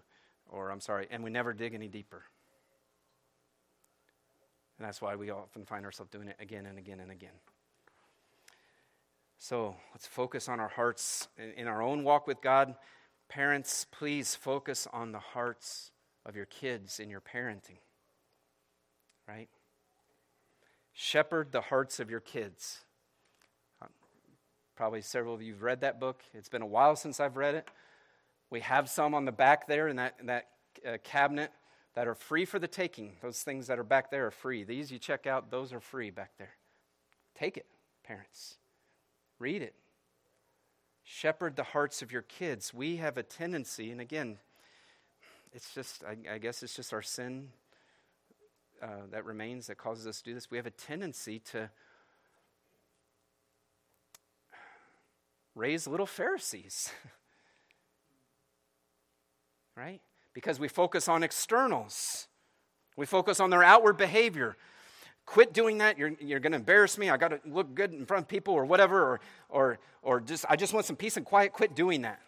Or 0.50 0.70
I'm 0.70 0.82
sorry. 0.82 1.08
And 1.12 1.24
we 1.24 1.30
never 1.30 1.54
dig 1.54 1.74
any 1.74 1.88
deeper. 1.88 2.24
And 4.78 4.88
that's 4.88 5.02
why 5.02 5.16
we 5.16 5.30
often 5.30 5.66
find 5.66 5.86
ourselves 5.86 6.12
doing 6.12 6.28
it 6.28 6.36
again 6.40 6.66
and 6.66 6.78
again 6.78 7.00
and 7.00 7.12
again. 7.12 7.30
So 9.38 9.76
let's 9.94 10.08
focus 10.08 10.50
on 10.50 10.60
our 10.60 10.68
hearts 10.68 11.28
in 11.56 11.68
our 11.68 11.82
own 11.82 12.04
walk 12.04 12.28
with 12.28 12.42
God. 12.42 12.76
Parents, 13.28 13.86
please 13.92 14.36
focus 14.36 14.88
on 14.92 15.12
the 15.12 15.20
hearts 15.20 15.91
of 16.26 16.36
your 16.36 16.46
kids 16.46 17.00
in 17.00 17.10
your 17.10 17.22
parenting. 17.22 17.80
Right? 19.28 19.50
Shepherd 20.94 21.52
the 21.52 21.62
hearts 21.62 22.00
of 22.00 22.10
your 22.10 22.20
kids. 22.20 22.82
Uh, 23.82 23.88
probably 24.76 25.02
several 25.02 25.34
of 25.34 25.42
you 25.42 25.54
have 25.54 25.62
read 25.62 25.82
that 25.82 26.00
book. 26.00 26.22
It's 26.34 26.50
been 26.50 26.62
a 26.62 26.68
while 26.68 26.96
since 26.96 27.20
I've 27.20 27.38
read 27.38 27.56
it. 27.56 27.68
We 28.50 28.60
have 28.62 28.90
some 28.90 29.14
on 29.14 29.26
the 29.26 29.32
back 29.32 29.68
there 29.68 29.88
in 29.88 29.96
that, 29.96 30.16
in 30.20 30.26
that 30.28 30.48
uh, 30.86 30.98
cabinet 31.04 31.52
that 31.96 32.08
are 32.08 32.16
free 32.16 32.46
for 32.46 32.60
the 32.60 32.68
taking. 32.68 33.14
Those 33.22 33.42
things 33.42 33.68
that 33.68 33.80
are 33.80 33.84
back 33.84 34.12
there 34.12 34.28
are 34.28 34.32
free. 34.32 34.64
These 34.64 34.92
you 34.92 35.00
check 35.00 35.26
out, 35.26 35.52
those 35.52 35.74
are 35.74 35.80
free 35.80 36.10
back 36.10 36.32
there. 36.38 36.56
Take 37.36 37.58
it, 37.58 37.66
parents. 38.04 38.56
Read 39.40 39.62
it. 39.62 39.76
Shepherd 41.04 41.56
the 41.56 41.64
hearts 41.64 42.02
of 42.02 42.12
your 42.12 42.22
kids. 42.22 42.74
We 42.74 42.98
have 42.98 43.18
a 43.18 43.24
tendency, 43.24 43.92
and 43.92 44.00
again, 44.00 44.38
it's 45.54 45.74
just, 45.74 46.04
I, 46.04 46.36
I 46.36 46.38
guess 46.38 46.64
it's 46.64 46.76
just 46.76 46.94
our 46.94 47.02
sin 47.02 47.50
uh, 48.82 49.08
that 49.12 49.26
remains 49.26 49.68
that 49.68 49.78
causes 49.78 50.08
us 50.08 50.20
to 50.20 50.24
do 50.24 50.34
this. 50.34 50.50
We 50.50 50.58
have 50.58 50.66
a 50.66 50.72
tendency 50.72 51.40
to 51.52 51.70
raise 55.56 55.88
little 55.88 56.06
Pharisees, 56.06 56.92
right? 59.78 60.02
Because 60.34 60.60
we 60.60 60.68
focus 60.68 61.08
on 61.08 61.24
externals, 61.24 62.28
we 62.96 63.06
focus 63.06 63.40
on 63.40 63.50
their 63.50 63.64
outward 63.64 63.98
behavior. 63.98 64.58
Quit 65.26 65.54
doing 65.54 65.78
that. 65.78 65.98
You're, 65.98 66.14
you're 66.20 66.40
going 66.40 66.52
to 66.52 66.58
embarrass 66.58 66.98
me. 66.98 67.10
I 67.10 67.16
got 67.16 67.30
to 67.30 67.40
look 67.46 67.76
good 67.76 67.94
in 67.94 68.06
front 68.06 68.24
of 68.24 68.28
people 68.28 68.54
or 68.54 68.66
whatever, 68.66 69.02
or, 69.02 69.20
or, 69.50 69.80
or 70.02 70.20
just, 70.20 70.46
I 70.50 70.56
just 70.56 70.74
want 70.74 70.86
some 70.86 70.96
peace 70.96 71.16
and 71.16 71.26
quiet. 71.26 71.54
Quit 71.54 71.76
doing 71.76 72.02
that. 72.02 72.20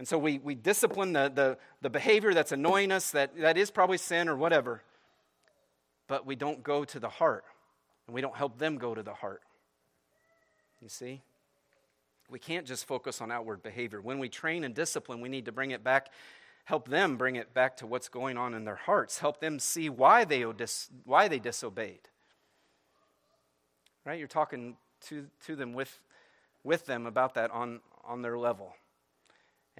And 0.00 0.08
so 0.08 0.16
we, 0.16 0.38
we 0.38 0.54
discipline 0.54 1.12
the, 1.12 1.30
the, 1.32 1.58
the 1.82 1.90
behavior 1.90 2.32
that's 2.32 2.52
annoying 2.52 2.90
us, 2.90 3.10
that, 3.10 3.36
that 3.36 3.58
is 3.58 3.70
probably 3.70 3.98
sin 3.98 4.30
or 4.30 4.34
whatever. 4.34 4.80
But 6.08 6.24
we 6.24 6.36
don't 6.36 6.62
go 6.62 6.86
to 6.86 6.98
the 6.98 7.10
heart. 7.10 7.44
and 8.06 8.14
we 8.14 8.22
don't 8.22 8.34
help 8.34 8.58
them 8.58 8.78
go 8.78 8.94
to 8.94 9.02
the 9.02 9.12
heart. 9.12 9.42
You 10.80 10.88
see? 10.88 11.20
We 12.30 12.38
can't 12.38 12.66
just 12.66 12.86
focus 12.86 13.20
on 13.20 13.30
outward 13.30 13.62
behavior. 13.62 14.00
When 14.00 14.18
we 14.18 14.30
train 14.30 14.64
and 14.64 14.74
discipline, 14.74 15.20
we 15.20 15.28
need 15.28 15.44
to 15.44 15.52
bring 15.52 15.72
it 15.72 15.84
back, 15.84 16.10
help 16.64 16.88
them 16.88 17.18
bring 17.18 17.36
it 17.36 17.52
back 17.52 17.76
to 17.76 17.86
what's 17.86 18.08
going 18.08 18.38
on 18.38 18.54
in 18.54 18.64
their 18.64 18.76
hearts, 18.76 19.18
help 19.18 19.38
them 19.38 19.58
see 19.58 19.90
why 19.90 20.24
they, 20.24 20.46
why 21.04 21.28
they 21.28 21.38
disobeyed. 21.38 22.08
Right? 24.06 24.18
You're 24.18 24.28
talking 24.28 24.78
to, 25.08 25.26
to 25.44 25.56
them 25.56 25.74
with, 25.74 26.00
with 26.64 26.86
them 26.86 27.04
about 27.04 27.34
that 27.34 27.50
on, 27.50 27.80
on 28.02 28.22
their 28.22 28.38
level. 28.38 28.72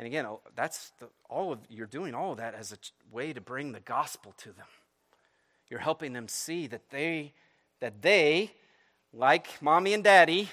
And 0.01 0.07
again, 0.07 0.25
oh, 0.25 0.41
that's 0.57 0.93
the, 0.99 1.11
all 1.29 1.53
of 1.53 1.59
you're 1.69 1.87
doing 1.87 2.15
all 2.15 2.33
of 2.33 2.39
that 2.39 2.55
as 2.55 2.73
a 2.73 2.79
way 3.15 3.35
to 3.35 3.41
bring 3.43 3.73
the 3.73 3.81
gospel 3.81 4.33
to 4.39 4.47
them. 4.47 4.65
You're 5.69 5.81
helping 5.81 6.15
them 6.15 6.27
see 6.27 6.67
that 6.69 6.89
they 6.89 7.35
that 7.81 8.01
they, 8.01 8.51
like 9.13 9.61
mommy 9.61 9.93
and 9.93 10.03
daddy, 10.03 10.49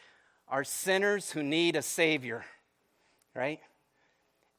are 0.48 0.64
sinners 0.64 1.30
who 1.30 1.42
need 1.42 1.76
a 1.76 1.82
savior, 1.82 2.44
right? 3.34 3.60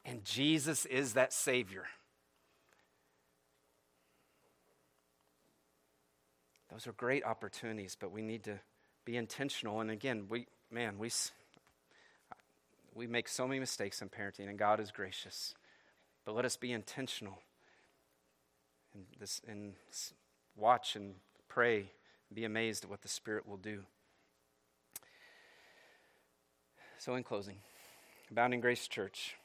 And 0.04 0.24
Jesus 0.24 0.86
is 0.86 1.12
that 1.12 1.32
savior. 1.32 1.84
Those 6.68 6.88
are 6.88 6.92
great 6.94 7.22
opportunities, 7.22 7.96
but 7.98 8.10
we 8.10 8.22
need 8.22 8.42
to 8.42 8.58
be 9.04 9.16
intentional. 9.16 9.80
And 9.80 9.88
again, 9.88 10.26
we, 10.28 10.48
man, 10.68 10.98
we, 10.98 11.10
we 12.94 13.06
make 13.06 13.28
so 13.28 13.46
many 13.46 13.60
mistakes 13.60 14.02
in 14.02 14.08
parenting, 14.08 14.48
and 14.48 14.58
God 14.58 14.80
is 14.80 14.90
gracious. 14.90 15.54
But 16.24 16.34
let 16.34 16.44
us 16.44 16.56
be 16.56 16.72
intentional 16.72 17.38
and, 18.94 19.04
this, 19.18 19.40
and 19.48 19.74
watch 20.56 20.96
and 20.96 21.14
pray 21.48 21.78
and 21.78 22.36
be 22.36 22.44
amazed 22.44 22.84
at 22.84 22.90
what 22.90 23.02
the 23.02 23.08
Spirit 23.08 23.46
will 23.46 23.56
do. 23.56 23.82
So, 26.98 27.14
in 27.14 27.24
closing, 27.24 27.56
Abounding 28.30 28.60
Grace 28.60 28.86
Church, 28.86 29.36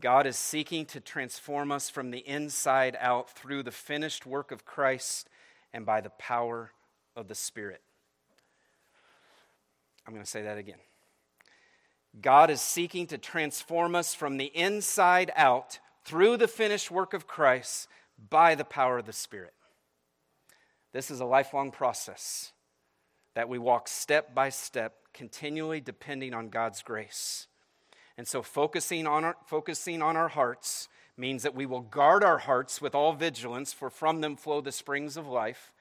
God 0.00 0.26
is 0.26 0.36
seeking 0.36 0.86
to 0.86 1.00
transform 1.00 1.70
us 1.70 1.90
from 1.90 2.10
the 2.10 2.26
inside 2.26 2.96
out 2.98 3.30
through 3.30 3.62
the 3.62 3.70
finished 3.70 4.24
work 4.24 4.50
of 4.50 4.64
Christ 4.64 5.28
and 5.72 5.84
by 5.84 6.00
the 6.00 6.10
power 6.10 6.70
of 7.14 7.28
the 7.28 7.34
Spirit. 7.34 7.82
I'm 10.06 10.12
going 10.12 10.24
to 10.24 10.30
say 10.30 10.42
that 10.42 10.58
again. 10.58 10.78
God 12.20 12.50
is 12.50 12.60
seeking 12.60 13.06
to 13.08 13.18
transform 13.18 13.94
us 13.94 14.14
from 14.14 14.36
the 14.36 14.52
inside 14.54 15.32
out 15.34 15.78
through 16.04 16.36
the 16.36 16.48
finished 16.48 16.90
work 16.90 17.14
of 17.14 17.26
Christ 17.26 17.88
by 18.30 18.54
the 18.54 18.64
power 18.64 18.98
of 18.98 19.06
the 19.06 19.12
Spirit. 19.12 19.54
This 20.92 21.10
is 21.10 21.20
a 21.20 21.24
lifelong 21.24 21.72
process 21.72 22.52
that 23.34 23.48
we 23.48 23.58
walk 23.58 23.88
step 23.88 24.34
by 24.34 24.48
step, 24.48 24.94
continually 25.12 25.80
depending 25.80 26.34
on 26.34 26.48
God's 26.50 26.82
grace. 26.82 27.48
And 28.16 28.28
so, 28.28 28.42
focusing 28.42 29.06
on 29.06 29.24
our, 29.24 29.36
focusing 29.44 30.00
on 30.02 30.16
our 30.16 30.28
hearts 30.28 30.88
means 31.16 31.42
that 31.42 31.54
we 31.54 31.66
will 31.66 31.80
guard 31.80 32.22
our 32.22 32.38
hearts 32.38 32.80
with 32.80 32.94
all 32.94 33.12
vigilance, 33.12 33.72
for 33.72 33.90
from 33.90 34.20
them 34.20 34.36
flow 34.36 34.60
the 34.60 34.70
springs 34.70 35.16
of 35.16 35.26
life. 35.26 35.72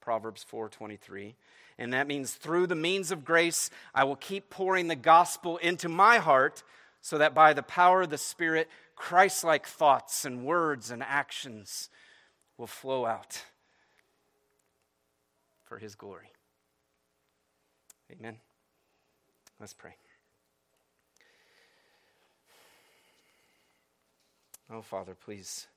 Proverbs 0.00 0.44
4:23. 0.44 1.34
And 1.78 1.92
that 1.92 2.08
means 2.08 2.34
through 2.34 2.66
the 2.66 2.74
means 2.74 3.12
of 3.12 3.24
grace, 3.24 3.70
I 3.94 4.04
will 4.04 4.16
keep 4.16 4.50
pouring 4.50 4.88
the 4.88 4.96
gospel 4.96 5.58
into 5.58 5.88
my 5.88 6.18
heart 6.18 6.64
so 7.00 7.18
that 7.18 7.34
by 7.34 7.52
the 7.52 7.62
power 7.62 8.02
of 8.02 8.10
the 8.10 8.18
Spirit, 8.18 8.68
Christ 8.96 9.44
like 9.44 9.66
thoughts 9.66 10.24
and 10.24 10.44
words 10.44 10.90
and 10.90 11.02
actions 11.04 11.88
will 12.56 12.66
flow 12.66 13.06
out 13.06 13.44
for 15.64 15.78
his 15.78 15.94
glory. 15.94 16.32
Amen. 18.10 18.38
Let's 19.60 19.74
pray. 19.74 19.94
Oh, 24.70 24.82
Father, 24.82 25.14
please 25.14 25.68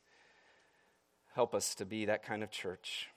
help 1.35 1.53
us 1.53 1.75
to 1.75 1.85
be 1.85 2.05
that 2.05 2.23
kind 2.23 2.41
of 2.41 2.49
church. 2.49 3.10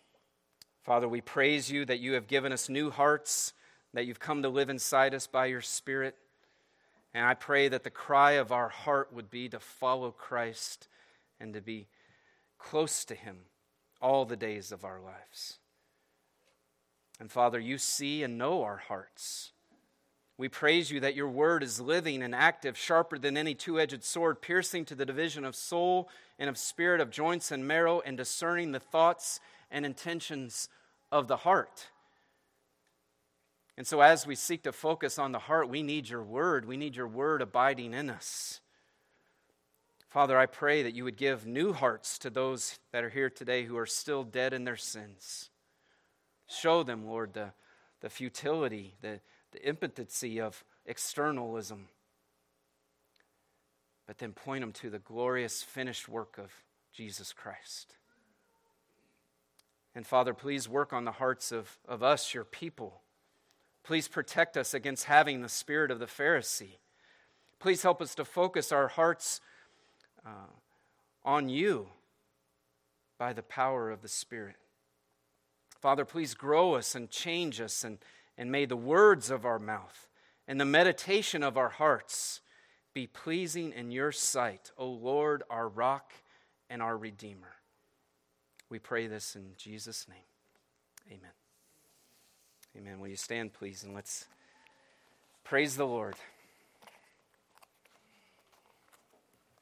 Father, 0.85 1.09
we 1.09 1.22
praise 1.22 1.70
you 1.70 1.87
that 1.87 2.01
you 2.01 2.12
have 2.12 2.26
given 2.26 2.53
us 2.53 2.68
new 2.68 2.91
hearts, 2.91 3.55
that 3.95 4.05
you've 4.05 4.20
come 4.20 4.43
to 4.43 4.51
live 4.51 4.68
inside 4.68 5.14
us 5.14 5.26
by 5.26 5.47
your 5.47 5.62
Spirit. 5.62 6.14
And 7.14 7.24
I 7.24 7.32
pray 7.32 7.68
that 7.68 7.85
the 7.85 7.91
cry 7.91 8.32
of 8.32 8.53
our 8.53 8.68
heart 8.68 9.11
would 9.11 9.30
be 9.30 9.49
to 9.49 9.59
follow 9.59 10.11
Christ 10.11 10.89
and 11.41 11.55
to 11.55 11.62
be 11.62 11.87
close 12.59 13.07
to 13.07 13.14
him 13.14 13.39
all 14.03 14.26
the 14.26 14.37
days 14.37 14.72
of 14.72 14.85
our 14.85 15.01
lives. 15.01 15.59
And 17.18 17.32
Father, 17.32 17.59
you 17.59 17.78
see 17.78 18.22
and 18.22 18.37
know 18.37 18.62
our 18.62 18.76
hearts. 18.76 19.53
We 20.37 20.49
praise 20.51 20.91
you 20.91 21.01
that 21.01 21.14
your 21.14 21.28
word 21.28 21.62
is 21.62 21.80
living 21.80 22.22
and 22.22 22.35
active, 22.35 22.76
sharper 22.76 23.16
than 23.16 23.39
any 23.39 23.55
two 23.55 23.80
edged 23.80 24.05
sword, 24.05 24.43
piercing 24.43 24.85
to 24.87 24.95
the 24.95 25.07
division 25.07 25.47
of 25.47 25.57
soul 25.57 26.11
and 26.39 26.51
of 26.51 26.59
spirit, 26.59 27.01
of 27.01 27.09
joints 27.09 27.51
and 27.51 27.66
marrow, 27.66 28.03
and 28.05 28.18
discerning 28.18 28.72
the 28.72 28.80
thoughts 28.80 29.41
and 29.75 29.85
intentions 29.85 30.68
of 31.11 31.27
the 31.27 31.39
heart. 31.39 31.89
And 33.77 33.85
so, 33.85 34.01
as 34.01 34.25
we 34.25 34.37
seek 34.37 34.62
to 34.62 34.72
focus 34.72 35.18
on 35.18 35.33
the 35.33 35.41
heart, 35.41 35.68
we 35.68 35.83
need 35.83 36.09
your 36.09 36.22
word. 36.22 36.64
We 36.64 36.77
need 36.77 36.95
your 36.95 37.09
word 37.09 37.43
abiding 37.43 37.93
in 37.93 38.09
us. 38.09 38.61
Father, 40.09 40.39
I 40.39 40.47
pray 40.47 40.85
that 40.85 40.95
you 40.95 41.03
would 41.03 41.16
give 41.16 41.45
new 41.45 41.72
hearts 41.72 42.18
to 42.18 42.31
those 42.31 42.79
that 42.93 43.03
are 43.03 43.11
here 43.11 43.29
today 43.29 43.64
who 43.64 43.77
are 43.77 43.85
still 43.85 44.22
dead 44.22 44.55
in 44.55 44.62
their 44.62 44.77
sins. 44.77 45.51
Show 46.47 46.85
them, 46.85 47.05
Lord, 47.05 47.33
the, 47.33 47.49
the 48.01 48.09
futility, 48.09 48.95
the, 49.03 49.18
the 49.51 49.68
impotency 49.68 50.41
of 50.41 50.62
externalism. 50.87 51.89
But 54.07 54.18
then 54.18 54.35
point 54.35 54.61
them 54.61 54.72
to 54.75 54.91
the 54.91 55.01
glorious 55.01 55.64
finished 55.64 56.09
work 56.09 56.39
of 56.39 56.53
Jesus 56.93 57.33
Christ. 57.33 57.97
And 59.95 60.07
Father, 60.07 60.35
please 60.35 60.69
work 60.69 60.93
on 60.93 61.05
the 61.05 61.13
hearts 61.13 61.53
of, 61.53 61.79
of 61.89 62.03
us, 62.03 62.35
your 62.35 62.45
people. 62.45 63.01
Please 63.85 64.09
protect 64.09 64.57
us 64.57 64.75
against 64.75 65.05
having 65.05 65.41
the 65.41 65.49
spirit 65.49 65.91
of 65.91 65.99
the 65.99 66.07
Pharisee. 66.07 66.79
Please 67.59 67.83
help 67.83 68.03
us 68.03 68.15
to 68.17 68.25
focus 68.25 68.73
our 68.73 68.89
hearts 68.89 69.41
uh, 70.27 70.51
on 71.25 71.49
you 71.49 71.89
by 73.19 73.33
the 73.33 73.43
power 73.43 73.91
of 73.91 74.03
the 74.03 74.09
Spirit. 74.09 74.57
Father, 75.81 76.05
please 76.05 76.35
grow 76.35 76.75
us 76.75 76.95
and 76.95 77.11
change 77.11 77.61
us, 77.61 77.85
and, 77.85 77.99
and 78.37 78.51
may 78.51 78.65
the 78.65 78.77
words 78.77 79.31
of 79.31 79.45
our 79.45 79.59
mouth 79.59 80.09
and 80.49 80.61
the 80.61 80.65
meditation 80.65 81.43
of 81.43 81.57
our 81.57 81.69
hearts 81.69 82.41
be 82.93 83.07
pleasing 83.07 83.73
in 83.73 83.91
your 83.91 84.13
sight, 84.13 84.71
O 84.77 84.89
Lord, 84.89 85.43
our 85.51 85.69
rock 85.69 86.13
and 86.69 86.83
our 86.83 86.97
Redeemer. 86.97 87.54
We 88.75 88.81
pray 88.81 89.07
this 89.07 89.37
in 89.37 89.53
Jesus' 89.57 90.09
name. 90.09 90.18
Amen. 91.07 91.31
Amen. 92.77 92.99
Will 92.99 93.07
you 93.07 93.14
stand, 93.14 93.53
please, 93.53 93.85
and 93.85 93.95
let's 93.95 94.25
praise 95.45 95.77
the 95.77 95.85
Lord. 95.85 96.16